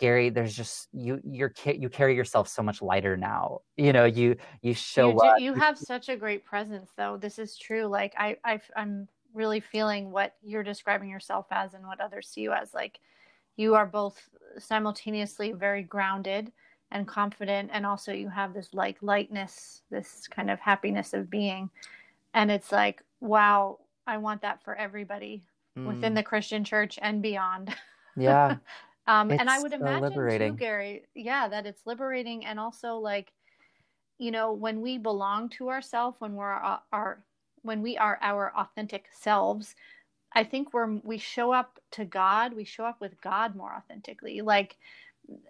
Gary, 0.00 0.28
there's 0.28 0.56
just 0.56 0.88
you 0.92 1.20
you're 1.24 1.52
you 1.64 1.88
carry 1.88 2.16
yourself 2.16 2.48
so 2.48 2.62
much 2.62 2.82
lighter 2.82 3.16
now. 3.16 3.60
You 3.76 3.92
know, 3.92 4.04
you 4.04 4.36
you 4.60 4.74
show 4.74 5.10
you, 5.10 5.18
up. 5.18 5.40
You 5.40 5.54
have 5.54 5.78
such 5.78 6.08
a 6.08 6.16
great 6.16 6.44
presence, 6.44 6.90
though. 6.96 7.16
This 7.16 7.38
is 7.38 7.56
true. 7.56 7.86
Like 7.86 8.12
I, 8.18 8.36
I 8.44 8.60
I'm 8.76 9.08
really 9.34 9.60
feeling 9.60 10.10
what 10.10 10.36
you're 10.42 10.62
describing 10.62 11.08
yourself 11.08 11.46
as 11.50 11.74
and 11.74 11.86
what 11.86 12.00
others 12.00 12.28
see 12.28 12.42
you 12.42 12.52
as 12.52 12.72
like 12.72 13.00
you 13.56 13.74
are 13.74 13.86
both 13.86 14.28
simultaneously 14.58 15.52
very 15.52 15.82
grounded 15.82 16.52
and 16.90 17.08
confident 17.08 17.70
and 17.72 17.84
also 17.84 18.12
you 18.12 18.28
have 18.28 18.54
this 18.54 18.68
like 18.72 18.96
lightness 19.02 19.82
this 19.90 20.28
kind 20.28 20.50
of 20.50 20.60
happiness 20.60 21.12
of 21.12 21.28
being 21.28 21.68
and 22.34 22.50
it's 22.50 22.70
like 22.70 23.02
wow 23.20 23.78
i 24.06 24.16
want 24.16 24.40
that 24.40 24.62
for 24.62 24.76
everybody 24.76 25.42
mm. 25.76 25.86
within 25.86 26.14
the 26.14 26.22
christian 26.22 26.62
church 26.62 26.98
and 27.02 27.20
beyond 27.20 27.74
yeah 28.16 28.56
um 29.08 29.30
and 29.30 29.50
i 29.50 29.60
would 29.60 29.72
imagine 29.72 30.02
liberating. 30.02 30.52
too 30.52 30.58
gary 30.58 31.02
yeah 31.14 31.48
that 31.48 31.66
it's 31.66 31.86
liberating 31.86 32.44
and 32.44 32.60
also 32.60 32.96
like 32.96 33.32
you 34.18 34.30
know 34.30 34.52
when 34.52 34.80
we 34.80 34.96
belong 34.96 35.48
to 35.48 35.68
ourselves 35.68 36.16
when 36.20 36.34
we're 36.34 36.46
our, 36.46 36.80
our 36.92 37.24
when 37.64 37.82
we 37.82 37.98
are 37.98 38.18
our 38.22 38.52
authentic 38.56 39.06
selves, 39.12 39.76
I 40.34 40.44
think 40.44 40.74
we're 40.74 40.98
we 41.04 41.18
show 41.18 41.52
up 41.52 41.80
to 41.92 42.06
God, 42.06 42.54
we 42.54 42.64
show 42.64 42.84
up 42.86 43.00
with 43.00 43.20
God 43.22 43.56
more 43.56 43.74
authentically. 43.74 44.42
Like 44.42 44.76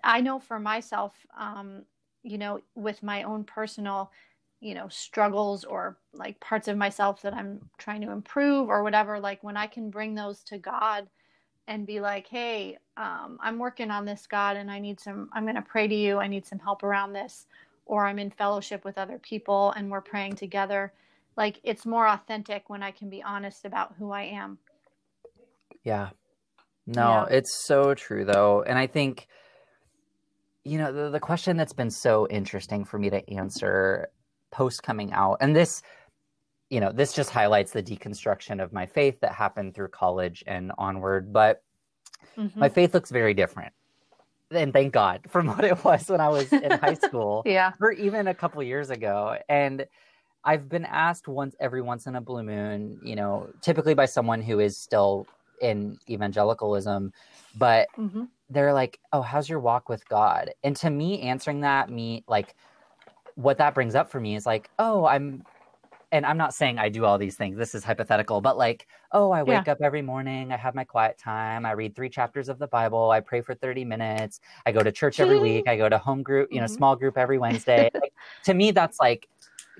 I 0.04 0.20
know 0.22 0.40
for 0.40 0.60
myself, 0.60 1.14
um, 1.38 1.84
you 2.24 2.38
know, 2.38 2.60
with 2.76 3.02
my 3.02 3.24
own 3.24 3.44
personal, 3.44 4.12
you 4.60 4.74
know, 4.74 4.88
struggles 4.88 5.64
or 5.64 5.98
like 6.14 6.40
parts 6.40 6.68
of 6.68 6.76
myself 6.78 7.22
that 7.22 7.34
I'm 7.34 7.60
trying 7.78 8.02
to 8.02 8.12
improve 8.12 8.68
or 8.70 8.82
whatever, 8.84 9.20
like 9.20 9.44
when 9.44 9.56
I 9.58 9.66
can 9.68 9.90
bring 9.90 10.14
those 10.16 10.42
to 10.44 10.58
God 10.58 11.08
and 11.68 11.86
be 11.86 12.00
like, 12.00 12.28
hey, 12.28 12.78
um, 12.96 13.38
I'm 13.42 13.58
working 13.58 13.90
on 13.90 14.04
this, 14.04 14.26
God, 14.26 14.56
and 14.56 14.70
I 14.70 14.78
need 14.80 15.00
some, 15.00 15.30
I'm 15.32 15.44
going 15.44 15.56
to 15.56 15.62
pray 15.62 15.88
to 15.88 15.94
you. 15.94 16.18
I 16.18 16.28
need 16.28 16.46
some 16.46 16.60
help 16.60 16.82
around 16.82 17.14
this. 17.14 17.46
Or 17.86 18.06
I'm 18.06 18.18
in 18.18 18.30
fellowship 18.30 18.84
with 18.84 18.98
other 18.98 19.18
people 19.18 19.72
and 19.76 19.90
we're 19.90 20.00
praying 20.02 20.36
together. 20.36 20.92
Like 21.36 21.60
it's 21.64 21.84
more 21.84 22.06
authentic 22.06 22.68
when 22.68 22.82
I 22.82 22.90
can 22.90 23.10
be 23.10 23.22
honest 23.22 23.64
about 23.64 23.94
who 23.98 24.12
I 24.12 24.22
am. 24.22 24.58
Yeah. 25.82 26.10
No, 26.86 27.26
yeah. 27.30 27.36
it's 27.36 27.54
so 27.54 27.94
true 27.94 28.24
though. 28.24 28.62
And 28.62 28.78
I 28.78 28.86
think, 28.86 29.26
you 30.64 30.78
know, 30.78 30.92
the, 30.92 31.10
the 31.10 31.20
question 31.20 31.56
that's 31.56 31.72
been 31.72 31.90
so 31.90 32.26
interesting 32.28 32.84
for 32.84 32.98
me 32.98 33.10
to 33.10 33.30
answer 33.30 34.08
post 34.50 34.82
coming 34.82 35.12
out, 35.12 35.38
and 35.40 35.54
this, 35.54 35.82
you 36.70 36.80
know, 36.80 36.92
this 36.92 37.12
just 37.12 37.30
highlights 37.30 37.72
the 37.72 37.82
deconstruction 37.82 38.62
of 38.62 38.72
my 38.72 38.86
faith 38.86 39.20
that 39.20 39.32
happened 39.32 39.74
through 39.74 39.88
college 39.88 40.44
and 40.46 40.72
onward. 40.78 41.32
But 41.32 41.62
mm-hmm. 42.36 42.58
my 42.58 42.68
faith 42.68 42.94
looks 42.94 43.10
very 43.10 43.34
different. 43.34 43.72
And 44.50 44.72
thank 44.72 44.92
God 44.92 45.22
from 45.28 45.48
what 45.48 45.64
it 45.64 45.84
was 45.84 46.08
when 46.08 46.20
I 46.20 46.28
was 46.28 46.52
in 46.52 46.70
high 46.70 46.94
school. 47.02 47.42
yeah. 47.46 47.72
Or 47.80 47.92
even 47.92 48.28
a 48.28 48.34
couple 48.34 48.62
years 48.62 48.90
ago. 48.90 49.36
And 49.48 49.86
I've 50.44 50.68
been 50.68 50.84
asked 50.84 51.26
once 51.26 51.54
every 51.58 51.82
once 51.82 52.06
in 52.06 52.16
a 52.16 52.20
blue 52.20 52.42
moon, 52.42 53.00
you 53.02 53.16
know, 53.16 53.48
typically 53.62 53.94
by 53.94 54.06
someone 54.06 54.42
who 54.42 54.60
is 54.60 54.76
still 54.76 55.26
in 55.60 55.98
evangelicalism, 56.08 57.12
but 57.56 57.88
mm-hmm. 57.96 58.24
they're 58.50 58.74
like, 58.74 59.00
"Oh, 59.12 59.22
how's 59.22 59.48
your 59.48 59.60
walk 59.60 59.88
with 59.88 60.06
God?" 60.08 60.50
And 60.62 60.76
to 60.76 60.90
me, 60.90 61.22
answering 61.22 61.60
that, 61.62 61.90
me 61.90 62.24
like, 62.28 62.54
what 63.36 63.58
that 63.58 63.74
brings 63.74 63.94
up 63.94 64.10
for 64.10 64.20
me 64.20 64.36
is 64.36 64.46
like, 64.46 64.70
"Oh, 64.78 65.06
I'm." 65.06 65.44
And 66.12 66.24
I'm 66.24 66.36
not 66.36 66.54
saying 66.54 66.78
I 66.78 66.90
do 66.90 67.04
all 67.04 67.18
these 67.18 67.34
things. 67.34 67.56
This 67.56 67.74
is 67.74 67.82
hypothetical, 67.82 68.40
but 68.40 68.56
like, 68.56 68.86
oh, 69.10 69.32
I 69.32 69.42
wake 69.42 69.66
yeah. 69.66 69.72
up 69.72 69.78
every 69.82 70.02
morning. 70.02 70.52
I 70.52 70.56
have 70.56 70.72
my 70.76 70.84
quiet 70.84 71.18
time. 71.18 71.66
I 71.66 71.72
read 71.72 71.96
three 71.96 72.08
chapters 72.08 72.48
of 72.48 72.60
the 72.60 72.68
Bible. 72.68 73.10
I 73.10 73.18
pray 73.18 73.40
for 73.40 73.52
30 73.52 73.84
minutes. 73.84 74.40
I 74.64 74.70
go 74.70 74.80
to 74.84 74.92
church 74.92 75.18
every 75.18 75.40
week. 75.48 75.66
I 75.66 75.76
go 75.76 75.88
to 75.88 75.98
home 75.98 76.22
group, 76.22 76.52
you 76.52 76.60
know, 76.60 76.66
mm-hmm. 76.66 76.74
small 76.76 76.94
group 76.94 77.18
every 77.18 77.38
Wednesday. 77.38 77.90
like, 78.00 78.12
to 78.44 78.54
me, 78.54 78.70
that's 78.70 79.00
like 79.00 79.28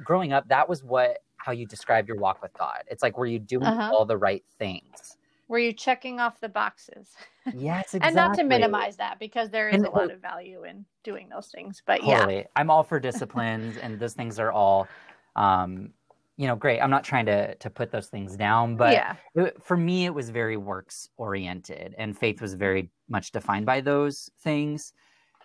growing 0.03 0.33
up. 0.33 0.49
That 0.49 0.69
was 0.69 0.83
what 0.83 1.19
how 1.37 1.53
you 1.53 1.67
describe 1.67 2.09
your 2.09 2.17
walk 2.17 2.43
with 2.43 2.53
God. 2.55 2.83
It's 2.87 3.03
like, 3.03 3.19
were 3.19 3.27
you 3.27 3.39
doing 3.39 3.65
uh-huh. 3.65 3.93
all 3.93 4.07
the 4.07 4.17
right 4.17 4.43
things? 4.59 5.19
Were 5.49 5.59
you 5.59 5.75
checking 5.75 6.21
off 6.21 6.41
the 6.41 6.49
boxes? 6.49 7.11
Yes, 7.55 7.95
exactly. 7.95 8.01
and 8.03 8.17
not 8.17 8.35
to 8.37 8.45
minimize 8.45 8.97
that 8.97 9.19
because 9.19 9.51
there 9.51 9.69
is 9.69 9.77
and, 9.77 9.87
a 9.87 9.91
lot 9.91 10.11
of 10.11 10.21
value 10.21 10.65
in 10.65 10.87
doing 11.03 11.29
those 11.29 11.49
things. 11.49 11.83
But 11.85 12.03
yeah. 12.03 12.21
totally. 12.21 12.37
yeah, 12.39 12.47
I'm 12.57 12.71
all 12.71 12.83
for 12.83 12.99
disciplines, 12.99 13.77
and 13.83 14.01
those 14.01 14.15
things 14.15 14.39
are 14.39 14.51
all, 14.51 14.89
um, 15.37 15.91
you 16.39 16.47
know, 16.47 16.57
great. 16.57 16.81
I'm 16.81 16.91
not 16.91 17.05
trying 17.05 17.27
to 17.27 17.55
to 17.57 17.69
put 17.69 17.93
those 17.93 18.07
things 18.07 18.37
down, 18.37 18.77
but 18.77 18.95
yeah. 18.95 19.17
it, 19.35 19.63
for 19.63 19.77
me, 19.77 20.07
it 20.07 20.15
was 20.15 20.31
very 20.31 20.57
works 20.57 21.11
oriented, 21.19 21.95
and 21.99 22.19
faith 22.19 22.41
was 22.41 22.55
very 22.55 22.89
much 23.09 23.31
defined 23.31 23.67
by 23.67 23.83
those 23.83 24.31
things. 24.41 24.95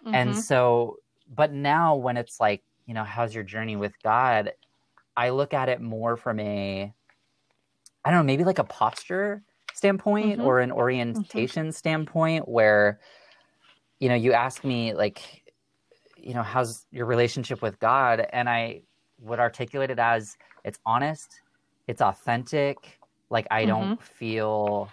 Mm-hmm. 0.05 0.15
And 0.15 0.37
so, 0.37 0.95
but 1.35 1.51
now 1.51 1.95
when 1.95 2.15
it's 2.15 2.39
like, 2.39 2.63
you 2.89 2.95
know, 2.95 3.03
how's 3.03 3.35
your 3.35 3.43
journey 3.43 3.75
with 3.75 3.93
God? 4.01 4.51
I 5.15 5.29
look 5.29 5.53
at 5.53 5.69
it 5.69 5.79
more 5.79 6.17
from 6.17 6.39
a, 6.39 6.91
I 8.03 8.09
don't 8.09 8.21
know, 8.21 8.23
maybe 8.23 8.43
like 8.43 8.57
a 8.57 8.63
posture 8.63 9.43
standpoint 9.75 10.39
mm-hmm. 10.39 10.47
or 10.47 10.59
an 10.59 10.71
orientation 10.71 11.65
mm-hmm. 11.67 11.71
standpoint 11.71 12.49
where 12.49 12.99
you 13.99 14.09
know 14.09 14.15
you 14.15 14.33
ask 14.33 14.63
me 14.63 14.93
like 14.93 15.43
you 16.17 16.33
know 16.33 16.41
how's 16.41 16.87
your 16.91 17.05
relationship 17.05 17.61
with 17.61 17.79
god 17.79 18.25
and 18.33 18.49
i 18.49 18.81
would 19.21 19.39
articulate 19.39 19.89
it 19.89 19.99
as 19.99 20.35
it's 20.65 20.79
honest 20.85 21.41
it's 21.87 22.01
authentic 22.01 22.99
like 23.29 23.47
i 23.51 23.61
mm-hmm. 23.61 23.69
don't 23.69 24.03
feel 24.03 24.89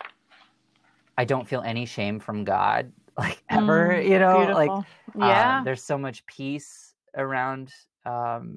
i 1.17 1.25
don't 1.25 1.49
feel 1.49 1.63
any 1.63 1.87
shame 1.87 2.21
from 2.21 2.45
god 2.45 2.93
like 3.19 3.43
ever 3.49 3.95
mm, 3.95 4.09
you 4.09 4.19
know 4.19 4.37
beautiful. 4.39 4.55
like 4.55 4.85
yeah 5.19 5.59
um, 5.59 5.65
there's 5.65 5.83
so 5.83 5.97
much 5.97 6.25
peace 6.27 6.96
around 7.17 7.73
um 8.05 8.57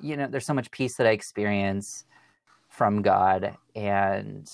you 0.00 0.16
know 0.16 0.26
there's 0.26 0.46
so 0.46 0.54
much 0.54 0.70
peace 0.70 0.96
that 0.96 1.06
i 1.06 1.10
experience 1.10 2.04
from 2.68 3.02
god 3.02 3.56
and 3.74 4.50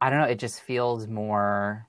I 0.00 0.10
don't 0.10 0.20
know, 0.20 0.26
it 0.26 0.38
just 0.38 0.60
feels 0.60 1.08
more 1.08 1.86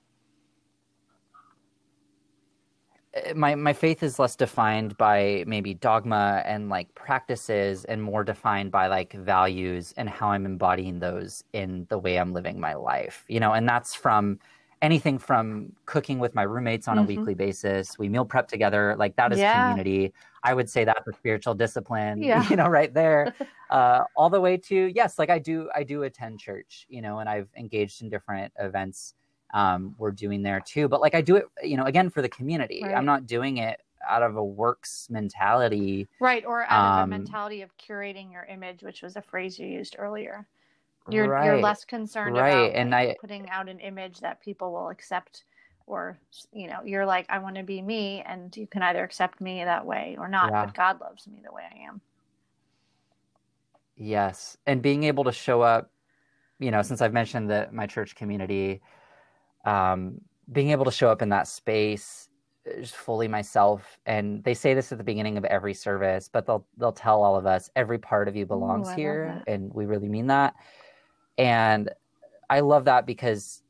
eh, 3.14 3.32
my 3.34 3.54
my 3.54 3.72
faith 3.72 4.02
is 4.02 4.18
less 4.18 4.34
defined 4.34 4.96
by 4.96 5.44
maybe 5.46 5.74
dogma 5.74 6.42
and 6.46 6.68
like 6.68 6.94
practices 6.94 7.84
and 7.84 8.02
more 8.02 8.24
defined 8.24 8.70
by 8.70 8.86
like 8.86 9.12
values 9.12 9.92
and 9.96 10.08
how 10.08 10.30
I'm 10.30 10.46
embodying 10.46 11.00
those 11.00 11.44
in 11.52 11.86
the 11.90 11.98
way 11.98 12.18
I'm 12.18 12.32
living 12.32 12.58
my 12.58 12.74
life. 12.74 13.24
You 13.28 13.40
know, 13.40 13.52
and 13.52 13.68
that's 13.68 13.94
from 13.94 14.38
anything 14.82 15.18
from 15.18 15.72
cooking 15.86 16.18
with 16.18 16.34
my 16.34 16.42
roommates 16.42 16.88
on 16.88 16.96
mm-hmm. 16.96 17.04
a 17.04 17.06
weekly 17.06 17.34
basis. 17.34 17.98
We 17.98 18.08
meal 18.08 18.24
prep 18.24 18.48
together. 18.48 18.94
Like 18.98 19.16
that 19.16 19.32
is 19.32 19.38
yeah. 19.38 19.68
community. 19.68 20.12
I 20.42 20.54
would 20.54 20.70
say 20.70 20.84
that's 20.84 21.06
a 21.06 21.12
spiritual 21.12 21.54
discipline, 21.54 22.22
yeah. 22.22 22.48
you 22.50 22.56
know, 22.56 22.68
right 22.68 22.92
there. 22.92 23.34
uh, 23.70 24.04
all 24.16 24.30
the 24.30 24.40
way 24.40 24.56
to, 24.56 24.92
yes, 24.94 25.18
like 25.18 25.30
I 25.30 25.38
do, 25.38 25.68
I 25.74 25.82
do 25.82 26.04
attend 26.04 26.40
church, 26.40 26.86
you 26.88 27.02
know, 27.02 27.18
and 27.18 27.28
I've 27.28 27.48
engaged 27.56 28.02
in 28.02 28.08
different 28.08 28.52
events 28.58 29.14
um, 29.54 29.94
we're 29.98 30.10
doing 30.10 30.42
there 30.42 30.60
too. 30.60 30.88
But 30.88 31.00
like 31.00 31.14
I 31.14 31.20
do 31.20 31.36
it, 31.36 31.46
you 31.62 31.76
know, 31.76 31.84
again, 31.84 32.10
for 32.10 32.22
the 32.22 32.28
community. 32.28 32.80
Right. 32.82 32.94
I'm 32.94 33.06
not 33.06 33.26
doing 33.26 33.58
it 33.58 33.80
out 34.08 34.22
of 34.22 34.36
a 34.36 34.44
works 34.44 35.08
mentality. 35.10 36.08
Right. 36.20 36.44
Or 36.44 36.64
out 36.64 36.70
um, 36.70 36.92
of 36.92 36.98
a 36.98 37.02
um, 37.02 37.10
mentality 37.10 37.62
of 37.62 37.70
curating 37.78 38.32
your 38.32 38.44
image, 38.44 38.82
which 38.82 39.02
was 39.02 39.16
a 39.16 39.22
phrase 39.22 39.58
you 39.58 39.66
used 39.66 39.96
earlier. 39.98 40.46
You're 41.10 41.28
right. 41.28 41.46
you're 41.46 41.60
less 41.60 41.84
concerned 41.84 42.36
right. 42.36 42.50
about 42.50 42.74
and 42.74 42.90
like, 42.90 43.10
I, 43.10 43.16
putting 43.20 43.48
out 43.50 43.68
an 43.68 43.80
image 43.80 44.20
that 44.20 44.40
people 44.40 44.72
will 44.72 44.88
accept 44.88 45.44
or 45.86 46.18
you 46.52 46.68
know, 46.68 46.80
you're 46.84 47.06
like, 47.06 47.26
I 47.28 47.38
want 47.38 47.56
to 47.56 47.62
be 47.62 47.80
me 47.82 48.22
and 48.26 48.54
you 48.56 48.66
can 48.66 48.82
either 48.82 49.02
accept 49.02 49.40
me 49.40 49.64
that 49.64 49.84
way 49.84 50.16
or 50.18 50.28
not, 50.28 50.50
yeah. 50.50 50.66
but 50.66 50.74
God 50.74 51.00
loves 51.00 51.26
me 51.26 51.40
the 51.44 51.52
way 51.52 51.62
I 51.70 51.88
am. 51.88 52.00
Yes. 53.96 54.56
And 54.66 54.80
being 54.80 55.04
able 55.04 55.24
to 55.24 55.32
show 55.32 55.62
up, 55.62 55.90
you 56.58 56.70
know, 56.70 56.82
since 56.82 57.00
I've 57.00 57.12
mentioned 57.12 57.50
that 57.50 57.72
my 57.72 57.86
church 57.86 58.14
community, 58.14 58.80
um, 59.64 60.20
being 60.52 60.70
able 60.70 60.84
to 60.84 60.90
show 60.90 61.10
up 61.10 61.22
in 61.22 61.28
that 61.30 61.48
space 61.48 62.28
uh, 62.66 62.80
just 62.80 62.96
fully 62.96 63.28
myself 63.28 63.98
and 64.06 64.42
they 64.44 64.54
say 64.54 64.74
this 64.74 64.92
at 64.92 64.98
the 64.98 65.04
beginning 65.04 65.36
of 65.36 65.44
every 65.44 65.74
service 65.74 66.28
but 66.32 66.46
they'll 66.46 66.66
they'll 66.78 66.92
tell 66.92 67.22
all 67.22 67.36
of 67.36 67.44
us 67.44 67.70
every 67.76 67.98
part 67.98 68.28
of 68.28 68.36
you 68.36 68.46
belongs 68.46 68.88
Ooh, 68.88 68.94
here 68.94 69.42
and 69.46 69.72
we 69.74 69.84
really 69.86 70.08
mean 70.08 70.26
that 70.26 70.54
and 71.38 71.90
I 72.50 72.60
love 72.60 72.84
that 72.86 73.06
because 73.06 73.62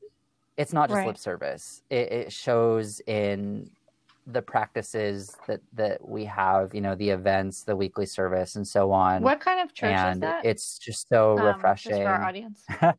it's 0.57 0.73
not 0.73 0.89
just 0.89 0.97
right. 0.97 1.07
lip 1.07 1.19
service. 1.19 1.83
It, 1.91 2.13
it, 2.13 2.33
shows 2.33 3.01
in 3.07 3.71
the 4.27 4.43
practices 4.43 5.37
that 5.47 5.61
that 5.75 6.07
we 6.07 6.25
have, 6.25 6.75
you 6.75 6.81
know, 6.81 6.95
the 6.95 7.11
events, 7.11 7.63
the 7.63 7.77
weekly 7.77 8.07
service, 8.07 8.57
and 8.57 8.67
so 8.67 8.91
on. 8.91 9.23
What 9.23 9.41
kind 9.41 9.61
of 9.61 9.75
church 9.75 9.93
and 9.93 10.17
is 10.17 10.21
that? 10.21 10.45
It's 10.45 10.79
just 10.79 11.09
so 11.09 11.39
um, 11.39 11.45
refreshing 11.45 11.93
just 11.93 12.03
for 12.03 12.09
our 12.09 12.25
audience. 12.25 12.65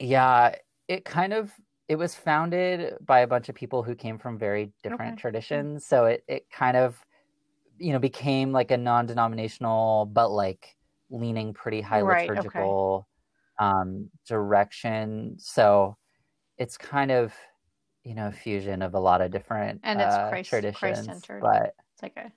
yeah, 0.00 0.54
it 0.88 1.04
kind 1.04 1.32
of 1.32 1.52
it 1.88 1.96
was 1.96 2.14
founded 2.14 2.94
by 3.04 3.20
a 3.20 3.26
bunch 3.26 3.48
of 3.48 3.54
people 3.54 3.82
who 3.82 3.94
came 3.94 4.18
from 4.18 4.38
very 4.38 4.72
different 4.82 5.14
okay. 5.14 5.20
traditions, 5.20 5.84
so 5.84 6.06
it 6.06 6.24
it 6.28 6.46
kind 6.50 6.76
of 6.76 7.04
you 7.78 7.92
know 7.92 7.98
became 7.98 8.52
like 8.52 8.70
a 8.70 8.76
non-denominational, 8.76 10.06
but 10.12 10.30
like 10.30 10.76
leaning 11.12 11.54
pretty 11.54 11.80
high 11.80 12.00
right, 12.00 12.28
liturgical 12.28 13.06
okay. 13.60 13.70
um, 13.70 14.10
direction. 14.26 15.36
So 15.38 15.96
it's 16.58 16.76
kind 16.76 17.10
of 17.10 17.32
you 18.04 18.14
know 18.14 18.32
fusion 18.32 18.82
of 18.82 18.94
a 18.94 18.98
lot 18.98 19.20
of 19.20 19.30
different 19.30 19.80
and 19.84 20.00
it's 20.00 20.14
uh, 20.14 20.28
Christ, 20.28 20.50
traditions, 20.50 20.78
Christ-centered. 20.78 21.40
But 21.40 21.74
it's 21.94 22.02
like 22.02 22.16
a 22.16 22.32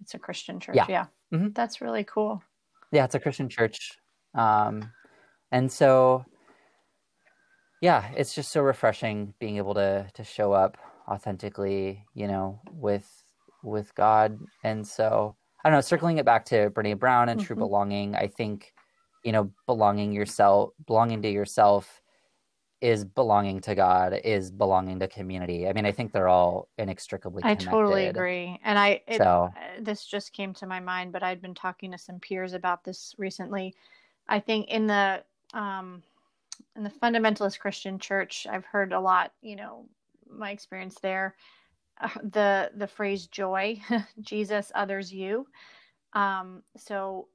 it's 0.00 0.14
a 0.14 0.18
Christian 0.18 0.60
church. 0.60 0.76
Yeah, 0.76 0.86
yeah. 0.88 1.06
Mm-hmm. 1.34 1.48
that's 1.54 1.80
really 1.80 2.04
cool. 2.04 2.42
Yeah, 2.92 3.04
it's 3.04 3.14
a 3.14 3.20
Christian 3.20 3.48
church, 3.48 3.92
um, 4.34 4.90
and 5.50 5.70
so 5.70 6.24
yeah, 7.80 8.10
it's 8.16 8.34
just 8.34 8.52
so 8.52 8.62
refreshing 8.62 9.34
being 9.40 9.56
able 9.56 9.74
to 9.74 10.06
to 10.14 10.24
show 10.24 10.52
up 10.52 10.76
authentically, 11.08 12.04
you 12.14 12.28
know, 12.28 12.60
with 12.72 13.08
with 13.62 13.94
God, 13.94 14.38
and 14.64 14.86
so 14.86 15.36
I 15.64 15.68
don't 15.68 15.76
know, 15.76 15.82
circling 15.82 16.18
it 16.18 16.24
back 16.24 16.44
to 16.46 16.70
Brene 16.70 16.98
Brown 16.98 17.28
and 17.28 17.38
mm-hmm. 17.38 17.46
true 17.46 17.56
belonging, 17.56 18.14
I 18.14 18.26
think, 18.26 18.72
you 19.24 19.32
know, 19.32 19.50
belonging 19.66 20.12
yourself, 20.12 20.72
belonging 20.86 21.22
to 21.22 21.28
yourself 21.30 22.00
is 22.80 23.04
belonging 23.04 23.60
to 23.60 23.74
God, 23.74 24.18
is 24.24 24.50
belonging 24.50 24.98
to 25.00 25.08
community. 25.08 25.68
I 25.68 25.74
mean, 25.74 25.84
I 25.84 25.92
think 25.92 26.12
they're 26.12 26.28
all 26.28 26.68
inextricably 26.78 27.42
connected. 27.42 27.68
I 27.68 27.70
totally 27.70 28.06
agree. 28.06 28.58
And 28.64 28.78
I, 28.78 29.02
it, 29.06 29.18
so, 29.18 29.52
uh, 29.54 29.80
this 29.80 30.06
just 30.06 30.32
came 30.32 30.54
to 30.54 30.66
my 30.66 30.80
mind, 30.80 31.12
but 31.12 31.22
I'd 31.22 31.42
been 31.42 31.54
talking 31.54 31.92
to 31.92 31.98
some 31.98 32.18
peers 32.20 32.54
about 32.54 32.82
this 32.82 33.14
recently. 33.18 33.74
I 34.28 34.40
think 34.40 34.68
in 34.68 34.86
the, 34.86 35.22
um, 35.52 36.02
in 36.74 36.82
the 36.82 36.90
fundamentalist 36.90 37.58
Christian 37.58 37.98
church, 37.98 38.46
I've 38.50 38.64
heard 38.64 38.94
a 38.94 39.00
lot, 39.00 39.32
you 39.42 39.56
know, 39.56 39.84
my 40.30 40.50
experience 40.50 40.96
there. 41.02 41.34
The 42.22 42.70
the 42.76 42.86
phrase 42.86 43.26
joy, 43.26 43.80
Jesus, 44.20 44.72
others, 44.74 45.12
you. 45.12 45.46
Um, 46.14 46.62
so 46.76 47.28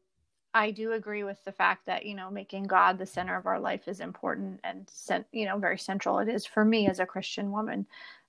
I 0.53 0.71
do 0.71 0.93
agree 0.93 1.23
with 1.23 1.43
the 1.43 1.51
fact 1.51 1.85
that 1.85 2.05
you 2.05 2.15
know 2.15 2.31
making 2.31 2.63
God 2.63 2.97
the 2.97 3.05
center 3.05 3.35
of 3.37 3.45
our 3.45 3.59
life 3.59 3.87
is 3.87 3.99
important 3.99 4.61
and 4.63 4.89
sent 4.91 5.27
you 5.31 5.45
know 5.45 5.57
very 5.57 5.77
central. 5.77 6.19
It 6.19 6.29
is 6.29 6.45
for 6.45 6.65
me 6.65 6.87
as 6.87 6.99
a 6.99 7.05
Christian 7.05 7.51
woman. 7.51 7.85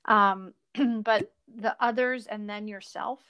Um, 0.07 0.55
but 1.03 1.32
the 1.57 1.76
others 1.80 2.26
and 2.26 2.49
then 2.49 2.68
yourself 2.68 3.20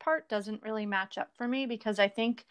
part 0.00 0.28
doesn't 0.28 0.62
really 0.62 0.86
match 0.86 1.18
up 1.18 1.30
for 1.36 1.46
me 1.48 1.66
because 1.66 1.98
I 1.98 2.08
think 2.08 2.46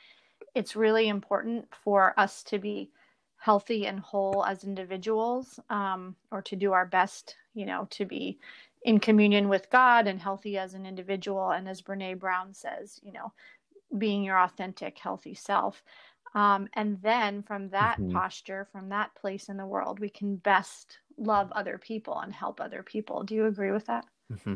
it's 0.56 0.76
really 0.76 1.08
important 1.08 1.68
for 1.84 2.14
us 2.18 2.44
to 2.44 2.60
be 2.60 2.92
healthy 3.38 3.88
and 3.88 4.00
whole 4.00 4.46
as 4.46 4.64
individuals 4.64 5.60
um, 5.70 6.16
or 6.32 6.42
to 6.42 6.56
do 6.56 6.74
our 6.74 6.86
best, 6.86 7.36
you 7.54 7.66
know, 7.66 7.88
to 7.92 8.06
be 8.06 8.40
in 8.84 9.00
communion 9.00 9.50
with 9.50 9.70
God 9.70 10.08
and 10.08 10.20
healthy 10.20 10.58
as 10.58 10.74
an 10.74 10.86
individual. 10.86 11.52
And 11.52 11.68
as 11.68 11.82
Brene 11.82 12.20
Brown 12.20 12.54
says, 12.54 13.00
you 13.04 13.12
know, 13.12 13.34
being 13.98 14.24
your 14.24 14.40
authentic, 14.40 14.98
healthy 14.98 15.34
self. 15.34 15.84
Um, 16.36 16.68
and 16.74 17.02
then 17.02 17.42
from 17.44 17.70
that 17.70 18.00
mm-hmm. 18.00 18.12
posture, 18.12 18.68
from 18.72 18.90
that 18.90 19.14
place 19.16 19.50
in 19.50 19.58
the 19.58 19.66
world, 19.66 20.00
we 20.00 20.10
can 20.10 20.36
best 20.36 21.00
love 21.18 21.52
other 21.52 21.78
people 21.78 22.20
and 22.20 22.32
help 22.34 22.62
other 22.62 22.84
people. 22.84 23.24
Do 23.24 23.36
you 23.36 23.46
agree 23.48 23.72
with 23.72 23.88
that? 23.88 24.06
Mm-hmm. 24.32 24.56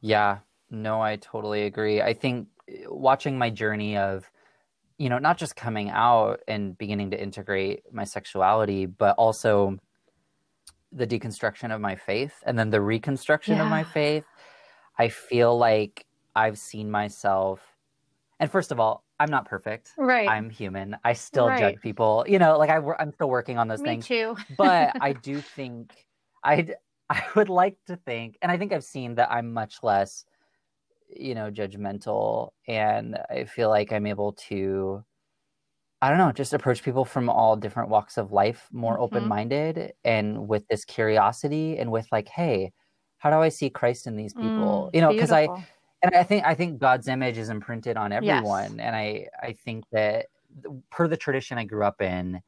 Yeah, 0.00 0.38
no, 0.70 1.00
I 1.00 1.16
totally 1.16 1.64
agree. 1.64 2.02
I 2.02 2.12
think 2.12 2.48
uh, 2.70 2.94
watching 2.94 3.38
my 3.38 3.50
journey 3.50 3.96
of, 3.96 4.30
you 4.98 5.08
know, 5.08 5.18
not 5.18 5.38
just 5.38 5.56
coming 5.56 5.90
out 5.90 6.40
and 6.46 6.76
beginning 6.76 7.10
to 7.12 7.20
integrate 7.20 7.92
my 7.92 8.04
sexuality, 8.04 8.86
but 8.86 9.16
also 9.16 9.78
the 10.92 11.06
deconstruction 11.06 11.74
of 11.74 11.80
my 11.80 11.94
faith 11.94 12.32
and 12.46 12.58
then 12.58 12.70
the 12.70 12.80
reconstruction 12.80 13.56
yeah. 13.56 13.62
of 13.62 13.68
my 13.68 13.84
faith. 13.84 14.24
I 14.98 15.08
feel 15.08 15.56
like 15.56 16.06
I've 16.34 16.58
seen 16.58 16.90
myself, 16.90 17.60
and 18.40 18.50
first 18.50 18.72
of 18.72 18.80
all, 18.80 19.04
I'm 19.20 19.30
not 19.30 19.46
perfect. 19.46 19.92
Right. 19.96 20.28
I'm 20.28 20.48
human. 20.48 20.96
I 21.04 21.12
still 21.12 21.48
right. 21.48 21.58
judge 21.58 21.80
people. 21.80 22.24
You 22.28 22.38
know, 22.38 22.56
like 22.56 22.70
I, 22.70 22.80
I'm 22.98 23.12
still 23.12 23.28
working 23.28 23.58
on 23.58 23.68
those 23.68 23.80
Me 23.80 23.90
things. 23.90 24.06
too. 24.06 24.36
but 24.56 24.92
I 25.00 25.12
do 25.12 25.40
think 25.40 25.92
I 26.44 26.68
I 27.10 27.24
would 27.36 27.48
like 27.48 27.78
to 27.86 27.96
think, 27.96 28.36
and 28.42 28.52
I 28.52 28.58
think 28.58 28.72
I've 28.72 28.84
seen 28.84 29.14
that 29.14 29.30
I'm 29.32 29.52
much 29.52 29.78
less, 29.82 30.26
you 31.08 31.34
know, 31.34 31.50
judgmental, 31.50 32.50
and 32.66 33.18
I 33.30 33.44
feel 33.44 33.70
like 33.70 33.92
I'm 33.92 34.06
able 34.06 34.32
to, 34.48 35.02
I 36.00 36.10
don't 36.10 36.18
know, 36.18 36.30
just 36.30 36.52
approach 36.52 36.82
people 36.82 37.04
from 37.04 37.28
all 37.28 37.56
different 37.56 37.88
walks 37.88 38.18
of 38.18 38.30
life 38.30 38.68
more 38.72 38.94
mm-hmm. 38.94 39.02
open 39.02 39.28
minded 39.28 39.92
and 40.04 40.46
with 40.46 40.66
this 40.68 40.84
curiosity 40.84 41.78
and 41.78 41.90
with 41.90 42.06
like, 42.12 42.28
hey, 42.28 42.72
how 43.18 43.30
do 43.30 43.36
I 43.36 43.48
see 43.48 43.68
Christ 43.68 44.06
in 44.06 44.14
these 44.14 44.32
people? 44.32 44.90
Mm, 44.92 44.94
you 44.94 45.00
know, 45.00 45.12
because 45.12 45.32
I, 45.32 45.48
and 46.02 46.14
I 46.14 46.22
think 46.22 46.44
I 46.44 46.54
think 46.54 46.78
God's 46.78 47.08
image 47.08 47.36
is 47.36 47.48
imprinted 47.48 47.96
on 47.96 48.12
everyone, 48.12 48.76
yes. 48.76 48.80
and 48.80 48.94
I 48.94 49.26
I 49.42 49.52
think 49.52 49.84
that 49.90 50.26
per 50.90 51.08
the 51.08 51.16
tradition 51.16 51.58
I 51.58 51.64
grew 51.64 51.84
up 51.84 52.00
in 52.00 52.40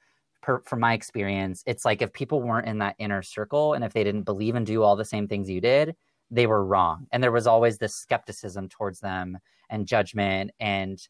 per, 0.43 0.61
from 0.61 0.81
my 0.81 0.95
experience, 0.95 1.63
it's 1.67 1.85
like 1.85 2.03
if 2.03 2.13
people 2.13 2.43
weren't 2.43 2.69
in 2.69 2.79
that 2.79 2.95
inner 2.99 3.23
circle 3.23 3.75
and 3.75 3.85
if 3.85 3.93
they 3.93 4.05
didn't 4.05 4.23
believe 4.23 4.55
and 4.55 4.67
do 4.67 4.83
all 4.83 4.97
the 4.97 5.05
same 5.05 5.27
things 5.29 5.51
you 5.51 5.61
did, 5.61 5.97
they 6.31 6.47
were 6.47 6.65
wrong. 6.65 7.07
And 7.11 7.23
there 7.23 7.33
was 7.33 7.47
always 7.47 7.79
this 7.79 7.95
skepticism 7.95 8.69
towards 8.69 9.01
them 9.01 9.39
and 9.69 9.87
judgment 9.87 10.53
and 10.61 11.01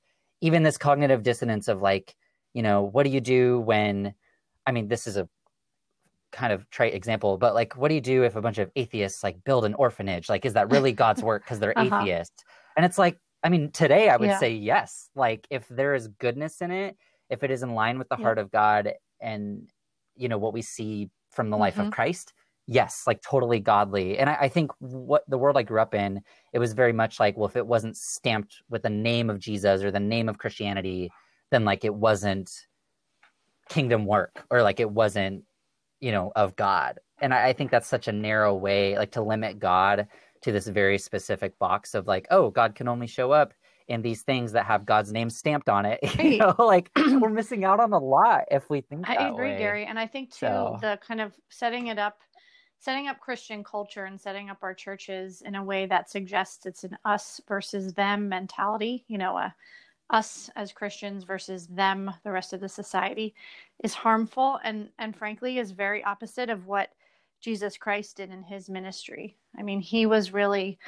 even 0.41 0.63
this 0.63 0.79
cognitive 0.79 1.23
dissonance 1.23 1.69
of 1.69 1.83
like, 1.83 2.17
you 2.55 2.63
know, 2.63 2.83
what 2.83 3.05
do 3.05 3.11
you 3.11 3.21
do 3.21 3.61
when, 3.61 4.15
I 4.67 4.73
mean, 4.73 4.89
this 4.89 5.07
is 5.07 5.17
a 5.17 5.29
kind 6.33 6.53
of 6.53 6.69
trite 6.71 6.95
example, 6.95 7.39
but 7.39 7.55
like, 7.55 7.77
what 7.77 7.89
do 7.89 7.95
you 7.95 8.01
do 8.01 8.23
if 8.23 8.37
a 8.37 8.41
bunch 8.41 8.59
of 8.59 8.71
atheists 8.77 9.23
like 9.23 9.43
build 9.45 9.65
an 9.65 9.75
orphanage? 9.75 10.29
Like, 10.29 10.45
is 10.45 10.55
that 10.55 10.71
really 10.73 10.93
God's 10.93 11.23
work 11.23 11.45
because 11.45 11.59
they're 11.59 11.79
uh-huh. 11.79 12.01
atheists? 12.03 12.45
And 12.77 12.85
it's 12.85 12.99
like, 12.99 13.19
I 13.43 13.49
mean, 13.49 13.71
today 13.71 14.09
I 14.09 14.17
would 14.17 14.29
yeah. 14.29 14.39
say 14.39 14.53
yes. 14.53 15.11
Like, 15.15 15.47
if 15.51 15.67
there 15.69 15.95
is 15.95 16.09
goodness 16.09 16.61
in 16.61 16.71
it, 16.71 16.97
if 17.31 17.43
it 17.43 17.51
is 17.51 17.63
in 17.63 17.75
line 17.75 17.99
with 17.99 18.09
the 18.09 18.17
yeah. 18.19 18.25
heart 18.25 18.39
of 18.39 18.51
God 18.51 18.93
and 19.21 19.69
you 20.17 20.29
know 20.29 20.39
what 20.39 20.53
we 20.53 20.63
see 20.63 21.09
from 21.31 21.51
the 21.51 21.57
life 21.57 21.75
mm-hmm. 21.75 21.87
of 21.87 21.93
Christ, 21.93 22.33
yes, 22.67 23.05
like 23.07 23.23
totally 23.23 23.61
godly. 23.61 24.19
And 24.19 24.29
I, 24.29 24.35
I, 24.43 24.49
think 24.49 24.71
what 24.79 25.23
the 25.29 25.39
world 25.39 25.57
I 25.57 25.63
grew 25.63 25.81
up 25.81 25.95
in, 25.95 26.21
it 26.53 26.59
was 26.59 26.73
very 26.73 26.93
much 26.93 27.19
like, 27.19 27.37
well, 27.37 27.49
if 27.49 27.57
it 27.57 27.67
wasn't 27.67 27.97
stamped 27.97 28.63
with 28.69 28.83
the 28.83 28.91
name 28.91 29.31
of 29.31 29.39
Jesus 29.39 29.83
or 29.83 29.91
the 29.91 30.01
name 30.01 30.29
of 30.29 30.39
Christianity, 30.39 31.11
then 31.51 31.65
like 31.65 31.85
it 31.85 31.95
wasn't 31.95 32.51
kingdom 33.69 34.05
work 34.05 34.45
or 34.51 34.63
like 34.63 34.81
it 34.81 34.91
wasn't, 34.91 35.45
you 36.01 36.13
know, 36.13 36.33
of 36.37 36.57
God. 36.57 36.99
And 37.21 37.33
I, 37.35 37.49
I 37.49 37.53
think 37.53 37.71
that's 37.71 37.89
such 37.89 38.09
a 38.09 38.13
narrow 38.13 38.55
way, 38.55 38.97
like 38.97 39.13
to 39.13 39.23
limit 39.23 39.59
God 39.59 40.09
to 40.43 40.53
this 40.53 40.67
very 40.67 40.99
specific 40.99 41.59
box 41.59 41.95
of 41.95 42.07
like, 42.07 42.27
oh, 42.31 42.51
God 42.51 42.75
can 42.75 42.89
only 42.89 43.07
show 43.07 43.31
up 43.31 43.53
in 43.91 44.03
these 44.03 44.23
things 44.23 44.53
that 44.53 44.65
have 44.67 44.87
God's 44.87 45.13
name 45.13 45.29
stamped 45.29 45.69
on 45.69 45.85
it. 45.85 45.99
Right. 46.17 46.33
you 46.33 46.39
know, 46.39 46.55
like 46.59 46.91
we're 46.97 47.29
missing 47.29 47.65
out 47.65 47.81
on 47.81 47.93
a 47.93 47.99
lot 47.99 48.45
if 48.51 48.71
we 48.71 48.81
think. 48.81 49.09
I 49.09 49.29
agree, 49.29 49.51
way. 49.53 49.59
Gary, 49.59 49.85
and 49.85 49.99
I 49.99 50.07
think 50.07 50.31
too 50.31 50.47
so. 50.47 50.79
the 50.81 50.99
kind 51.07 51.21
of 51.21 51.33
setting 51.49 51.89
it 51.89 51.99
up, 51.99 52.21
setting 52.79 53.09
up 53.09 53.21
Christian 53.21 53.65
culture 53.65 54.05
and 54.05 54.21
setting 54.21 54.49
up 54.49 54.59
our 54.63 54.75
churches 54.75 55.43
in 55.43 55.55
a 55.57 55.65
way 55.65 55.87
that 55.87 56.09
suggests 56.09 56.67
it's 56.67 56.85
an 56.85 56.97
us 57.05 57.41
versus 57.49 57.93
them 57.95 58.29
mentality. 58.29 59.05
You 59.09 59.19
know, 59.19 59.37
a 59.37 59.55
us 60.11 60.51
as 60.57 60.73
Christians 60.73 61.25
versus 61.25 61.67
them, 61.69 62.11
the 62.25 62.33
rest 62.33 62.53
of 62.53 62.61
the 62.61 62.69
society, 62.69 63.35
is 63.83 63.95
harmful 63.95 64.59
and 64.65 64.91
and 64.99 65.17
frankly 65.17 65.59
is 65.59 65.71
very 65.71 66.03
opposite 66.05 66.51
of 66.51 66.67
what 66.67 66.91
Jesus 67.41 67.77
Christ 67.77 68.19
did 68.19 68.31
in 68.31 68.43
his 68.43 68.69
ministry. 68.69 69.37
I 69.59 69.63
mean, 69.63 69.81
he 69.81 70.07
was 70.07 70.33
really 70.33 70.79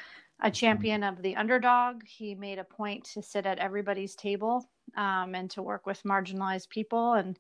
a 0.42 0.50
champion 0.50 1.02
of 1.02 1.22
the 1.22 1.36
underdog. 1.36 2.02
He 2.04 2.34
made 2.34 2.58
a 2.58 2.64
point 2.64 3.04
to 3.14 3.22
sit 3.22 3.46
at 3.46 3.58
everybody's 3.58 4.14
table 4.14 4.68
um, 4.96 5.34
and 5.34 5.50
to 5.52 5.62
work 5.62 5.86
with 5.86 6.02
marginalized 6.02 6.68
people. 6.68 7.14
And 7.14 7.38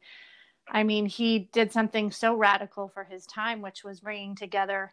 I 0.70 0.84
mean, 0.84 1.06
he 1.06 1.50
did 1.52 1.72
something 1.72 2.10
so 2.10 2.34
radical 2.34 2.88
for 2.88 3.04
his 3.04 3.26
time, 3.26 3.60
which 3.60 3.82
was 3.82 4.00
bringing 4.00 4.36
together, 4.36 4.92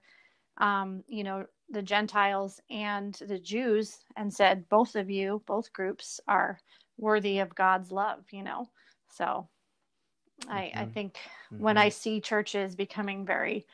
um, 0.57 1.03
you 1.07 1.23
know, 1.23 1.45
the 1.71 1.81
Gentiles 1.81 2.59
and 2.69 3.13
the 3.27 3.39
Jews 3.39 3.99
and 4.17 4.33
said, 4.33 4.67
both 4.69 4.95
of 4.95 5.09
you, 5.09 5.41
both 5.45 5.71
groups 5.73 6.19
are 6.27 6.59
worthy 6.97 7.39
of 7.39 7.55
God's 7.55 7.91
love, 7.91 8.23
you 8.31 8.43
know? 8.43 8.69
So 9.09 9.47
I, 10.47 10.61
mm-hmm. 10.61 10.79
I 10.79 10.85
think 10.85 11.13
mm-hmm. 11.53 11.63
when 11.63 11.77
I 11.77 11.89
see 11.89 12.21
churches 12.21 12.75
becoming 12.75 13.25
very 13.25 13.65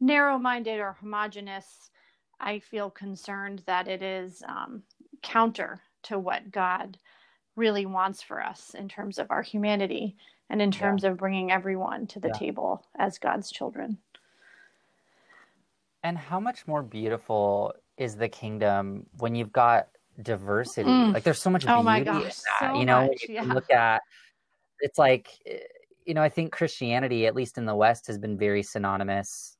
narrow 0.00 0.38
minded 0.38 0.80
or 0.80 0.96
homogenous, 1.00 1.90
I 2.40 2.60
feel 2.60 2.90
concerned 2.90 3.62
that 3.66 3.88
it 3.88 4.02
is 4.02 4.42
um, 4.46 4.82
counter 5.22 5.80
to 6.04 6.18
what 6.18 6.50
God 6.50 6.98
really 7.56 7.86
wants 7.86 8.22
for 8.22 8.42
us 8.42 8.74
in 8.74 8.88
terms 8.88 9.18
of 9.18 9.30
our 9.30 9.42
humanity 9.42 10.16
and 10.50 10.62
in 10.62 10.70
terms 10.70 11.02
yeah. 11.02 11.10
of 11.10 11.18
bringing 11.18 11.50
everyone 11.50 12.06
to 12.06 12.20
the 12.20 12.28
yeah. 12.28 12.38
table 12.38 12.86
as 12.98 13.18
God's 13.18 13.50
children. 13.50 13.98
And 16.02 16.16
how 16.16 16.38
much 16.38 16.66
more 16.66 16.82
beautiful 16.82 17.74
is 17.96 18.16
the 18.16 18.28
kingdom 18.28 19.06
when 19.18 19.34
you've 19.34 19.52
got 19.52 19.88
diversity? 20.22 20.88
Mm. 20.88 21.14
Like 21.14 21.24
there's 21.24 21.40
so 21.40 21.50
much 21.50 21.62
beauty 21.62 21.74
oh 21.78 21.82
my 21.82 22.00
gosh, 22.00 22.36
so 22.60 22.74
you 22.74 22.84
know, 22.84 23.06
much, 23.06 23.24
you 23.28 23.34
yeah. 23.34 23.42
look 23.42 23.70
at 23.70 24.02
it's 24.80 24.98
like 24.98 25.30
you 26.04 26.14
know, 26.14 26.22
I 26.22 26.30
think 26.30 26.52
Christianity, 26.52 27.26
at 27.26 27.34
least 27.34 27.58
in 27.58 27.66
the 27.66 27.74
West, 27.74 28.06
has 28.06 28.16
been 28.18 28.38
very 28.38 28.62
synonymous 28.62 29.56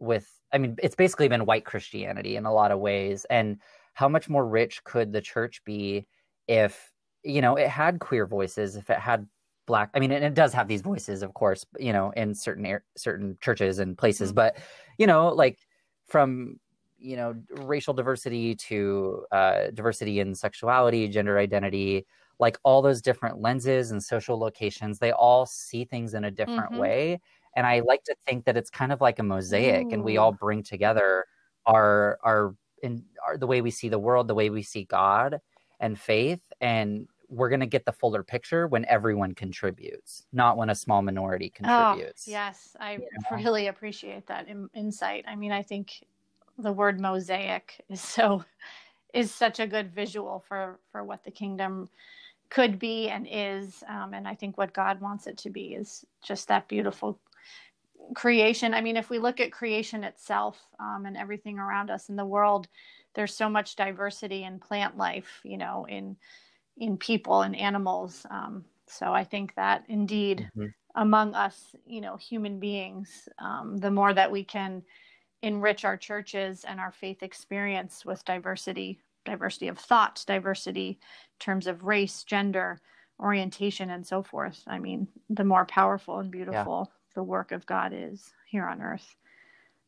with 0.00 0.28
I 0.52 0.58
mean, 0.58 0.76
it's 0.82 0.96
basically 0.96 1.28
been 1.28 1.46
white 1.46 1.64
Christianity 1.64 2.36
in 2.36 2.44
a 2.44 2.52
lot 2.52 2.72
of 2.72 2.80
ways. 2.80 3.24
And 3.30 3.58
how 3.94 4.08
much 4.08 4.28
more 4.28 4.46
rich 4.46 4.82
could 4.84 5.12
the 5.12 5.20
church 5.20 5.62
be 5.64 6.06
if, 6.48 6.92
you 7.22 7.40
know, 7.40 7.56
it 7.56 7.68
had 7.68 8.00
queer 8.00 8.26
voices, 8.26 8.76
if 8.76 8.90
it 8.90 8.98
had 8.98 9.26
black 9.66 9.90
i 9.94 10.00
mean 10.00 10.10
and 10.10 10.24
it 10.24 10.34
does 10.34 10.52
have 10.52 10.66
these 10.66 10.82
voices 10.82 11.22
of 11.22 11.34
course 11.34 11.64
you 11.78 11.92
know 11.92 12.10
in 12.16 12.34
certain 12.34 12.80
certain 12.96 13.38
churches 13.40 13.78
and 13.78 13.96
places 13.96 14.30
mm-hmm. 14.30 14.36
but 14.36 14.56
you 14.98 15.06
know 15.06 15.28
like 15.28 15.58
from 16.12 16.60
you 16.98 17.16
know 17.16 17.34
racial 17.50 17.92
diversity 17.94 18.54
to 18.54 19.24
uh, 19.32 19.70
diversity 19.74 20.20
in 20.20 20.34
sexuality 20.34 21.08
gender 21.08 21.38
identity 21.38 22.06
like 22.38 22.56
all 22.62 22.80
those 22.82 23.02
different 23.02 23.40
lenses 23.40 23.90
and 23.90 24.02
social 24.02 24.38
locations 24.38 24.98
they 24.98 25.10
all 25.12 25.44
see 25.46 25.84
things 25.84 26.14
in 26.14 26.24
a 26.24 26.30
different 26.30 26.70
mm-hmm. 26.70 26.78
way 26.78 27.20
and 27.54 27.66
I 27.66 27.80
like 27.80 28.04
to 28.04 28.14
think 28.26 28.44
that 28.44 28.56
it's 28.56 28.70
kind 28.70 28.92
of 28.92 29.00
like 29.00 29.18
a 29.18 29.22
mosaic, 29.22 29.86
Ooh. 29.86 29.90
and 29.92 30.04
we 30.04 30.16
all 30.16 30.32
bring 30.32 30.62
together 30.62 31.26
our 31.66 32.18
our 32.22 32.54
in 32.82 33.04
our, 33.26 33.36
the 33.36 33.46
way 33.46 33.60
we 33.60 33.70
see 33.70 33.88
the 33.88 33.98
world, 33.98 34.28
the 34.28 34.34
way 34.34 34.50
we 34.50 34.62
see 34.62 34.84
God 34.84 35.40
and 35.80 35.98
faith, 35.98 36.40
and 36.60 37.06
we're 37.32 37.48
going 37.48 37.60
to 37.60 37.66
get 37.66 37.84
the 37.84 37.92
fuller 37.92 38.22
picture 38.22 38.66
when 38.66 38.84
everyone 38.86 39.34
contributes, 39.34 40.26
not 40.32 40.56
when 40.56 40.70
a 40.70 40.74
small 40.74 41.02
minority 41.02 41.50
contributes. 41.50 42.26
Oh, 42.28 42.30
yes, 42.30 42.76
I 42.78 42.96
know? 42.96 43.36
really 43.36 43.68
appreciate 43.68 44.26
that 44.26 44.48
in, 44.48 44.68
insight. 44.74 45.24
I 45.26 45.36
mean, 45.36 45.52
I 45.52 45.62
think 45.62 46.04
the 46.58 46.72
word 46.72 47.00
mosaic 47.00 47.84
is 47.88 48.00
so 48.16 48.44
is 49.14 49.32
such 49.32 49.60
a 49.60 49.66
good 49.66 49.92
visual 49.92 50.42
for 50.48 50.78
for 50.90 51.04
what 51.04 51.22
the 51.24 51.30
kingdom 51.30 51.88
could 52.48 52.78
be 52.78 53.08
and 53.08 53.26
is 53.30 53.82
um, 53.88 54.12
and 54.12 54.28
i 54.28 54.34
think 54.34 54.58
what 54.58 54.74
god 54.74 55.00
wants 55.00 55.26
it 55.26 55.38
to 55.38 55.48
be 55.48 55.74
is 55.74 56.04
just 56.22 56.48
that 56.48 56.68
beautiful 56.68 57.18
creation, 58.14 58.74
I 58.74 58.80
mean, 58.80 58.96
if 58.96 59.10
we 59.10 59.18
look 59.18 59.40
at 59.40 59.52
creation 59.52 60.04
itself 60.04 60.60
um, 60.78 61.04
and 61.06 61.16
everything 61.16 61.58
around 61.58 61.90
us 61.90 62.08
in 62.08 62.16
the 62.16 62.24
world, 62.24 62.68
there's 63.14 63.34
so 63.34 63.48
much 63.48 63.76
diversity 63.76 64.44
in 64.44 64.58
plant 64.58 64.96
life, 64.96 65.40
you 65.44 65.58
know, 65.58 65.86
in 65.88 66.16
in 66.76 66.96
people 66.96 67.42
and 67.42 67.56
animals. 67.56 68.26
Um, 68.30 68.64
so 68.86 69.12
I 69.12 69.24
think 69.24 69.54
that 69.54 69.84
indeed 69.88 70.48
mm-hmm. 70.56 70.68
among 70.96 71.34
us, 71.34 71.74
you 71.86 72.00
know, 72.00 72.16
human 72.16 72.58
beings, 72.58 73.28
um, 73.38 73.78
the 73.78 73.90
more 73.90 74.12
that 74.12 74.30
we 74.30 74.44
can 74.44 74.82
enrich 75.42 75.84
our 75.84 75.96
churches 75.96 76.64
and 76.64 76.78
our 76.78 76.92
faith 76.92 77.22
experience 77.22 78.04
with 78.04 78.24
diversity, 78.24 79.00
diversity 79.24 79.68
of 79.68 79.78
thought, 79.78 80.22
diversity 80.26 80.88
in 80.88 81.38
terms 81.38 81.66
of 81.66 81.84
race, 81.84 82.24
gender, 82.24 82.80
orientation, 83.20 83.90
and 83.90 84.06
so 84.06 84.22
forth. 84.22 84.62
I 84.66 84.78
mean, 84.78 85.08
the 85.30 85.44
more 85.44 85.64
powerful 85.66 86.18
and 86.18 86.30
beautiful 86.30 86.88
yeah. 86.88 86.96
the 87.14 87.22
work 87.22 87.52
of 87.52 87.66
God 87.66 87.92
is 87.94 88.32
here 88.48 88.66
on 88.66 88.80
earth. 88.82 89.16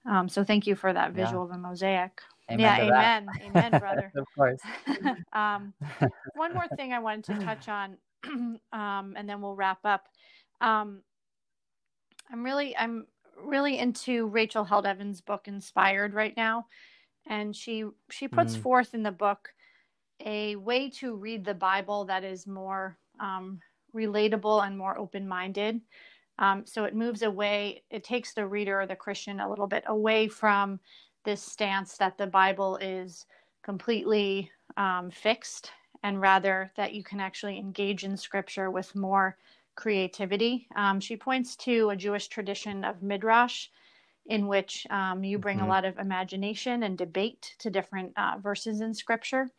Um, 0.07 0.28
so 0.28 0.44
thank 0.44 0.66
you 0.66 0.74
for 0.74 0.92
that 0.92 1.12
visual 1.12 1.46
yeah. 1.46 1.55
of 1.55 1.59
a 1.59 1.59
mosaic. 1.59 2.20
Amen 2.50 2.61
yeah, 2.61 2.80
amen, 2.82 3.28
amen, 3.46 3.70
brother. 3.80 4.12
of 4.16 4.26
course. 4.34 4.61
um, 5.32 5.72
one 6.34 6.52
more 6.52 6.68
thing 6.76 6.92
I 6.92 6.98
wanted 6.98 7.24
to 7.24 7.38
touch 7.44 7.68
on, 7.68 7.96
um, 8.72 9.14
and 9.16 9.28
then 9.28 9.40
we'll 9.40 9.57
wrap 9.57 9.78
up. 9.84 10.09
Um, 10.61 11.00
I'm 12.30 12.44
really, 12.44 12.76
I'm 12.76 13.07
really 13.42 13.78
into 13.78 14.26
Rachel 14.26 14.64
Held 14.64 14.84
Evans' 14.84 15.22
book 15.22 15.48
Inspired 15.48 16.12
right 16.12 16.36
now, 16.36 16.66
and 17.26 17.57
she 17.57 17.84
she 18.11 18.28
puts 18.28 18.57
mm. 18.57 18.62
forth 18.62 18.92
in 18.92 19.02
the 19.02 19.11
book 19.11 19.48
a 20.24 20.57
way 20.57 20.90
to 20.90 21.14
read 21.14 21.44
the 21.44 21.55
Bible 21.55 22.05
that 22.05 22.24
is 22.24 22.46
more 22.46 22.98
um, 23.20 23.59
relatable 23.94 24.66
and 24.66 24.76
more 24.76 24.98
open 24.98 25.26
minded. 25.26 25.80
Um, 26.39 26.64
so 26.66 26.85
it 26.85 26.95
moves 26.95 27.22
away, 27.22 27.82
it 27.91 28.05
takes 28.05 28.35
the 28.35 28.47
reader 28.47 28.80
or 28.80 28.87
the 28.87 28.97
Christian 28.97 29.41
a 29.41 29.49
little 29.49 29.66
bit 29.66 29.85
away 29.87 30.28
from 30.28 30.80
this 31.24 31.43
stance 31.43 31.97
that 31.99 32.18
the 32.18 32.26
Bible 32.26 32.76
is 32.76 33.26
completely 33.62 34.51
um, 34.76 35.11
fixed 35.11 35.70
and 36.03 36.20
rather 36.20 36.70
that 36.76 36.93
you 36.93 37.03
can 37.03 37.20
actually 37.20 37.59
engage 37.59 38.05
in 38.05 38.16
scripture 38.16 38.70
with 38.70 38.95
more 38.95 39.37
creativity. 39.74 40.68
Um, 40.76 41.01
she 41.01 41.16
points 41.16 41.57
to 41.57 41.91
a 41.91 41.97
Jewish 41.97 42.28
tradition 42.28 42.85
of 42.85 43.03
midrash 43.03 43.68
in 44.26 44.47
which 44.47 44.87
um, 44.91 45.24
you 45.24 45.39
bring 45.39 45.59
mm-hmm. 45.59 45.66
a 45.66 45.70
lot 45.70 45.85
of 45.85 45.99
imagination 45.99 46.82
and 46.82 46.97
debate 46.97 47.55
to 47.59 47.70
different 47.70 48.12
uh, 48.16 48.35
verses 48.43 48.80
in 48.80 48.95
scripture. 48.95 49.51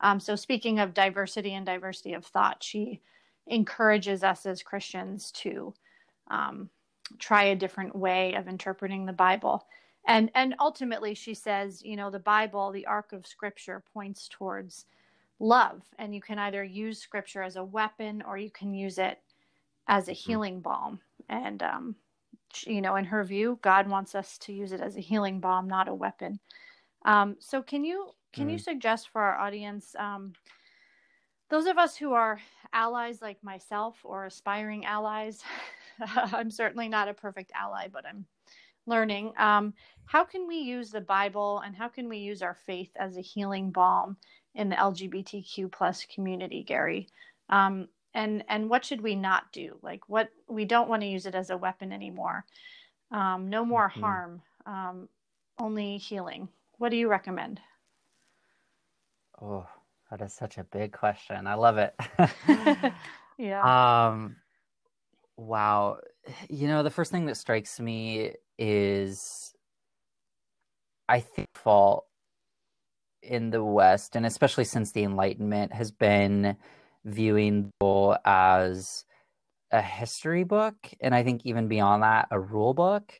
Um, 0.00 0.18
so, 0.18 0.34
speaking 0.34 0.78
of 0.78 0.94
diversity 0.94 1.54
and 1.54 1.66
diversity 1.66 2.14
of 2.14 2.24
thought, 2.24 2.62
she 2.62 3.00
encourages 3.46 4.22
us 4.24 4.46
as 4.46 4.62
Christians 4.62 5.30
to 5.32 5.74
um, 6.30 6.70
try 7.18 7.44
a 7.44 7.56
different 7.56 7.94
way 7.94 8.34
of 8.34 8.48
interpreting 8.48 9.04
the 9.04 9.12
Bible. 9.12 9.66
And, 10.06 10.30
and 10.34 10.54
ultimately, 10.60 11.14
she 11.14 11.34
says, 11.34 11.82
you 11.84 11.96
know, 11.96 12.10
the 12.10 12.18
Bible, 12.18 12.72
the 12.72 12.86
arc 12.86 13.12
of 13.12 13.26
Scripture, 13.26 13.82
points 13.92 14.28
towards 14.28 14.86
love. 15.38 15.82
And 15.98 16.14
you 16.14 16.20
can 16.20 16.38
either 16.38 16.64
use 16.64 16.98
Scripture 17.00 17.42
as 17.42 17.56
a 17.56 17.64
weapon 17.64 18.22
or 18.26 18.38
you 18.38 18.50
can 18.50 18.72
use 18.72 18.98
it 18.98 19.18
as 19.88 20.08
a 20.08 20.12
hmm. 20.12 20.16
healing 20.16 20.60
balm. 20.60 21.00
And, 21.28 21.62
um, 21.62 21.96
you 22.66 22.80
know, 22.80 22.96
in 22.96 23.04
her 23.04 23.24
view, 23.24 23.58
God 23.62 23.88
wants 23.88 24.14
us 24.14 24.38
to 24.38 24.52
use 24.52 24.72
it 24.72 24.80
as 24.80 24.96
a 24.96 25.00
healing 25.00 25.40
balm, 25.40 25.68
not 25.68 25.88
a 25.88 25.94
weapon. 25.94 26.40
Um, 27.04 27.36
so, 27.38 27.62
can 27.62 27.84
you 27.84 28.10
can 28.32 28.48
mm. 28.48 28.52
you 28.52 28.58
suggest 28.58 29.08
for 29.08 29.22
our 29.22 29.38
audience, 29.38 29.94
um, 29.98 30.32
those 31.48 31.66
of 31.66 31.78
us 31.78 31.96
who 31.96 32.12
are 32.12 32.40
allies 32.72 33.20
like 33.22 33.42
myself 33.42 33.98
or 34.04 34.26
aspiring 34.26 34.84
allies, 34.84 35.42
I'm 36.16 36.50
certainly 36.50 36.88
not 36.88 37.08
a 37.08 37.14
perfect 37.14 37.52
ally, 37.54 37.88
but 37.92 38.06
I'm 38.06 38.26
learning. 38.86 39.32
Um, 39.38 39.74
how 40.06 40.24
can 40.24 40.46
we 40.46 40.56
use 40.56 40.90
the 40.90 41.00
Bible 41.00 41.62
and 41.64 41.76
how 41.76 41.88
can 41.88 42.08
we 42.08 42.18
use 42.18 42.42
our 42.42 42.56
faith 42.66 42.90
as 42.96 43.16
a 43.16 43.22
healing 43.22 43.70
balm 43.70 44.16
in 44.54 44.68
the 44.68 44.76
LGBTQ 44.76 45.70
plus 45.70 46.04
community, 46.12 46.62
Gary? 46.62 47.08
Um, 47.48 47.88
and 48.14 48.44
and 48.48 48.68
what 48.68 48.84
should 48.84 49.00
we 49.00 49.14
not 49.14 49.52
do? 49.52 49.78
Like 49.82 50.08
what 50.08 50.30
we 50.48 50.64
don't 50.64 50.88
want 50.88 51.02
to 51.02 51.08
use 51.08 51.26
it 51.26 51.34
as 51.34 51.50
a 51.50 51.56
weapon 51.56 51.92
anymore. 51.92 52.44
Um, 53.12 53.48
no 53.48 53.64
more 53.64 53.88
mm-hmm. 53.88 54.00
harm, 54.00 54.42
um, 54.66 55.08
only 55.58 55.96
healing. 55.98 56.48
What 56.78 56.90
do 56.90 56.96
you 56.96 57.08
recommend? 57.08 57.60
Oh, 59.40 59.66
that 60.10 60.20
is 60.22 60.32
such 60.32 60.58
a 60.58 60.64
big 60.64 60.92
question. 60.92 61.46
I 61.46 61.54
love 61.54 61.78
it. 61.78 61.94
yeah. 63.38 64.08
Um 64.08 64.36
wow. 65.40 65.98
You 66.48 66.68
know, 66.68 66.82
the 66.82 66.90
first 66.90 67.10
thing 67.10 67.26
that 67.26 67.36
strikes 67.36 67.80
me 67.80 68.34
is 68.58 69.52
I 71.08 71.20
think 71.20 71.48
fault 71.54 72.04
in 73.22 73.50
the 73.50 73.64
West, 73.64 74.16
and 74.16 74.26
especially 74.26 74.64
since 74.64 74.92
the 74.92 75.02
Enlightenment, 75.02 75.72
has 75.72 75.90
been 75.90 76.56
viewing 77.04 77.72
the 77.80 78.20
as 78.24 79.04
a 79.72 79.82
history 79.82 80.44
book, 80.44 80.76
and 81.00 81.14
I 81.14 81.22
think 81.22 81.42
even 81.44 81.68
beyond 81.68 82.02
that, 82.02 82.28
a 82.30 82.38
rule 82.38 82.74
book. 82.74 83.18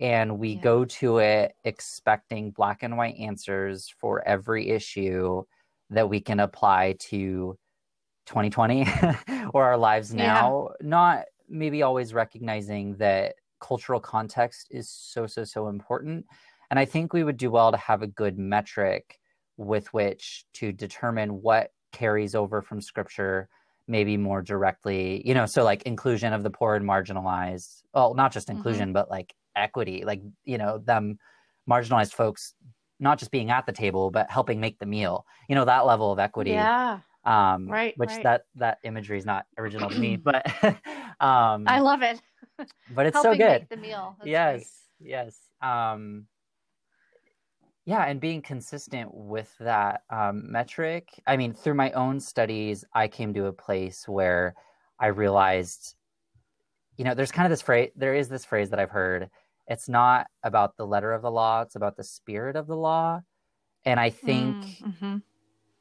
And 0.00 0.38
we 0.38 0.50
yeah. 0.50 0.62
go 0.62 0.84
to 0.86 1.18
it 1.18 1.52
expecting 1.64 2.52
black 2.52 2.82
and 2.82 2.96
white 2.96 3.16
answers 3.16 3.92
for 4.00 4.26
every 4.26 4.70
issue 4.70 5.42
that 5.90 6.08
we 6.08 6.20
can 6.20 6.40
apply 6.40 6.96
to 7.00 7.58
2020 8.26 8.86
or 9.54 9.64
our 9.64 9.76
lives 9.76 10.14
now 10.14 10.68
yeah. 10.80 10.86
not 10.88 11.24
maybe 11.50 11.82
always 11.82 12.14
recognizing 12.14 12.96
that 12.96 13.34
cultural 13.60 14.00
context 14.00 14.68
is 14.70 14.88
so 14.88 15.26
so 15.26 15.44
so 15.44 15.68
important. 15.68 16.26
And 16.70 16.78
i 16.78 16.84
think 16.84 17.12
we 17.12 17.24
would 17.24 17.36
do 17.36 17.50
well 17.50 17.72
to 17.72 17.76
have 17.76 18.02
a 18.02 18.06
good 18.06 18.38
metric 18.38 19.18
with 19.56 19.92
which 19.92 20.44
to 20.54 20.72
determine 20.72 21.42
what 21.42 21.72
carries 21.92 22.34
over 22.34 22.62
from 22.62 22.80
scripture 22.80 23.48
maybe 23.88 24.16
more 24.16 24.40
directly 24.40 25.26
you 25.26 25.34
know 25.34 25.46
so 25.46 25.64
like 25.64 25.82
inclusion 25.82 26.32
of 26.32 26.42
the 26.42 26.50
poor 26.50 26.76
and 26.76 26.86
marginalized 26.86 27.82
well 27.92 28.14
not 28.14 28.32
just 28.32 28.48
inclusion 28.48 28.86
mm-hmm. 28.86 28.92
but 28.92 29.10
like 29.10 29.34
equity 29.56 30.04
like 30.04 30.22
you 30.44 30.56
know 30.56 30.78
them 30.78 31.18
marginalized 31.68 32.12
folks 32.12 32.54
not 33.00 33.18
just 33.18 33.30
being 33.30 33.50
at 33.50 33.66
the 33.66 33.72
table 33.72 34.10
but 34.10 34.30
helping 34.30 34.60
make 34.60 34.78
the 34.78 34.86
meal 34.86 35.26
you 35.48 35.54
know 35.54 35.64
that 35.64 35.86
level 35.86 36.12
of 36.12 36.18
equity. 36.18 36.50
Yeah 36.50 37.00
um 37.24 37.68
right 37.68 37.94
which 37.96 38.10
right. 38.10 38.22
that 38.22 38.44
that 38.54 38.78
imagery 38.82 39.18
is 39.18 39.26
not 39.26 39.44
original 39.58 39.90
to 39.90 39.98
me 39.98 40.16
but 40.24 40.46
um 41.20 41.64
i 41.66 41.78
love 41.80 42.02
it 42.02 42.20
but 42.94 43.06
it's 43.06 43.14
helping 43.14 43.32
so 43.32 43.36
good 43.38 43.60
make 43.60 43.68
the 43.68 43.76
meal 43.76 44.16
That's 44.18 44.28
yes 44.28 44.86
great. 44.98 45.10
yes 45.10 45.36
um 45.62 46.26
yeah 47.84 48.04
and 48.04 48.20
being 48.20 48.40
consistent 48.40 49.10
with 49.12 49.54
that 49.60 50.02
um, 50.10 50.50
metric 50.50 51.08
i 51.26 51.36
mean 51.36 51.52
through 51.52 51.74
my 51.74 51.90
own 51.92 52.20
studies 52.20 52.84
i 52.94 53.08
came 53.08 53.34
to 53.34 53.46
a 53.46 53.52
place 53.52 54.08
where 54.08 54.54
i 54.98 55.06
realized 55.06 55.94
you 56.96 57.04
know 57.04 57.14
there's 57.14 57.32
kind 57.32 57.46
of 57.46 57.50
this 57.50 57.62
phrase 57.62 57.90
there 57.96 58.14
is 58.14 58.28
this 58.28 58.44
phrase 58.44 58.70
that 58.70 58.78
i've 58.78 58.90
heard 58.90 59.28
it's 59.66 59.88
not 59.88 60.26
about 60.42 60.76
the 60.76 60.86
letter 60.86 61.12
of 61.12 61.22
the 61.22 61.30
law 61.30 61.62
it's 61.62 61.76
about 61.76 61.96
the 61.96 62.04
spirit 62.04 62.56
of 62.56 62.66
the 62.66 62.76
law 62.76 63.20
and 63.84 63.98
i 63.98 64.10
think 64.10 64.56
mm, 64.56 64.82
mm-hmm. 64.82 65.16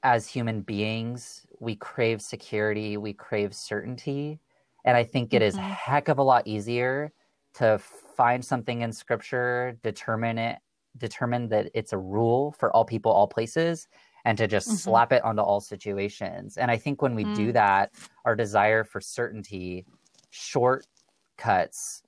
As 0.04 0.28
human 0.28 0.62
beings 0.62 1.46
we 1.60 1.76
crave 1.76 2.22
security 2.22 2.98
we 2.98 3.14
crave 3.14 3.54
certainty 3.54 4.40
and 4.86 4.96
i 4.96 5.04
think 5.04 5.34
it 5.34 5.38
mm-hmm. 5.38 5.48
is 5.48 5.56
a 5.58 5.62
heck 5.62 6.08
of 6.08 6.18
a 6.18 6.24
lot 6.24 6.46
easier 6.48 7.12
to 7.54 7.78
find 8.16 8.44
something 8.44 8.82
in 8.82 8.92
scripture 8.92 9.78
determine 9.84 10.38
it 10.38 10.58
determine 10.98 11.48
that 11.50 11.70
it's 11.74 11.94
a 11.94 11.98
rule 11.98 12.54
for 12.58 12.72
all 12.76 12.86
people 12.86 13.12
all 13.12 13.28
places 13.28 13.88
and 14.26 14.38
to 14.38 14.48
just 14.48 14.68
mm-hmm. 14.68 14.78
slap 14.78 15.12
it 15.12 15.24
onto 15.24 15.42
all 15.42 15.60
situations 15.60 16.58
and 16.58 16.72
i 16.72 16.78
think 16.78 17.02
when 17.02 17.16
we 17.16 17.26
mm. 17.26 17.36
do 17.36 17.52
that 17.52 17.92
our 18.26 18.36
desire 18.36 18.84
for 18.84 19.02
certainty 19.02 19.86
shortcuts 20.30 22.04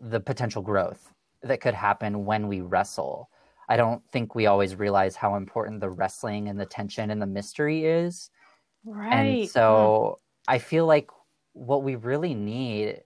the 0.00 0.20
potential 0.20 0.62
growth 0.62 1.12
that 1.42 1.60
could 1.60 1.74
happen 1.74 2.24
when 2.24 2.48
we 2.48 2.60
wrestle. 2.60 3.30
I 3.68 3.76
don't 3.76 4.02
think 4.10 4.34
we 4.34 4.46
always 4.46 4.76
realize 4.76 5.14
how 5.14 5.36
important 5.36 5.80
the 5.80 5.90
wrestling 5.90 6.48
and 6.48 6.58
the 6.58 6.66
tension 6.66 7.10
and 7.10 7.20
the 7.20 7.26
mystery 7.26 7.84
is. 7.84 8.30
Right. 8.84 9.12
And 9.12 9.48
so 9.48 10.18
mm. 10.18 10.52
I 10.52 10.58
feel 10.58 10.86
like 10.86 11.10
what 11.52 11.82
we 11.82 11.96
really 11.96 12.34
need 12.34 13.02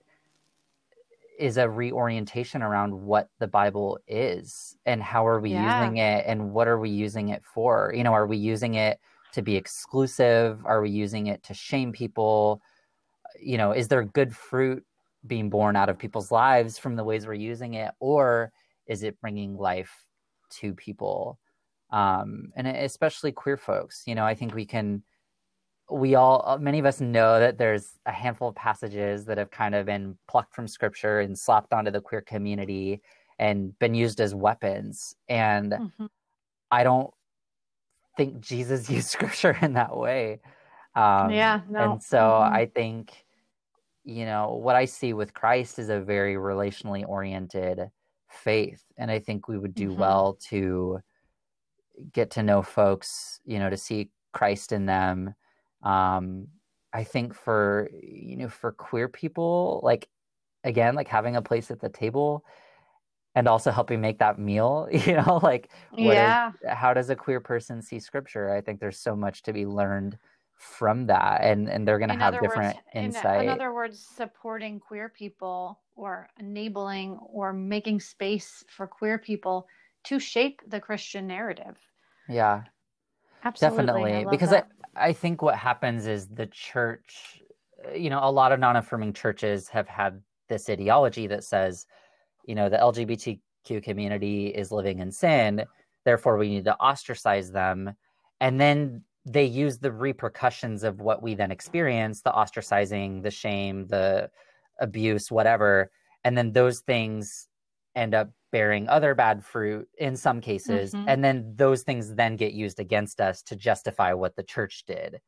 is 1.37 1.57
a 1.57 1.67
reorientation 1.67 2.61
around 2.61 2.93
what 2.93 3.29
the 3.39 3.47
Bible 3.47 3.99
is 4.07 4.77
and 4.85 5.01
how 5.01 5.27
are 5.27 5.39
we 5.39 5.51
yeah. 5.51 5.81
using 5.81 5.97
it 5.97 6.23
and 6.27 6.53
what 6.53 6.67
are 6.67 6.79
we 6.79 6.89
using 6.89 7.29
it 7.29 7.43
for? 7.43 7.91
You 7.95 8.03
know, 8.03 8.13
are 8.13 8.27
we 8.27 8.37
using 8.37 8.75
it 8.75 8.99
to 9.33 9.41
be 9.41 9.55
exclusive? 9.55 10.61
Are 10.65 10.81
we 10.81 10.91
using 10.91 11.27
it 11.27 11.43
to 11.43 11.53
shame 11.53 11.91
people? 11.91 12.61
You 13.41 13.57
know, 13.57 13.71
is 13.71 13.87
there 13.87 14.03
good 14.03 14.35
fruit 14.35 14.85
being 15.25 15.49
born 15.49 15.75
out 15.75 15.89
of 15.89 15.97
people's 15.97 16.31
lives 16.31 16.77
from 16.77 16.95
the 16.95 17.03
ways 17.03 17.25
we're 17.25 17.33
using 17.33 17.73
it 17.73 17.91
or 17.99 18.51
is 18.87 19.03
it 19.03 19.19
bringing 19.19 19.57
life 19.57 20.05
to 20.55 20.73
people 20.73 21.39
um, 21.91 22.51
and 22.55 22.67
especially 22.67 23.31
queer 23.31 23.57
folks 23.57 24.03
you 24.05 24.15
know 24.15 24.25
i 24.25 24.33
think 24.33 24.53
we 24.53 24.65
can 24.65 25.03
we 25.89 26.15
all, 26.15 26.43
uh, 26.45 26.57
many 26.57 26.79
of 26.79 26.85
us 26.85 27.01
know 27.01 27.39
that 27.39 27.57
there's 27.57 27.99
a 28.05 28.11
handful 28.11 28.49
of 28.49 28.55
passages 28.55 29.25
that 29.25 29.37
have 29.37 29.51
kind 29.51 29.75
of 29.75 29.85
been 29.85 30.17
plucked 30.27 30.55
from 30.55 30.67
scripture 30.67 31.19
and 31.19 31.37
slapped 31.37 31.73
onto 31.73 31.91
the 31.91 32.01
queer 32.01 32.21
community 32.21 33.01
and 33.37 33.77
been 33.79 33.93
used 33.93 34.21
as 34.21 34.33
weapons. 34.33 35.15
And 35.27 35.73
mm-hmm. 35.73 36.05
I 36.71 36.83
don't 36.83 37.13
think 38.17 38.39
Jesus 38.39 38.89
used 38.89 39.09
scripture 39.09 39.57
in 39.61 39.73
that 39.73 39.95
way. 39.95 40.39
Um, 40.95 41.31
yeah. 41.31 41.61
No. 41.69 41.93
And 41.93 42.03
so 42.03 42.17
mm-hmm. 42.17 42.55
I 42.55 42.65
think, 42.73 43.25
you 44.03 44.25
know, 44.25 44.53
what 44.53 44.75
I 44.75 44.85
see 44.85 45.13
with 45.13 45.33
Christ 45.33 45.79
is 45.79 45.89
a 45.89 45.99
very 45.99 46.35
relationally 46.35 47.07
oriented 47.07 47.89
faith. 48.33 48.83
And 48.97 49.09
I 49.11 49.19
think 49.19 49.47
we 49.47 49.57
would 49.57 49.75
do 49.75 49.89
mm-hmm. 49.89 49.99
well 49.99 50.37
to 50.49 50.99
get 52.11 52.31
to 52.31 52.43
know 52.43 52.61
folks, 52.61 53.39
you 53.45 53.59
know, 53.59 53.69
to 53.69 53.77
see 53.77 54.09
Christ 54.31 54.71
in 54.71 54.85
them. 54.85 55.35
Um, 55.83 56.47
I 56.91 57.03
think 57.03 57.33
for, 57.33 57.89
you 58.01 58.37
know, 58.37 58.49
for 58.49 58.71
queer 58.71 59.07
people, 59.07 59.81
like, 59.83 60.07
again, 60.63 60.95
like 60.95 61.07
having 61.07 61.35
a 61.35 61.41
place 61.41 61.71
at 61.71 61.79
the 61.79 61.89
table 61.89 62.43
and 63.35 63.47
also 63.47 63.71
helping 63.71 63.99
make 63.99 64.19
that 64.19 64.39
meal 64.39 64.87
you 64.91 65.13
know 65.13 65.39
like 65.41 65.71
yeah. 65.95 66.49
Is, 66.49 66.69
how 66.69 66.93
does 66.93 67.09
a 67.09 67.15
queer 67.15 67.39
person 67.39 67.81
see 67.81 67.99
scripture 67.99 68.51
i 68.51 68.61
think 68.61 68.79
there's 68.79 68.99
so 68.99 69.15
much 69.15 69.43
to 69.43 69.53
be 69.53 69.65
learned 69.65 70.17
from 70.57 71.07
that 71.07 71.41
and 71.41 71.69
and 71.69 71.87
they're 71.87 71.99
going 71.99 72.09
to 72.09 72.15
have 72.15 72.39
different 72.39 72.75
words, 72.75 72.87
insight 72.93 73.41
in, 73.41 73.45
in 73.45 73.49
other 73.49 73.73
words 73.73 74.07
supporting 74.15 74.79
queer 74.79 75.09
people 75.09 75.79
or 75.95 76.29
enabling 76.39 77.17
or 77.21 77.53
making 77.53 77.99
space 77.99 78.63
for 78.67 78.87
queer 78.87 79.17
people 79.17 79.67
to 80.05 80.19
shape 80.19 80.61
the 80.67 80.79
christian 80.79 81.27
narrative. 81.27 81.77
Yeah. 82.27 82.63
Absolutely 83.43 83.85
definitely 83.85 84.13
I 84.13 84.29
because 84.29 84.53
I, 84.53 84.63
I 84.95 85.13
think 85.13 85.41
what 85.41 85.55
happens 85.55 86.07
is 86.07 86.27
the 86.27 86.47
church 86.47 87.41
you 87.95 88.09
know 88.09 88.19
a 88.23 88.31
lot 88.31 88.51
of 88.51 88.59
non-affirming 88.59 89.13
churches 89.13 89.67
have 89.67 89.87
had 89.87 90.21
this 90.47 90.69
ideology 90.69 91.27
that 91.27 91.43
says 91.43 91.85
you 92.45 92.55
know 92.55 92.69
the 92.69 92.77
lgbtq 92.77 93.83
community 93.83 94.47
is 94.47 94.71
living 94.71 94.99
in 94.99 95.11
sin 95.11 95.65
therefore 96.05 96.37
we 96.37 96.49
need 96.49 96.65
to 96.65 96.77
ostracize 96.79 97.51
them. 97.51 97.95
And 98.39 98.59
then 98.59 99.03
they 99.25 99.45
use 99.45 99.77
the 99.77 99.91
repercussions 99.91 100.83
of 100.83 100.99
what 100.99 101.21
we 101.21 101.33
then 101.33 101.51
experience 101.51 102.21
the 102.21 102.31
ostracizing 102.31 103.23
the 103.23 103.31
shame 103.31 103.87
the 103.87 104.29
abuse 104.79 105.31
whatever 105.31 105.91
and 106.23 106.37
then 106.37 106.51
those 106.51 106.79
things 106.81 107.47
end 107.95 108.13
up 108.13 108.29
bearing 108.51 108.87
other 108.87 109.15
bad 109.15 109.43
fruit 109.43 109.87
in 109.97 110.15
some 110.15 110.41
cases 110.41 110.93
mm-hmm. 110.93 111.07
and 111.07 111.23
then 111.23 111.53
those 111.55 111.83
things 111.83 112.13
then 112.15 112.35
get 112.35 112.53
used 112.53 112.79
against 112.79 113.19
us 113.21 113.41
to 113.41 113.55
justify 113.55 114.13
what 114.13 114.35
the 114.35 114.43
church 114.43 114.83
did 114.85 115.19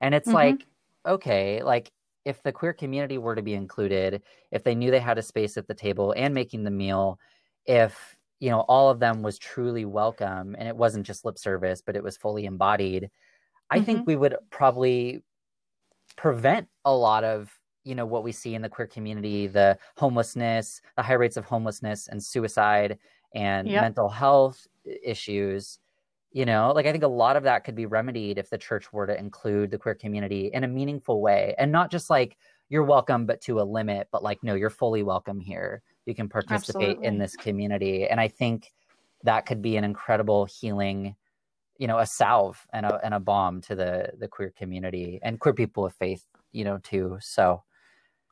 and 0.00 0.14
it's 0.14 0.28
mm-hmm. 0.28 0.36
like 0.36 0.66
okay 1.06 1.62
like 1.62 1.90
if 2.26 2.42
the 2.42 2.52
queer 2.52 2.72
community 2.72 3.18
were 3.18 3.36
to 3.36 3.42
be 3.42 3.54
included, 3.54 4.20
if 4.50 4.64
they 4.64 4.74
knew 4.74 4.90
they 4.90 4.98
had 4.98 5.16
a 5.16 5.22
space 5.22 5.56
at 5.56 5.68
the 5.68 5.74
table 5.74 6.12
and 6.16 6.34
making 6.34 6.64
the 6.64 6.72
meal, 6.72 7.20
if 7.64 8.16
you 8.40 8.50
know 8.50 8.60
all 8.62 8.90
of 8.90 8.98
them 8.98 9.22
was 9.22 9.38
truly 9.38 9.84
welcome 9.84 10.56
and 10.58 10.68
it 10.68 10.76
wasn't 10.76 11.06
just 11.06 11.24
lip 11.24 11.38
service, 11.38 11.80
but 11.86 11.94
it 11.94 12.02
was 12.02 12.16
fully 12.16 12.44
embodied, 12.44 13.04
mm-hmm. 13.04 13.78
I 13.78 13.80
think 13.80 14.00
mm-hmm. 14.00 14.10
we 14.10 14.16
would 14.16 14.36
probably 14.50 15.22
prevent 16.16 16.66
a 16.84 16.92
lot 16.92 17.22
of 17.22 17.55
you 17.86 17.94
know 17.94 18.04
what 18.04 18.24
we 18.24 18.32
see 18.32 18.54
in 18.54 18.62
the 18.62 18.68
queer 18.68 18.86
community, 18.86 19.46
the 19.46 19.78
homelessness, 19.96 20.82
the 20.96 21.02
high 21.02 21.14
rates 21.14 21.36
of 21.36 21.44
homelessness 21.44 22.08
and 22.08 22.22
suicide 22.22 22.98
and 23.34 23.68
yep. 23.68 23.82
mental 23.82 24.08
health 24.08 24.66
issues 24.84 25.78
you 26.32 26.44
know 26.44 26.72
like 26.74 26.86
i 26.86 26.92
think 26.92 27.02
a 27.02 27.08
lot 27.08 27.36
of 27.36 27.42
that 27.42 27.64
could 27.64 27.74
be 27.74 27.86
remedied 27.86 28.38
if 28.38 28.50
the 28.50 28.58
church 28.58 28.92
were 28.92 29.06
to 29.06 29.18
include 29.18 29.70
the 29.70 29.78
queer 29.78 29.94
community 29.94 30.50
in 30.52 30.64
a 30.64 30.68
meaningful 30.68 31.20
way 31.20 31.54
and 31.58 31.72
not 31.72 31.90
just 31.90 32.10
like 32.10 32.36
you're 32.68 32.84
welcome 32.84 33.26
but 33.26 33.40
to 33.40 33.60
a 33.60 33.62
limit 33.62 34.08
but 34.12 34.22
like 34.22 34.42
no 34.42 34.54
you're 34.54 34.70
fully 34.70 35.02
welcome 35.02 35.40
here 35.40 35.82
you 36.04 36.14
can 36.14 36.28
participate 36.28 36.90
Absolutely. 36.90 37.06
in 37.06 37.18
this 37.18 37.36
community 37.36 38.06
and 38.06 38.20
i 38.20 38.28
think 38.28 38.72
that 39.22 39.46
could 39.46 39.62
be 39.62 39.76
an 39.76 39.84
incredible 39.84 40.44
healing 40.44 41.16
you 41.78 41.86
know 41.86 41.98
a 41.98 42.06
salve 42.06 42.66
and 42.72 42.86
a, 42.86 43.00
and 43.04 43.14
a 43.14 43.20
balm 43.20 43.60
to 43.62 43.74
the 43.74 44.10
the 44.18 44.28
queer 44.28 44.52
community 44.56 45.18
and 45.22 45.40
queer 45.40 45.54
people 45.54 45.86
of 45.86 45.94
faith 45.94 46.26
you 46.52 46.64
know 46.64 46.78
too 46.78 47.16
so 47.20 47.62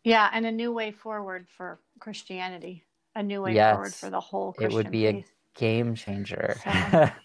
yeah 0.05 0.31
and 0.33 0.47
a 0.47 0.53
new 0.53 0.73
way 0.73 0.93
forward 0.93 1.47
for 1.57 1.81
christianity 1.99 2.85
a 3.17 3.23
new 3.23 3.43
way 3.43 3.55
yes, 3.55 3.75
forward 3.75 3.95
for 3.95 4.11
the 4.11 4.21
whole 4.21 4.53
Christian 4.53 4.71
it 4.71 4.75
would 4.75 4.91
be 4.91 5.05
faith. 5.05 5.25
a 5.57 5.59
game 5.59 5.95
changer 5.95 6.57
so, 6.63 7.11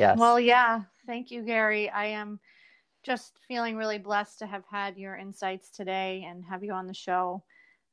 Yes. 0.00 0.18
Well, 0.18 0.40
yeah. 0.40 0.80
Thank 1.06 1.30
you, 1.30 1.42
Gary. 1.42 1.90
I 1.90 2.06
am 2.06 2.40
just 3.02 3.34
feeling 3.46 3.76
really 3.76 3.98
blessed 3.98 4.38
to 4.38 4.46
have 4.46 4.64
had 4.70 4.96
your 4.96 5.16
insights 5.16 5.68
today 5.68 6.26
and 6.26 6.42
have 6.46 6.64
you 6.64 6.72
on 6.72 6.86
the 6.86 6.94
show. 6.94 7.42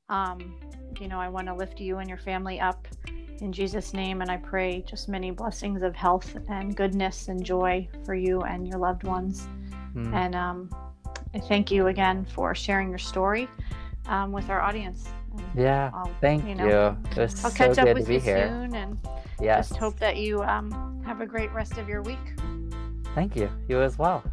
Um, 0.07 0.57
you 1.01 1.09
know, 1.09 1.19
I 1.19 1.27
want 1.27 1.47
to 1.47 1.53
lift 1.53 1.81
you 1.81 1.97
and 1.97 2.07
your 2.07 2.17
family 2.17 2.61
up 2.61 2.87
in 3.41 3.51
Jesus' 3.51 3.93
name, 3.93 4.21
and 4.21 4.31
I 4.31 4.37
pray 4.37 4.85
just 4.87 5.09
many 5.09 5.31
blessings 5.31 5.83
of 5.83 5.97
health 5.97 6.37
and 6.49 6.77
goodness 6.77 7.27
and 7.27 7.43
joy 7.43 7.89
for 8.05 8.15
you 8.15 8.41
and 8.43 8.65
your 8.65 8.79
loved 8.79 9.03
ones. 9.03 9.49
Mm. 9.93 10.13
And 10.13 10.33
um, 10.33 10.69
I 11.33 11.39
thank 11.39 11.71
you 11.71 11.87
again 11.87 12.25
for 12.25 12.55
sharing 12.55 12.87
your 12.87 12.99
story 12.99 13.49
um, 14.07 14.31
with 14.31 14.49
our 14.49 14.61
audience. 14.61 15.09
yeah, 15.55 15.91
I'll, 15.93 16.11
thank 16.21 16.45
you. 16.45 16.55
Know, 16.55 16.65
you. 16.65 17.11
It 17.11 17.17
was 17.17 17.45
I'll 17.45 17.51
so 17.51 17.57
catch 17.57 17.77
up 17.77 17.93
with 17.93 18.09
you 18.09 18.19
here. 18.19 18.47
soon, 18.47 18.75
and 18.75 18.97
yes. 19.41 19.69
just 19.69 19.79
hope 19.79 19.99
that 19.99 20.17
you 20.17 20.43
um, 20.43 21.01
have 21.05 21.21
a 21.21 21.25
great 21.25 21.51
rest 21.53 21.77
of 21.77 21.87
your 21.87 22.01
week. 22.01 22.17
Thank 23.15 23.35
you. 23.35 23.49
You 23.67 23.81
as 23.81 23.97
well. 23.97 24.23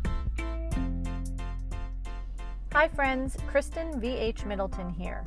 Hi, 2.72 2.88
friends. 2.88 3.36
Kristen 3.46 4.00
V.H. 4.00 4.44
Middleton 4.44 4.90
here. 4.90 5.24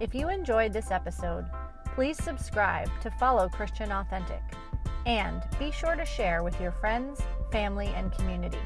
If 0.00 0.14
you 0.14 0.28
enjoyed 0.28 0.72
this 0.72 0.90
episode, 0.90 1.44
please 1.94 2.16
subscribe 2.22 2.88
to 3.02 3.10
follow 3.10 3.48
Christian 3.48 3.92
Authentic 3.92 4.42
and 5.04 5.42
be 5.58 5.70
sure 5.70 5.96
to 5.96 6.04
share 6.04 6.42
with 6.42 6.60
your 6.60 6.72
friends, 6.72 7.20
family, 7.50 7.88
and 7.88 8.12
community. 8.12 8.58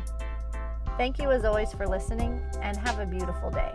Thank 0.98 1.18
you 1.18 1.30
as 1.30 1.44
always 1.44 1.72
for 1.72 1.86
listening 1.86 2.40
and 2.60 2.76
have 2.76 2.98
a 2.98 3.06
beautiful 3.06 3.50
day. 3.50 3.72